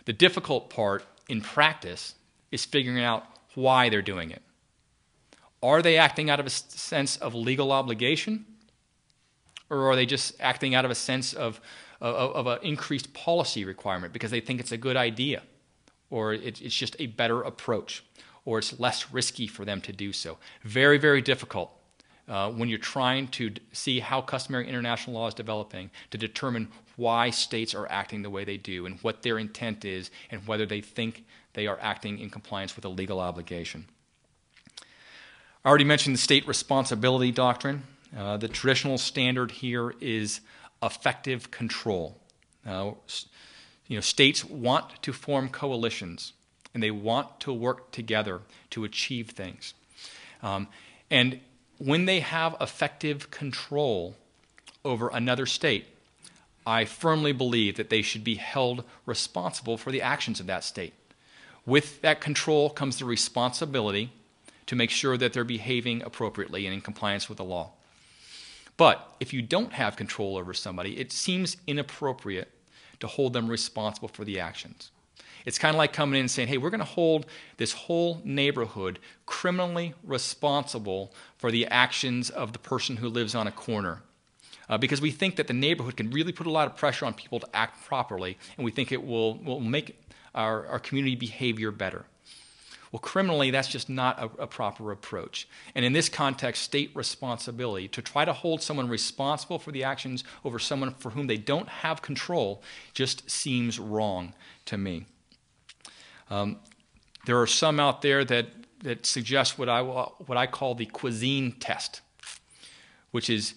The 0.05 0.13
difficult 0.13 0.71
part 0.71 1.05
in 1.29 1.41
practice 1.41 2.15
is 2.51 2.65
figuring 2.65 3.03
out 3.03 3.25
why 3.55 3.89
they're 3.89 4.01
doing 4.01 4.31
it. 4.31 4.43
Are 5.63 5.83
they 5.83 5.97
acting 5.97 6.31
out 6.31 6.39
of 6.39 6.47
a 6.47 6.51
sense 6.51 7.17
of 7.17 7.35
legal 7.35 7.73
obligation? 7.73 8.47
Or 9.71 9.91
are 9.91 9.97
they 9.97 10.07
just 10.07 10.35
acting 10.41 10.75
out 10.75 10.85
of 10.85 10.91
a 10.91 10.95
sense 10.95 11.33
of, 11.35 11.61
of, 12.01 12.37
of 12.37 12.47
an 12.47 12.59
increased 12.63 13.13
policy 13.13 13.65
requirement 13.65 14.13
because 14.13 14.31
they 14.31 14.41
think 14.41 14.61
it's 14.61 14.73
a 14.73 14.79
good 14.79 14.97
idea? 14.97 15.43
Or 16.11 16.33
it, 16.33 16.63
it's 16.63 16.75
just 16.75 16.97
a 17.01 17.07
better 17.07 17.43
approach? 17.43 18.05
Or 18.45 18.59
it's 18.59 18.79
less 18.79 19.13
risky 19.13 19.47
for 19.47 19.65
them 19.65 19.81
to 19.83 19.93
do 19.93 20.13
so? 20.13 20.39
Very, 20.63 20.97
very 20.97 21.21
difficult 21.21 21.73
uh, 22.29 22.51
when 22.51 22.69
you're 22.69 22.79
trying 22.79 23.29
to 23.29 23.51
d- 23.51 23.63
see 23.73 24.01
how 24.01 24.21
customary 24.21 24.69
international 24.69 25.17
law 25.17 25.27
is 25.29 25.35
developing 25.35 25.91
to 26.11 26.19
determine 26.19 26.69
why 26.97 27.31
states 27.31 27.75
are 27.75 27.91
acting 27.91 28.23
the 28.23 28.31
way 28.31 28.45
they 28.45 28.57
do 28.57 28.85
and 28.85 28.99
what 29.01 29.23
their 29.23 29.39
intent 29.39 29.85
is 29.85 30.11
and 30.31 30.47
whether 30.47 30.67
they 30.67 30.81
think 30.81 31.25
they 31.55 31.67
are 31.67 31.79
acting 31.81 32.19
in 32.19 32.29
compliance 32.29 32.77
with 32.77 32.85
a 32.85 32.89
legal 32.89 33.21
obligation. 33.21 33.87
I 35.65 35.69
already 35.69 35.85
mentioned 35.85 36.15
the 36.15 36.21
state 36.21 36.47
responsibility 36.47 37.33
doctrine. 37.33 37.85
Uh, 38.17 38.37
the 38.37 38.49
traditional 38.49 38.99
standard 38.99 39.51
here 39.51 39.95
is 40.01 40.41
effective 40.83 41.51
control. 41.51 42.17
Uh, 42.67 42.93
you 43.87 43.97
know, 43.97 44.01
states 44.01 44.45
want 44.45 45.03
to 45.03 45.13
form 45.13 45.49
coalitions 45.49 46.33
and 46.75 46.83
they 46.83 46.91
want 46.91 47.41
to 47.41 47.53
work 47.53 47.91
together 47.91 48.43
to 48.71 48.85
achieve 48.85 49.31
things. 49.31 49.75
Um, 50.43 50.69
and 51.11 51.41
when 51.79 52.05
they 52.05 52.21
have 52.21 52.57
effective 52.61 53.31
control 53.31 54.17
over 54.85 55.09
another 55.09 55.47
state, 55.47 55.87
I 56.67 56.85
firmly 56.85 57.33
believe 57.33 57.77
that 57.77 57.89
they 57.89 58.03
should 58.03 58.25
be 58.25 58.35
held 58.35 58.85
responsible 59.07 59.79
for 59.79 59.91
the 59.91 60.03
actions 60.03 60.41
of 60.41 60.47
that 60.47 60.65
state. 60.65 60.93
With 61.65 62.01
that 62.03 62.21
control 62.21 62.71
comes 62.71 62.99
the 62.99 63.05
responsibility 63.05 64.13
to 64.67 64.77
make 64.77 64.91
sure 64.91 65.17
that 65.17 65.33
they're 65.33 65.45
behaving 65.45 66.03
appropriately 66.03 66.67
and 66.67 66.75
in 66.75 66.81
compliance 66.81 67.29
with 67.29 67.39
the 67.39 67.45
law. 67.45 67.71
But 68.77 69.15
if 69.19 69.33
you 69.33 69.43
don't 69.43 69.73
have 69.73 69.97
control 69.97 70.37
over 70.37 70.53
somebody, 70.55 70.99
it 70.99 71.11
seems 71.11 71.57
inappropriate 71.67 72.51
to 73.01 73.07
hold 73.07 73.33
them 73.33 73.49
responsible 73.49 74.09
for 74.09 74.25
the 74.25 74.39
actions. 74.39 74.91
It's 75.49 75.59
kind 75.59 75.75
of 75.75 75.79
like 75.79 75.95
coming 75.95 76.17
in 76.17 76.21
and 76.21 76.31
saying, 76.31 76.49
hey, 76.49 76.59
we're 76.59 76.69
going 76.69 76.81
to 76.81 76.85
hold 76.85 77.25
this 77.57 77.73
whole 77.73 78.21
neighborhood 78.23 78.99
criminally 79.25 79.95
responsible 80.05 81.11
for 81.39 81.51
the 81.51 81.67
actions 81.69 82.29
of 82.29 82.53
the 82.53 82.59
person 82.59 82.99
who 82.99 83.09
lives 83.09 83.35
on 83.35 83.47
a 83.47 83.51
corner. 83.51 84.03
Uh, 84.69 84.77
because 84.77 85.01
we 85.01 85.11
think 85.11 85.37
that 85.37 85.47
the 85.47 85.55
neighborhood 85.55 85.97
can 85.97 86.11
really 86.11 86.33
put 86.33 86.47
a 86.47 86.51
lot 86.51 86.69
of 86.69 86.77
pressure 86.77 87.07
on 87.07 87.15
people 87.15 87.41
to 87.41 87.49
act 87.57 87.83
properly, 87.87 88.37
and 88.59 88.65
we 88.67 88.71
think 88.71 88.93
it 88.93 89.03
will, 89.03 89.39
will 89.39 89.61
make 89.61 89.99
our, 90.35 90.67
our 90.67 90.79
community 90.79 91.17
behavior 91.17 91.71
better. 91.71 92.05
Well, 92.93 93.01
criminally, 93.01 93.51
that's 93.51 93.69
just 93.69 93.89
not 93.89 94.19
a, 94.19 94.43
a, 94.43 94.47
proper 94.47 94.93
approach. 94.93 95.49
And 95.75 95.83
in 95.83 95.95
this 95.95 96.11
context, 96.11 96.63
state 96.63 96.91
responsibility 96.95 97.89
to 97.89 98.03
try 98.03 98.27
to 98.27 98.35
hold 98.35 98.61
someone 98.61 98.91
responsible 98.91 99.59
for 99.59 99.73
the 99.73 99.83
actions 99.83 100.25
over 100.45 100.59
someone 100.59 100.93
for 100.93 101.09
whom 101.11 101.27
they 101.27 101.39
don't 101.39 101.71
have 101.71 102.03
control 102.03 102.63
just 102.93 103.31
seems 103.31 103.79
wrong 103.79 104.35
to 104.67 104.77
me. 104.77 105.07
Um, 106.31 106.59
there 107.27 107.41
are 107.41 107.47
some 107.47 107.81
out 107.81 108.03
there 108.03 108.25
that, 108.25 108.47
that 108.83 109.07
suggest 109.07 109.59
what 109.59 109.69
I, 109.69 109.83
what 109.83 110.37
I 110.37 110.47
call 110.47 110.75
the 110.75 110.87
cuisine 110.87 111.53
test, 111.53 112.01
which 113.11 113.29
is 113.29 113.55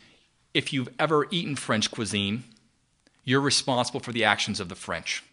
if 0.53 0.73
you've 0.73 0.89
ever 0.99 1.27
eaten 1.31 1.55
French 1.55 1.91
cuisine, 1.91 2.43
you're 3.23 3.41
responsible 3.41 3.99
for 3.99 4.11
the 4.11 4.23
actions 4.23 4.59
of 4.59 4.69
the 4.69 4.75
French. 4.75 5.23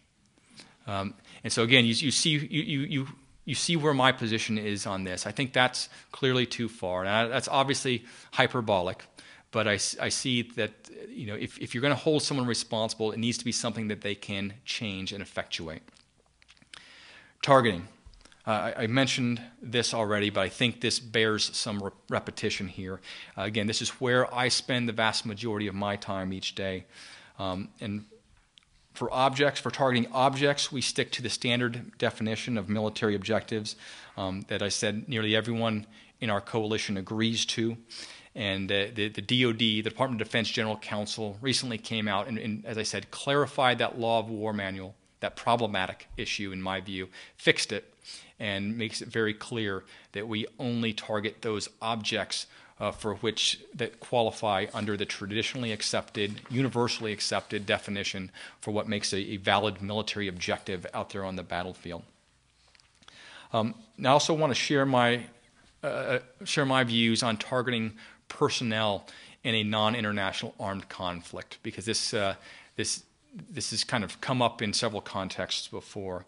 Um, 0.87 1.13
and 1.43 1.51
so 1.51 1.63
again, 1.63 1.85
you, 1.85 1.93
you 1.93 2.11
see 2.11 2.31
you, 2.31 2.39
you, 2.39 2.79
you 2.81 3.07
you 3.45 3.55
see 3.55 3.75
where 3.75 3.95
my 3.95 4.11
position 4.11 4.59
is 4.59 4.85
on 4.85 5.05
this. 5.05 5.25
I 5.25 5.31
think 5.31 5.53
that's 5.53 5.89
clearly 6.11 6.45
too 6.45 6.69
far. 6.69 7.03
And 7.03 7.31
that's 7.31 7.47
obviously 7.47 8.05
hyperbolic, 8.33 9.03
but 9.49 9.67
I, 9.67 9.73
I 9.99 10.09
see 10.09 10.43
that 10.55 10.71
you 11.09 11.25
know, 11.25 11.35
if, 11.35 11.57
if 11.57 11.73
you're 11.73 11.81
going 11.81 11.93
to 11.93 11.99
hold 11.99 12.21
someone 12.21 12.45
responsible, 12.45 13.11
it 13.11 13.17
needs 13.17 13.37
to 13.39 13.45
be 13.45 13.51
something 13.51 13.87
that 13.87 14.01
they 14.01 14.15
can 14.15 14.53
change 14.65 15.11
and 15.11 15.21
effectuate. 15.21 15.81
Targeting. 17.41 17.87
Uh, 18.45 18.73
I, 18.75 18.83
I, 18.83 18.87
mentioned 18.87 19.41
this 19.61 19.93
already, 19.93 20.29
but 20.29 20.41
I 20.41 20.49
think 20.49 20.81
this 20.81 20.99
bears 20.99 21.55
some 21.55 21.81
re- 21.83 21.91
repetition 22.09 22.67
here. 22.67 22.99
Uh, 23.37 23.43
again, 23.43 23.67
this 23.67 23.81
is 23.81 23.89
where 24.01 24.33
I 24.33 24.47
spend 24.47 24.89
the 24.89 24.93
vast 24.93 25.25
majority 25.25 25.67
of 25.67 25.75
my 25.75 25.95
time 25.95 26.33
each 26.33 26.55
day. 26.55 26.85
Um, 27.37 27.69
and 27.79 28.05
for 28.93 29.13
objects, 29.13 29.61
for 29.61 29.71
targeting 29.71 30.11
objects, 30.11 30.71
we 30.71 30.81
stick 30.81 31.11
to 31.11 31.21
the 31.21 31.29
standard 31.29 31.97
definition 31.97 32.57
of 32.57 32.67
military 32.67 33.15
objectives 33.15 33.75
um, 34.17 34.43
that 34.47 34.61
I 34.61 34.69
said 34.69 35.07
nearly 35.07 35.35
everyone 35.35 35.85
in 36.19 36.29
our 36.29 36.41
coalition 36.41 36.97
agrees 36.97 37.45
to. 37.45 37.77
And 38.35 38.71
uh, 38.71 38.87
the, 38.93 39.09
the 39.09 39.21
DoD, 39.21 39.59
the 39.59 39.81
Department 39.83 40.21
of 40.21 40.27
Defense 40.27 40.49
General 40.49 40.77
Counsel, 40.77 41.37
recently 41.41 41.77
came 41.77 42.07
out 42.07 42.27
and, 42.27 42.37
and, 42.37 42.65
as 42.65 42.77
I 42.77 42.83
said, 42.83 43.11
clarified 43.11 43.77
that 43.79 43.99
law 43.99 44.19
of 44.19 44.29
war 44.29 44.53
manual, 44.53 44.95
that 45.19 45.35
problematic 45.35 46.07
issue, 46.17 46.51
in 46.51 46.61
my 46.61 46.79
view, 46.79 47.09
fixed 47.35 47.71
it, 47.71 47.93
and 48.39 48.77
makes 48.77 49.01
it 49.01 49.07
very 49.07 49.33
clear 49.33 49.83
that 50.13 50.27
we 50.27 50.45
only 50.57 50.93
target 50.93 51.41
those 51.41 51.69
objects 51.81 52.47
uh, 52.79 52.91
for 52.91 53.15
which 53.15 53.59
that 53.75 53.99
qualify 53.99 54.65
under 54.73 54.95
the 54.95 55.05
traditionally 55.05 55.71
accepted, 55.71 56.39
universally 56.49 57.11
accepted 57.11 57.65
definition 57.65 58.31
for 58.61 58.71
what 58.71 58.87
makes 58.87 59.11
a, 59.11 59.17
a 59.17 59.37
valid 59.37 59.81
military 59.81 60.27
objective 60.27 60.85
out 60.93 61.09
there 61.09 61.25
on 61.25 61.35
the 61.35 61.43
battlefield. 61.43 62.03
Um, 63.51 63.75
I 64.03 64.07
also 64.07 64.33
want 64.33 64.51
to 64.51 64.55
share 64.55 64.85
my 64.85 65.25
uh, 65.81 66.19
share 66.43 66.65
my 66.65 66.83
views 66.83 67.23
on 67.23 67.37
targeting 67.37 67.93
personnel 68.27 69.05
in 69.43 69.55
a 69.55 69.63
non-international 69.63 70.53
armed 70.59 70.89
conflict 70.89 71.57
because 71.63 71.85
this 71.85 72.13
uh, 72.13 72.35
this 72.75 73.03
this 73.33 73.71
has 73.71 73.83
kind 73.83 74.03
of 74.03 74.19
come 74.21 74.41
up 74.41 74.61
in 74.61 74.73
several 74.73 75.01
contexts 75.01 75.67
before, 75.67 76.25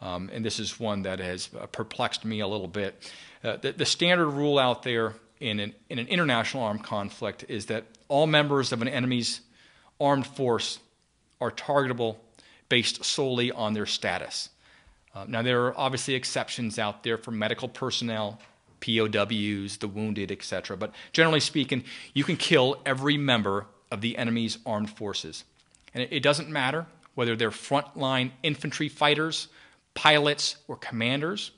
um, 0.00 0.30
and 0.32 0.44
this 0.44 0.58
is 0.58 0.78
one 0.78 1.02
that 1.02 1.18
has 1.18 1.48
perplexed 1.72 2.24
me 2.24 2.40
a 2.40 2.46
little 2.46 2.68
bit. 2.68 3.10
Uh, 3.42 3.56
the, 3.56 3.72
the, 3.72 3.86
standard 3.86 4.28
rule 4.28 4.58
out 4.58 4.82
there 4.82 5.14
in 5.40 5.60
an, 5.60 5.74
in 5.88 5.98
an 5.98 6.06
international 6.06 6.62
armed 6.62 6.82
conflict 6.82 7.44
is 7.48 7.66
that 7.66 7.84
all 8.08 8.26
members 8.26 8.72
of 8.72 8.82
an 8.82 8.88
enemy's 8.88 9.40
armed 10.00 10.26
force 10.26 10.78
are 11.40 11.50
targetable 11.50 12.16
based 12.68 13.04
solely 13.04 13.52
on 13.52 13.74
their 13.74 13.86
status. 13.86 14.48
Uh, 15.14 15.24
now, 15.28 15.42
there 15.42 15.66
are 15.66 15.78
obviously 15.78 16.14
exceptions 16.14 16.78
out 16.78 17.02
there 17.02 17.16
for 17.16 17.30
medical 17.30 17.68
personnel, 17.68 18.40
POWs, 18.80 19.76
the 19.78 19.88
wounded, 19.88 20.32
etc. 20.32 20.76
But 20.76 20.92
generally 21.12 21.40
speaking, 21.40 21.84
you 22.14 22.24
can 22.24 22.36
kill 22.36 22.80
every 22.84 23.16
member 23.16 23.66
of 23.90 24.00
the 24.00 24.18
enemy's 24.18 24.58
armed 24.66 24.90
forces. 24.90 25.44
And 25.94 26.06
it, 26.10 26.22
doesn't 26.22 26.48
matter 26.48 26.86
whether 27.14 27.36
they're 27.36 27.50
frontline 27.50 28.32
infantry 28.42 28.88
fighters, 28.88 29.48
pilots, 29.94 30.56
or 30.66 30.76
commanders, 30.76 31.52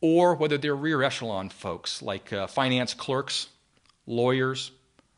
or 0.00 0.34
whether 0.34 0.58
they're 0.58 0.76
rear 0.76 1.02
echelon 1.02 1.48
folks 1.48 2.02
like 2.02 2.32
uh, 2.32 2.46
finance 2.46 2.92
clerks, 2.92 3.48
lawyers, 4.06 4.70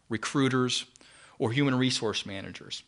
recruiters, 0.09 0.87
or 1.39 1.53
human 1.53 1.75
resource 1.75 2.25
managers. 2.25 2.83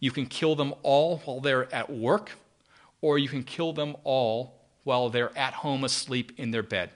You 0.00 0.10
can 0.10 0.26
kill 0.26 0.56
them 0.56 0.74
all 0.82 1.18
while 1.18 1.40
they're 1.40 1.72
at 1.72 1.90
work, 1.90 2.32
or 3.00 3.18
you 3.18 3.28
can 3.28 3.44
kill 3.44 3.72
them 3.72 3.94
all 4.04 4.54
while 4.84 5.10
they're 5.10 5.36
at 5.36 5.54
home 5.54 5.84
asleep 5.84 6.32
in 6.38 6.50
their 6.50 6.62
bed. 6.62 6.90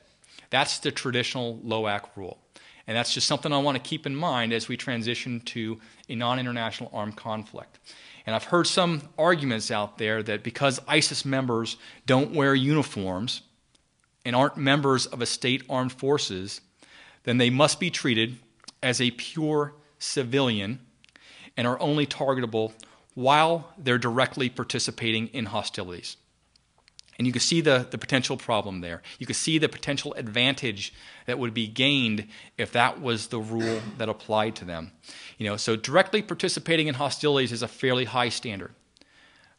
That's 0.50 0.78
the 0.78 0.90
traditional 0.90 1.58
LOAC 1.64 2.04
rule. 2.16 2.38
And 2.86 2.96
that's 2.96 3.12
just 3.12 3.26
something 3.26 3.52
I 3.52 3.58
want 3.58 3.76
to 3.76 3.88
keep 3.88 4.06
in 4.06 4.14
mind 4.14 4.52
as 4.52 4.68
we 4.68 4.76
transition 4.76 5.40
to 5.46 5.80
a 6.08 6.14
non 6.14 6.38
international 6.38 6.90
armed 6.92 7.16
conflict. 7.16 7.78
And 8.26 8.34
I've 8.34 8.44
heard 8.44 8.66
some 8.66 9.02
arguments 9.18 9.70
out 9.70 9.98
there 9.98 10.22
that 10.22 10.42
because 10.42 10.80
ISIS 10.86 11.24
members 11.24 11.76
don't 12.06 12.32
wear 12.32 12.54
uniforms 12.54 13.42
and 14.24 14.34
aren't 14.34 14.56
members 14.56 15.06
of 15.06 15.20
a 15.20 15.26
state 15.26 15.62
armed 15.68 15.92
forces, 15.92 16.60
then 17.24 17.38
they 17.38 17.50
must 17.50 17.78
be 17.78 17.90
treated 17.90 18.36
as 18.82 19.00
a 19.00 19.10
pure 19.12 19.74
civilian 19.98 20.80
and 21.56 21.66
are 21.66 21.80
only 21.80 22.06
targetable 22.06 22.72
while 23.14 23.72
they're 23.78 23.98
directly 23.98 24.48
participating 24.48 25.28
in 25.28 25.46
hostilities. 25.46 26.16
And 27.18 27.26
you 27.26 27.32
can 27.32 27.40
see 27.40 27.60
the, 27.60 27.86
the 27.90 27.98
potential 27.98 28.36
problem 28.36 28.80
there. 28.80 29.02
You 29.18 29.26
can 29.26 29.34
see 29.34 29.58
the 29.58 29.68
potential 29.68 30.12
advantage 30.14 30.92
that 31.26 31.38
would 31.38 31.54
be 31.54 31.66
gained 31.66 32.26
if 32.58 32.72
that 32.72 33.00
was 33.00 33.28
the 33.28 33.40
rule 33.40 33.80
that 33.96 34.08
applied 34.08 34.54
to 34.56 34.64
them. 34.64 34.92
You 35.38 35.48
know, 35.48 35.56
so 35.56 35.76
directly 35.76 36.20
participating 36.20 36.88
in 36.88 36.94
hostilities 36.94 37.52
is 37.52 37.62
a 37.62 37.68
fairly 37.68 38.04
high 38.04 38.28
standard. 38.28 38.74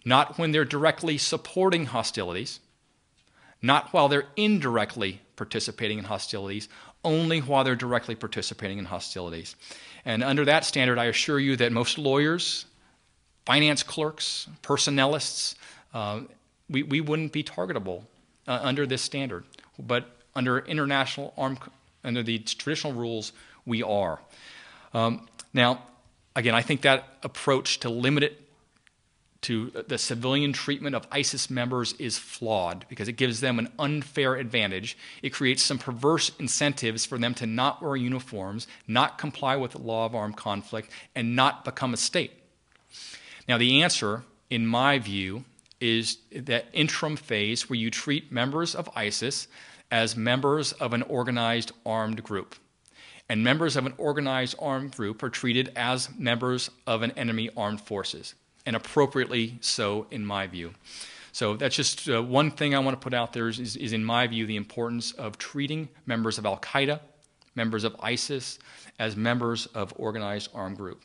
Not 0.05 0.37
when 0.37 0.51
they're 0.51 0.65
directly 0.65 1.17
supporting 1.17 1.87
hostilities, 1.87 2.59
not 3.61 3.91
while 3.91 4.07
they're 4.07 4.27
indirectly 4.35 5.21
participating 5.35 5.97
in 5.97 6.05
hostilities, 6.05 6.69
only 7.03 7.39
while 7.39 7.63
they're 7.63 7.75
directly 7.75 8.15
participating 8.15 8.77
in 8.77 8.85
hostilities. 8.85 9.55
And 10.05 10.23
under 10.23 10.45
that 10.45 10.63
standard, 10.63 10.99
I 10.99 11.05
assure 11.05 11.39
you 11.39 11.55
that 11.57 11.71
most 11.71 11.97
lawyers, 11.97 12.65
finance 13.45 13.81
clerks, 13.81 14.47
personnelists, 14.61 15.55
uh, 15.93 16.21
we, 16.69 16.83
we 16.83 17.01
wouldn't 17.01 17.31
be 17.31 17.43
targetable 17.43 18.03
uh, 18.47 18.59
under 18.61 18.85
this 18.85 19.01
standard. 19.01 19.45
But 19.79 20.09
under 20.35 20.59
international 20.59 21.33
arm, 21.37 21.57
under 22.03 22.23
the 22.23 22.39
traditional 22.39 22.93
rules, 22.93 23.31
we 23.65 23.83
are. 23.83 24.19
Um, 24.93 25.27
now, 25.53 25.83
again, 26.35 26.55
I 26.55 26.61
think 26.61 26.81
that 26.81 27.05
approach 27.23 27.79
to 27.81 27.89
limit 27.89 28.23
it 28.23 28.41
to 29.41 29.69
the 29.87 29.97
civilian 29.97 30.51
treatment 30.51 30.95
of 30.95 31.07
ISIS 31.11 31.49
members 31.49 31.93
is 31.93 32.17
flawed 32.17 32.85
because 32.89 33.07
it 33.07 33.13
gives 33.13 33.39
them 33.39 33.59
an 33.59 33.69
unfair 33.77 34.35
advantage. 34.35 34.97
It 35.21 35.29
creates 35.29 35.63
some 35.63 35.77
perverse 35.77 36.31
incentives 36.39 37.05
for 37.05 37.17
them 37.17 37.33
to 37.35 37.45
not 37.45 37.81
wear 37.81 37.95
uniforms, 37.95 38.67
not 38.87 39.17
comply 39.17 39.55
with 39.55 39.71
the 39.71 39.81
law 39.81 40.05
of 40.05 40.15
armed 40.15 40.37
conflict, 40.37 40.89
and 41.15 41.35
not 41.35 41.63
become 41.63 41.93
a 41.93 41.97
state. 41.97 42.31
Now, 43.47 43.57
the 43.57 43.83
answer, 43.83 44.23
in 44.49 44.65
my 44.65 44.99
view, 44.99 45.45
is 45.79 46.17
that 46.31 46.65
interim 46.73 47.15
phase 47.15 47.69
where 47.69 47.77
you 47.77 47.91
treat 47.91 48.31
members 48.31 48.75
of 48.75 48.89
ISIS 48.95 49.47
as 49.91 50.17
members 50.17 50.73
of 50.73 50.93
an 50.93 51.03
organized 51.03 51.71
armed 51.85 52.23
group. 52.23 52.55
And 53.29 53.43
members 53.43 53.75
of 53.75 53.85
an 53.85 53.93
organized 53.97 54.55
armed 54.59 54.95
group 54.95 55.21
are 55.21 55.29
treated 55.29 55.71
as 55.75 56.09
members 56.17 56.71
of 56.85 57.01
an 57.01 57.11
enemy 57.11 57.49
armed 57.57 57.81
forces, 57.81 58.35
and 58.65 58.75
appropriately 58.75 59.57
so, 59.59 60.07
in 60.11 60.25
my 60.25 60.47
view. 60.47 60.73
So 61.33 61.55
that's 61.55 61.75
just 61.75 62.09
uh, 62.09 62.23
one 62.23 62.51
thing 62.51 62.73
I 62.73 62.79
want 62.79 62.99
to 62.99 63.03
put 63.03 63.13
out 63.13 63.33
there 63.33 63.47
is, 63.47 63.59
is, 63.75 63.93
in 63.93 64.03
my 64.03 64.25
view, 64.27 64.45
the 64.45 64.55
importance 64.55 65.11
of 65.11 65.37
treating 65.37 65.89
members 66.05 66.37
of 66.37 66.45
Al 66.45 66.57
Qaeda, 66.57 66.99
members 67.53 67.83
of 67.83 67.95
ISIS, 67.99 68.59
as 68.97 69.15
members 69.15 69.67
of 69.67 69.93
organized 69.97 70.49
armed 70.53 70.77
group. 70.77 71.01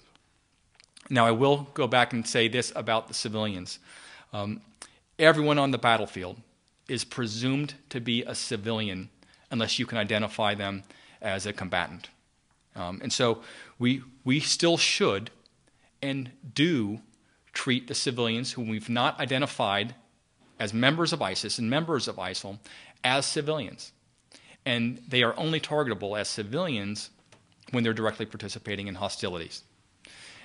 Now, 1.11 1.27
I 1.27 1.33
will 1.33 1.68
go 1.75 1.87
back 1.87 2.12
and 2.12 2.27
say 2.27 2.49
this 2.49 2.73
about 2.75 3.09
the 3.09 3.14
civilians. 3.14 3.79
Um, 4.33 4.61
everyone 5.18 5.59
on 5.59 5.70
the 5.70 5.78
battlefield 5.78 6.39
is 6.89 7.05
presumed 7.05 7.74
to 7.91 8.01
be 8.01 8.22
a 8.22 8.35
civilian 8.35 9.09
unless 9.51 9.78
you 9.78 9.87
can 9.87 9.99
identify 9.99 10.55
them 10.55 10.83
as 11.20 11.47
a 11.47 11.53
combatant. 11.53 12.09
Um, 12.74 13.01
and 13.03 13.12
so 13.12 13.43
we, 13.78 14.03
we 14.24 14.41
still 14.41 14.76
should 14.76 15.30
and 16.01 16.30
do 16.55 17.01
treat 17.53 17.87
the 17.87 17.95
civilians 17.95 18.53
whom 18.53 18.68
we've 18.68 18.89
not 18.89 19.20
identified 19.20 19.95
as 20.59 20.72
members 20.72 21.12
of 21.12 21.20
ISIS 21.20 21.59
and 21.59 21.68
members 21.68 22.09
of 22.09 22.16
ISIL 22.16 22.59
as 23.05 23.26
civilians. 23.26 23.93
And 24.64 25.03
they 25.09 25.22
are 25.22 25.39
only 25.39 25.61
targetable 25.61 26.18
as 26.18 26.28
civilians 26.28 27.11
when 27.72 27.85
they're 27.85 27.93
directly 27.93 28.26
participating 28.26 28.89
in 28.89 28.95
hostilities. 28.95 29.64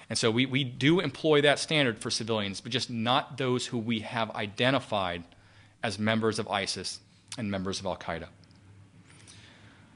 And 0.09 0.17
so 0.17 0.31
we, 0.31 0.45
we 0.45 0.63
do 0.63 0.99
employ 0.99 1.41
that 1.41 1.59
standard 1.59 1.99
for 1.99 2.09
civilians, 2.09 2.61
but 2.61 2.71
just 2.71 2.89
not 2.89 3.37
those 3.37 3.67
who 3.67 3.77
we 3.77 3.99
have 3.99 4.31
identified 4.31 5.23
as 5.83 5.99
members 5.99 6.39
of 6.39 6.47
ISIS 6.47 6.99
and 7.37 7.51
members 7.51 7.79
of 7.79 7.85
Al 7.85 7.97
Qaeda. 7.97 8.27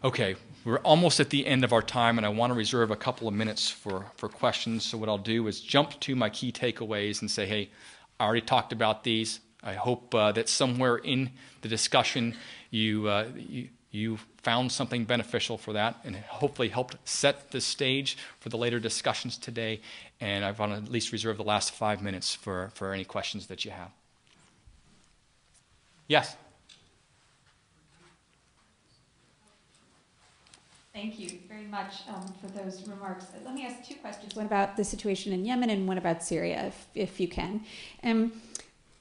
Okay, 0.03 0.36
we're 0.66 0.80
almost 0.80 1.20
at 1.20 1.30
the 1.30 1.45
end 1.45 1.64
of 1.64 1.72
our 1.74 1.82
time, 1.82 2.18
and 2.18 2.26
I 2.26 2.30
want 2.30 2.51
to 2.51 2.57
reserve 2.57 2.91
a 2.91 2.95
couple 2.95 3.28
of 3.28 3.34
minutes 3.34 3.70
for, 3.70 4.05
for 4.16 4.28
questions. 4.28 4.86
So, 4.86 4.97
what 4.97 5.09
I'll 5.09 5.18
do 5.18 5.47
is 5.47 5.62
jump 5.62 5.99
to 6.01 6.16
my 6.16 6.30
key 6.30 6.51
takeaways 6.51 7.22
and 7.22 7.30
say, 7.30 7.45
hey, 7.45 7.70
I 8.20 8.26
already 8.26 8.41
talked 8.41 8.74
about 8.74 9.03
these. 9.03 9.39
I 9.64 9.74
hope 9.74 10.14
uh, 10.14 10.32
that 10.34 10.49
somewhere 10.49 10.97
in 10.97 11.32
the 11.62 11.70
discussion 11.70 12.36
you, 12.72 13.07
uh, 13.07 13.28
you, 13.36 13.70
you 13.92 14.18
found 14.42 14.72
something 14.72 15.04
beneficial 15.04 15.57
for 15.57 15.74
that 15.74 15.98
and 16.06 16.15
hopefully 16.15 16.70
helped 16.70 16.95
set 17.03 17.52
the 17.52 17.60
stage 17.60 18.18
for 18.40 18.49
the 18.49 18.57
later 18.57 18.80
discussions 18.80 19.38
today. 19.38 19.82
And 20.20 20.45
I 20.45 20.52
want 20.52 20.72
to 20.72 20.78
at 20.78 20.90
least 20.90 21.11
reserve 21.11 21.38
the 21.38 21.44
last 21.44 21.72
five 21.72 22.02
minutes 22.02 22.34
for, 22.34 22.72
for 22.74 22.94
any 22.94 23.03
questions 23.03 23.48
that 23.48 23.65
you 23.65 23.72
have. 23.72 23.91
Yes? 26.07 26.36
Thank 30.94 31.20
you 31.20 31.40
very 31.48 31.65
much 31.65 32.02
um, 32.10 32.34
for 32.41 32.48
those 32.48 32.86
remarks. 32.86 33.26
Let 33.45 33.53
me 33.53 33.65
ask 33.65 33.88
two 33.88 33.95
questions 33.95 34.36
one 34.36 34.45
about 34.45 34.76
the 34.76 34.84
situation 34.84 35.32
in 35.32 35.45
Yemen 35.45 35.70
and 35.70 35.88
one 35.88 35.98
about 35.98 36.22
Syria, 36.22 36.65
if, 36.68 36.88
if 36.95 37.20
you 37.20 37.30
can. 37.30 37.61
Um, 38.03 38.34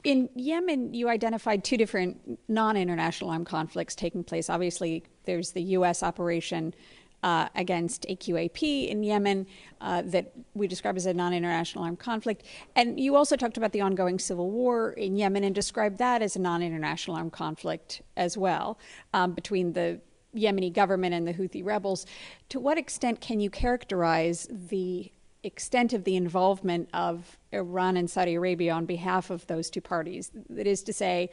in 0.04 0.28
Yemen, 0.34 0.94
you 0.94 1.08
identified 1.08 1.64
two 1.64 1.76
different 1.76 2.38
non 2.48 2.76
international 2.76 3.30
armed 3.30 3.46
conflicts 3.46 3.94
taking 3.94 4.24
place. 4.24 4.48
Obviously, 4.48 5.04
there's 5.24 5.52
the 5.52 5.62
U.S. 5.62 6.02
operation 6.02 6.74
uh, 7.22 7.48
against 7.54 8.06
AQAP 8.08 8.88
in 8.88 9.02
Yemen 9.02 9.46
uh, 9.80 10.02
that 10.06 10.32
we 10.54 10.66
describe 10.66 10.96
as 10.96 11.06
a 11.06 11.14
non 11.14 11.32
international 11.32 11.84
armed 11.84 11.98
conflict. 11.98 12.44
And 12.74 12.98
you 12.98 13.16
also 13.16 13.36
talked 13.36 13.56
about 13.56 13.72
the 13.72 13.80
ongoing 13.80 14.18
civil 14.18 14.50
war 14.50 14.92
in 14.92 15.16
Yemen 15.16 15.44
and 15.44 15.54
described 15.54 15.98
that 15.98 16.22
as 16.22 16.36
a 16.36 16.40
non 16.40 16.62
international 16.62 17.16
armed 17.16 17.32
conflict 17.32 18.02
as 18.16 18.36
well 18.36 18.78
um, 19.12 19.32
between 19.32 19.72
the 19.72 20.00
Yemeni 20.34 20.72
government 20.72 21.14
and 21.14 21.26
the 21.26 21.34
Houthi 21.34 21.64
rebels. 21.64 22.06
To 22.50 22.60
what 22.60 22.78
extent 22.78 23.20
can 23.20 23.40
you 23.40 23.50
characterize 23.50 24.48
the 24.50 25.10
extent 25.42 25.92
of 25.92 26.04
the 26.04 26.16
involvement 26.16 26.88
of 26.92 27.38
Iran 27.52 27.96
and 27.96 28.10
Saudi 28.10 28.34
Arabia 28.34 28.72
on 28.72 28.86
behalf 28.86 29.30
of 29.30 29.46
those 29.46 29.70
two 29.70 29.80
parties. 29.80 30.30
That 30.48 30.66
is 30.66 30.82
to 30.84 30.92
say, 30.92 31.30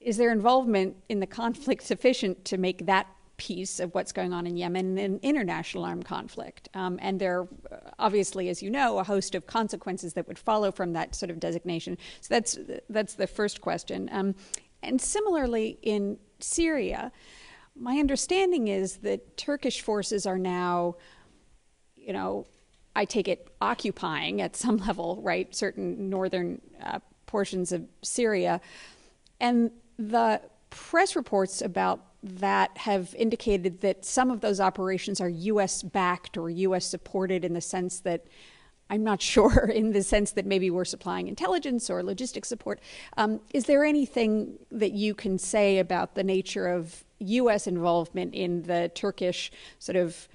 is 0.00 0.16
their 0.16 0.32
involvement 0.32 0.96
in 1.08 1.20
the 1.20 1.26
conflict 1.26 1.82
sufficient 1.94 2.44
to 2.46 2.58
make 2.58 2.86
that 2.86 3.06
piece 3.36 3.80
of 3.80 3.94
what's 3.94 4.12
going 4.12 4.32
on 4.32 4.46
in 4.46 4.56
Yemen 4.56 4.96
an 4.96 5.20
international 5.22 5.84
armed 5.84 6.06
conflict. 6.06 6.68
Um, 6.74 6.98
and 7.02 7.20
there 7.20 7.40
are 7.40 7.48
obviously, 7.98 8.48
as 8.48 8.62
you 8.62 8.70
know, 8.70 8.98
a 8.98 9.04
host 9.04 9.34
of 9.34 9.46
consequences 9.46 10.14
that 10.14 10.26
would 10.26 10.38
follow 10.38 10.72
from 10.72 10.94
that 10.94 11.14
sort 11.14 11.30
of 11.30 11.38
designation. 11.38 11.98
So 12.22 12.28
that's, 12.34 12.58
that's 12.88 13.14
the 13.14 13.26
first 13.26 13.60
question. 13.60 14.08
Um, 14.10 14.34
and 14.82 15.00
similarly, 15.00 15.78
in 15.82 16.18
Syria, 16.40 17.12
my 17.74 17.98
understanding 17.98 18.68
is 18.68 18.98
that 18.98 19.36
Turkish 19.36 19.82
forces 19.82 20.26
are 20.26 20.38
now, 20.38 20.96
you 21.94 22.12
know, 22.12 22.46
I 22.96 23.04
take 23.04 23.28
it 23.28 23.48
occupying 23.60 24.40
at 24.40 24.56
some 24.56 24.76
level, 24.88 25.20
right, 25.22 25.54
certain 25.54 26.08
northern 26.10 26.60
uh, 26.82 26.98
portions 27.26 27.70
of 27.70 27.86
Syria. 28.02 28.60
And 29.38 29.70
the 29.98 30.40
press 30.70 31.14
reports 31.14 31.62
about 31.62 32.00
that 32.22 32.76
have 32.78 33.14
indicated 33.16 33.82
that 33.82 34.04
some 34.04 34.30
of 34.30 34.40
those 34.40 34.58
operations 34.58 35.20
are 35.20 35.28
U.S. 35.28 35.82
backed 35.82 36.36
or 36.36 36.50
U.S. 36.50 36.86
supported 36.86 37.44
in 37.44 37.52
the 37.52 37.60
sense 37.60 38.00
that 38.00 38.26
I'm 38.88 39.04
not 39.04 39.20
sure, 39.32 39.66
in 39.66 39.92
the 39.92 40.02
sense 40.02 40.32
that 40.32 40.46
maybe 40.46 40.70
we're 40.70 40.84
supplying 40.84 41.28
intelligence 41.28 41.90
or 41.90 42.02
logistics 42.02 42.48
support. 42.48 42.80
Um, 43.16 43.40
is 43.52 43.66
there 43.66 43.84
anything 43.84 44.58
that 44.70 44.92
you 44.92 45.14
can 45.14 45.38
say 45.38 45.78
about 45.78 46.14
the 46.14 46.24
nature 46.24 46.66
of 46.66 47.04
U.S. 47.18 47.66
involvement 47.66 48.34
in 48.34 48.62
the 48.62 48.90
Turkish 48.94 49.52
sort 49.78 49.96
of 49.96 50.28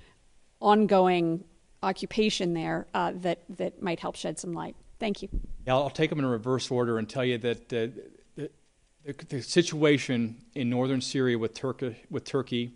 ongoing 0.61 1.43
occupation 1.83 2.53
there 2.53 2.87
uh, 2.93 3.13
that 3.15 3.39
that 3.49 3.81
might 3.81 3.99
help 3.99 4.15
shed 4.15 4.39
some 4.39 4.53
light? 4.53 4.75
Thank 4.99 5.21
you. 5.21 5.29
Yeah, 5.65 5.75
I'll 5.75 5.89
take 5.89 6.09
them 6.09 6.19
in 6.19 6.25
reverse 6.25 6.69
order 6.69 6.97
and 6.97 7.09
tell 7.09 7.25
you 7.25 7.37
that. 7.39 7.73
Uh, 7.73 7.87
the, 9.03 9.13
the, 9.29 9.41
situation 9.41 10.37
in 10.53 10.69
northern 10.69 11.01
Syria 11.01 11.37
with, 11.37 11.53
Turkey, 11.53 11.95
with 12.09 12.23
Turkey 12.23 12.73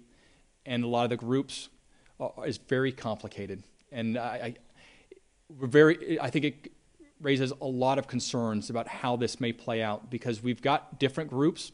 and 0.66 0.84
a 0.84 0.88
lot 0.88 1.04
of 1.04 1.10
the 1.12 1.18
groups 1.18 1.70
uh, 2.20 2.30
is 2.46 2.58
very 2.58 2.92
complicated. 2.92 3.64
And 3.92 4.18
I, 4.18 4.24
I, 4.24 4.56
we're 5.60 5.68
very, 5.68 6.20
I 6.20 6.30
think 6.30 6.46
it 6.46 6.72
raises 7.22 7.54
a 7.62 7.66
lot 7.66 7.98
of 7.98 8.08
concerns 8.08 8.70
about 8.70 8.88
how 8.88 9.16
this 9.16 9.40
may 9.40 9.54
play 9.54 9.82
out 9.82 10.10
because 10.10 10.42
we've 10.42 10.62
got 10.62 11.00
different 11.00 11.30
groups 11.30 11.72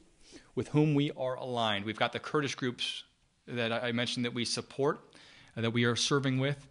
with 0.55 0.69
whom 0.69 0.93
we 0.93 1.11
are 1.17 1.35
aligned. 1.35 1.85
We've 1.85 1.97
got 1.97 2.13
the 2.13 2.19
Kurdish 2.19 2.55
groups 2.55 3.03
that 3.47 3.71
I 3.71 3.91
mentioned 3.91 4.25
that 4.25 4.33
we 4.33 4.45
support, 4.45 4.99
uh, 5.57 5.61
that 5.61 5.71
we 5.71 5.85
are 5.85 5.95
serving 5.95 6.39
with, 6.39 6.67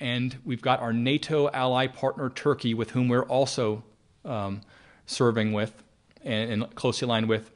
and 0.00 0.36
we've 0.44 0.62
got 0.62 0.80
our 0.80 0.92
NATO 0.92 1.48
ally 1.50 1.86
partner 1.86 2.30
Turkey 2.30 2.74
with 2.74 2.90
whom 2.90 3.08
we're 3.08 3.24
also 3.24 3.82
um, 4.24 4.60
serving 5.06 5.52
with 5.52 5.82
and, 6.22 6.50
and 6.52 6.74
closely 6.74 7.06
aligned 7.06 7.28
with, 7.28 7.50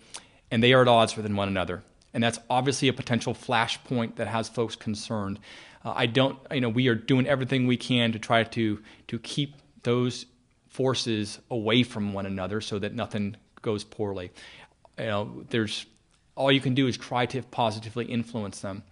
and 0.50 0.62
they 0.62 0.72
are 0.72 0.82
at 0.82 0.88
odds 0.88 1.16
with 1.16 1.30
one 1.32 1.48
another. 1.48 1.82
And 2.14 2.22
that's 2.22 2.38
obviously 2.50 2.88
a 2.88 2.92
potential 2.92 3.34
flashpoint 3.34 4.16
that 4.16 4.26
has 4.26 4.48
folks 4.48 4.76
concerned. 4.76 5.38
Uh, 5.84 5.92
I 5.96 6.06
don't, 6.06 6.38
you 6.50 6.60
know, 6.60 6.68
we 6.68 6.88
are 6.88 6.94
doing 6.94 7.26
everything 7.26 7.66
we 7.66 7.76
can 7.76 8.12
to 8.12 8.18
try 8.18 8.44
to 8.44 8.82
to 9.08 9.18
keep 9.18 9.56
those 9.82 10.26
forces 10.68 11.38
away 11.50 11.82
from 11.82 12.12
one 12.12 12.26
another 12.26 12.60
so 12.60 12.78
that 12.78 12.94
nothing 12.94 13.36
goes 13.60 13.84
poorly. 13.84 14.30
You 14.98 15.06
know, 15.06 15.44
there's 15.50 15.86
all 16.34 16.50
you 16.50 16.60
can 16.60 16.74
do 16.74 16.86
is 16.86 16.96
try 16.96 17.26
to 17.26 17.42
positively 17.42 18.06
influence 18.06 18.60
them. 18.60 18.82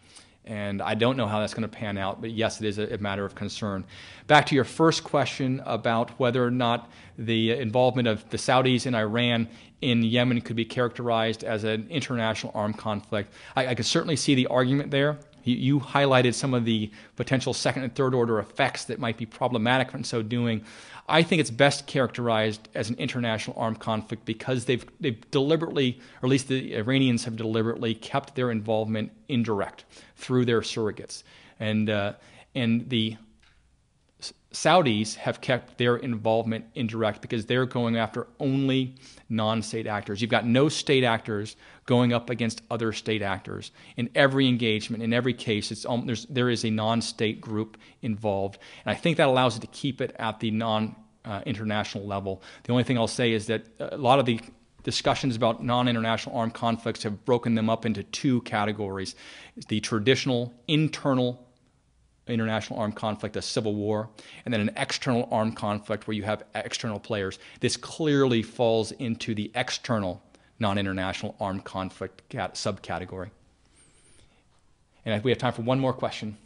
And 0.47 0.81
I 0.81 0.95
don't 0.95 1.17
know 1.17 1.27
how 1.27 1.41
that's 1.41 1.53
going 1.53 1.69
to 1.69 1.77
pan 1.77 1.99
out, 1.99 2.21
but 2.21 2.31
yes, 2.31 2.61
it 2.61 2.67
is 2.67 2.79
a, 2.79 2.95
a, 2.95 2.99
matter 2.99 3.25
of 3.25 3.35
concern. 3.35 3.85
Back 4.27 4.47
to 4.47 4.55
your 4.55 4.65
first 4.65 5.05
question 5.05 5.63
about 5.67 6.19
whether 6.19 6.45
or 6.45 6.51
not 6.51 6.91
the 7.19 7.53
involvement 7.53 8.09
of 8.09 8.29
the 8.31 8.39
Saudis 8.39 8.87
and 8.87 8.97
Iran 8.97 9.49
in 9.83 10.03
Yemen 10.03 10.41
could 10.41 10.57
be 10.57 10.65
characterized 10.65 11.45
as 11.45 11.65
an 11.65 11.87
international 11.91 12.53
armed 12.55 12.79
conflict. 12.79 13.33
I, 13.55 13.69
I 13.69 13.75
could 13.75 13.87
certainly 13.87 14.17
see 14.17 14.35
the 14.35 14.47
argument 14.47 14.91
there. 14.91 15.19
You, 15.45 15.57
you, 15.57 15.81
highlighted 15.81 16.35
some 16.35 16.53
of 16.53 16.65
the 16.65 16.91
potential 17.17 17.55
second 17.55 17.83
and 17.83 17.95
third 17.95 18.15
order 18.15 18.39
effects 18.39 18.85
that 18.85 18.99
might 18.99 19.17
be 19.17 19.27
problematic 19.27 19.95
in 19.95 20.05
so 20.05 20.23
doing. 20.23 20.65
I 21.09 21.23
think 21.23 21.41
it's 21.41 21.51
best 21.51 21.87
characterized 21.87 22.69
as 22.75 22.91
an 22.91 22.97
international 22.97 23.59
armed 23.59 23.81
conflict 23.81 24.25
because 24.25 24.67
they've, 24.67 24.85
they've 25.01 25.31
deliberately, 25.31 25.99
or 26.23 26.27
at 26.27 26.31
least 26.31 26.49
the 26.49 26.77
Iranians 26.77 27.25
have 27.25 27.37
deliberately 27.37 27.95
kept 27.95 28.35
their 28.37 28.51
involvement 28.51 29.13
indirect 29.29 29.85
through 30.21 30.45
their 30.45 30.61
surrogates. 30.61 31.23
And, 31.59 31.91
uh, 31.91 32.15
and 32.55 32.89
the 32.89 33.17
Saudis 34.53 35.15
have 35.15 35.41
kept 35.41 35.79
their 35.79 35.97
involvement 35.97 36.65
indirect 36.75 37.23
because 37.23 37.47
they're 37.47 37.67
going 37.67 37.97
after 37.97 38.27
only 38.41 38.97
non 39.29 39.63
state 39.63 39.87
actors. 39.87 40.21
You've 40.21 40.31
got 40.31 40.45
no 40.45 40.69
state 40.69 41.05
actors 41.05 41.57
going 41.87 42.13
up 42.13 42.31
against 42.31 42.63
other 42.71 42.93
state 42.93 43.23
actors. 43.23 43.71
In 43.97 44.11
every 44.15 44.49
engagement, 44.49 45.03
in 45.03 45.13
every 45.13 45.35
case, 45.35 45.71
it's, 45.71 45.87
um, 45.87 46.13
there 46.29 46.51
is 46.51 46.65
a 46.65 46.71
non 46.71 47.01
state 47.01 47.41
group 47.41 47.77
involved. 48.03 48.59
And 48.85 48.91
I 48.91 48.99
think 48.99 49.19
that 49.19 49.29
allows 49.29 49.57
it 49.57 49.61
to 49.61 49.69
keep 49.69 50.01
it 50.01 50.17
at 50.19 50.41
the 50.41 50.51
non 50.51 50.97
uh, 51.25 51.43
international 51.47 52.05
level. 52.07 52.43
The 52.65 52.73
only 52.73 52.85
thing 52.85 52.99
I'll 52.99 53.07
say 53.07 53.33
is 53.33 53.47
that 53.47 53.67
a 53.79 53.97
lot 53.97 54.19
of 54.19 54.27
the 54.27 54.41
discussions 54.83 55.37
about 55.37 55.63
non 55.63 55.89
international 55.89 56.37
armed 56.37 56.55
conflicts 56.55 57.03
have 57.03 57.25
broken 57.25 57.55
them 57.55 57.69
up 57.71 57.87
into 57.87 58.03
two 58.03 58.41
categories 58.43 59.15
the 59.69 59.81
traditional 59.81 60.55
internal 60.69 61.47
international 62.27 62.79
armed 62.79 62.95
conflict, 62.95 63.37
a 63.37 63.43
civil 63.43 63.75
war, 63.75 64.09
and 64.45 64.55
then 64.55 64.61
an 64.61 64.71
external 64.77 65.29
armed 65.31 65.57
conflict 65.57 66.07
where 66.07 66.15
you 66.15 66.23
have 66.23 66.45
external 66.55 67.01
players. 67.01 67.39
This 67.61 67.77
clearly 67.77 68.43
falls 68.43 68.93
into 68.93 69.35
the 69.35 69.51
external 69.55 70.23
non 70.59 70.79
international 70.79 71.35
armed 71.41 71.65
conflict 71.65 72.29
cat- 72.29 72.55
subcategory. 72.55 73.31
And 75.05 75.23
we 75.25 75.31
have 75.31 75.39
time 75.39 75.55
for 75.55 75.63
one 75.63 75.81
more 75.81 75.95
question. 75.95 76.37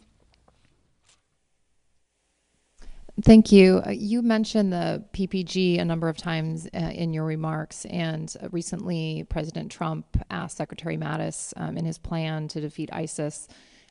Thank 3.21 3.51
you. 3.53 3.81
Uh, 3.85 3.91
you 3.91 4.21
mentioned 4.21 4.73
the 4.73 5.01
PPG 5.13 5.79
a 5.79 5.85
number 5.85 6.09
of 6.09 6.17
times 6.17 6.67
uh, 6.73 6.77
in 6.77 7.13
your 7.13 7.23
remarks, 7.23 7.85
and 7.85 8.35
uh, 8.43 8.49
recently 8.51 9.25
President 9.29 9.71
Trump 9.71 10.05
asked 10.29 10.57
Secretary 10.57 10.97
Mattis 10.97 11.53
um, 11.55 11.77
in 11.77 11.85
his 11.85 11.97
plan 11.97 12.49
to 12.49 12.59
defeat 12.59 12.89
ISIS 12.91 13.47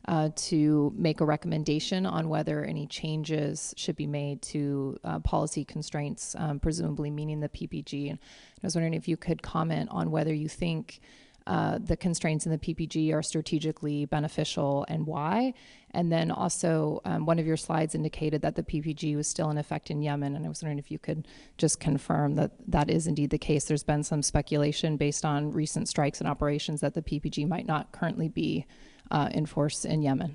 uh, 0.06 0.28
to 0.36 0.92
make 0.94 1.22
a 1.22 1.24
recommendation 1.24 2.04
on 2.04 2.28
whether 2.28 2.64
any 2.64 2.86
changes 2.86 3.72
should 3.78 3.96
be 3.96 4.06
made 4.06 4.42
to 4.42 4.98
uh, 5.04 5.18
policy 5.20 5.64
constraints, 5.64 6.36
um, 6.38 6.60
presumably 6.60 7.10
meaning 7.10 7.40
the 7.40 7.48
PPG. 7.48 8.10
And 8.10 8.18
I 8.18 8.66
was 8.66 8.74
wondering 8.74 8.92
if 8.92 9.08
you 9.08 9.16
could 9.16 9.42
comment 9.42 9.88
on 9.90 10.10
whether 10.10 10.34
you 10.34 10.50
think 10.50 11.00
uh, 11.46 11.78
the 11.78 11.96
constraints 11.96 12.46
in 12.46 12.52
the 12.52 12.58
PPG 12.58 13.12
are 13.12 13.22
strategically 13.22 14.06
beneficial 14.06 14.86
and 14.88 15.06
why. 15.06 15.52
And 15.90 16.10
then 16.10 16.30
also, 16.30 17.00
um, 17.04 17.26
one 17.26 17.38
of 17.38 17.46
your 17.46 17.56
slides 17.56 17.94
indicated 17.94 18.42
that 18.42 18.56
the 18.56 18.62
PPG 18.62 19.14
was 19.14 19.28
still 19.28 19.50
in 19.50 19.58
effect 19.58 19.90
in 19.90 20.00
Yemen. 20.00 20.34
And 20.34 20.44
I 20.44 20.48
was 20.48 20.62
wondering 20.62 20.78
if 20.78 20.90
you 20.90 20.98
could 20.98 21.28
just 21.58 21.80
confirm 21.80 22.34
that 22.36 22.52
that 22.66 22.90
is 22.90 23.06
indeed 23.06 23.30
the 23.30 23.38
case. 23.38 23.64
There's 23.64 23.84
been 23.84 24.02
some 24.02 24.22
speculation 24.22 24.96
based 24.96 25.24
on 25.24 25.52
recent 25.52 25.88
strikes 25.88 26.20
and 26.20 26.28
operations 26.28 26.80
that 26.80 26.94
the 26.94 27.02
PPG 27.02 27.46
might 27.46 27.66
not 27.66 27.92
currently 27.92 28.28
be 28.28 28.66
uh, 29.10 29.28
in 29.32 29.44
force 29.46 29.84
in 29.84 30.02
Yemen. 30.02 30.34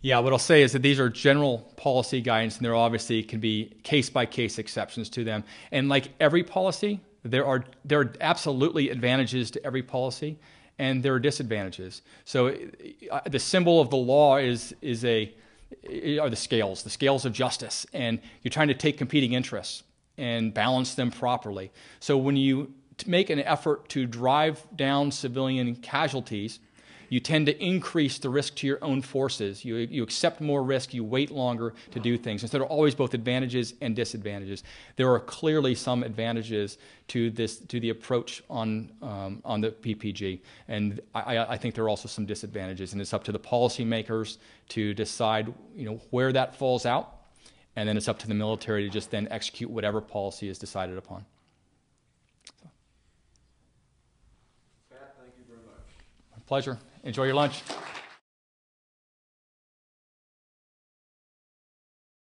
Yeah, 0.00 0.20
what 0.20 0.32
I'll 0.32 0.38
say 0.38 0.62
is 0.62 0.72
that 0.72 0.82
these 0.82 1.00
are 1.00 1.08
general 1.08 1.58
policy 1.76 2.20
guidance, 2.20 2.56
and 2.56 2.64
there 2.64 2.76
obviously 2.76 3.24
can 3.24 3.40
be 3.40 3.76
case 3.82 4.08
by 4.08 4.26
case 4.26 4.58
exceptions 4.58 5.10
to 5.10 5.24
them. 5.24 5.42
And 5.72 5.88
like 5.88 6.10
every 6.20 6.44
policy, 6.44 7.00
there 7.30 7.46
are 7.46 7.64
there 7.84 8.00
are 8.00 8.12
absolutely 8.20 8.90
advantages 8.90 9.50
to 9.52 9.64
every 9.64 9.82
policy, 9.82 10.38
and 10.78 11.02
there 11.02 11.14
are 11.14 11.20
disadvantages. 11.20 12.02
So 12.24 12.54
uh, 13.10 13.20
the 13.26 13.38
symbol 13.38 13.80
of 13.80 13.90
the 13.90 13.96
law 13.96 14.36
is 14.38 14.74
is 14.82 15.04
a 15.04 15.32
are 16.20 16.30
the 16.30 16.36
scales, 16.36 16.82
the 16.82 16.90
scales 16.90 17.24
of 17.24 17.32
justice, 17.32 17.86
and 17.92 18.20
you're 18.42 18.50
trying 18.50 18.68
to 18.68 18.74
take 18.74 18.96
competing 18.98 19.32
interests 19.32 19.82
and 20.16 20.52
balance 20.52 20.94
them 20.94 21.10
properly. 21.10 21.70
So 22.00 22.16
when 22.16 22.36
you 22.36 22.72
make 23.06 23.30
an 23.30 23.40
effort 23.40 23.88
to 23.90 24.06
drive 24.06 24.66
down 24.74 25.10
civilian 25.12 25.76
casualties 25.76 26.58
you 27.08 27.20
tend 27.20 27.46
to 27.46 27.64
increase 27.64 28.18
the 28.18 28.28
risk 28.28 28.54
to 28.56 28.66
your 28.66 28.82
own 28.82 29.02
forces. 29.02 29.64
You, 29.64 29.76
you 29.76 30.02
accept 30.02 30.40
more 30.40 30.62
risk, 30.62 30.92
you 30.92 31.04
wait 31.04 31.30
longer 31.30 31.74
to 31.90 32.00
do 32.00 32.18
things. 32.18 32.42
And 32.42 32.50
so 32.50 32.58
there 32.58 32.66
are 32.66 32.70
always 32.70 32.94
both 32.94 33.14
advantages 33.14 33.74
and 33.80 33.96
disadvantages. 33.96 34.62
There 34.96 35.10
are 35.12 35.20
clearly 35.20 35.74
some 35.74 36.02
advantages 36.02 36.78
to 37.08 37.30
this 37.30 37.58
to 37.58 37.80
the 37.80 37.90
approach 37.90 38.42
on 38.50 38.90
um, 39.02 39.40
on 39.44 39.60
the 39.60 39.70
PPG, 39.70 40.40
and 40.68 41.00
I, 41.14 41.38
I 41.38 41.56
think 41.56 41.74
there 41.74 41.84
are 41.84 41.88
also 41.88 42.08
some 42.08 42.26
disadvantages. 42.26 42.92
And 42.92 43.00
it's 43.00 43.14
up 43.14 43.24
to 43.24 43.32
the 43.32 43.38
policymakers 43.38 44.38
to 44.70 44.92
decide, 44.94 45.52
you 45.74 45.86
know, 45.86 46.00
where 46.10 46.32
that 46.32 46.54
falls 46.54 46.84
out, 46.84 47.14
and 47.76 47.88
then 47.88 47.96
it's 47.96 48.08
up 48.08 48.18
to 48.20 48.28
the 48.28 48.34
military 48.34 48.84
to 48.84 48.90
just 48.90 49.10
then 49.10 49.26
execute 49.30 49.70
whatever 49.70 50.00
policy 50.00 50.48
is 50.48 50.58
decided 50.58 50.98
upon. 50.98 51.24
Pat, 54.90 55.14
thank 55.18 55.32
you 55.38 55.44
very 55.48 55.60
much. 55.64 55.76
My 56.34 56.42
pleasure. 56.46 56.78
Enjoy 57.08 57.24
your 57.24 57.36
lunch. 57.36 57.62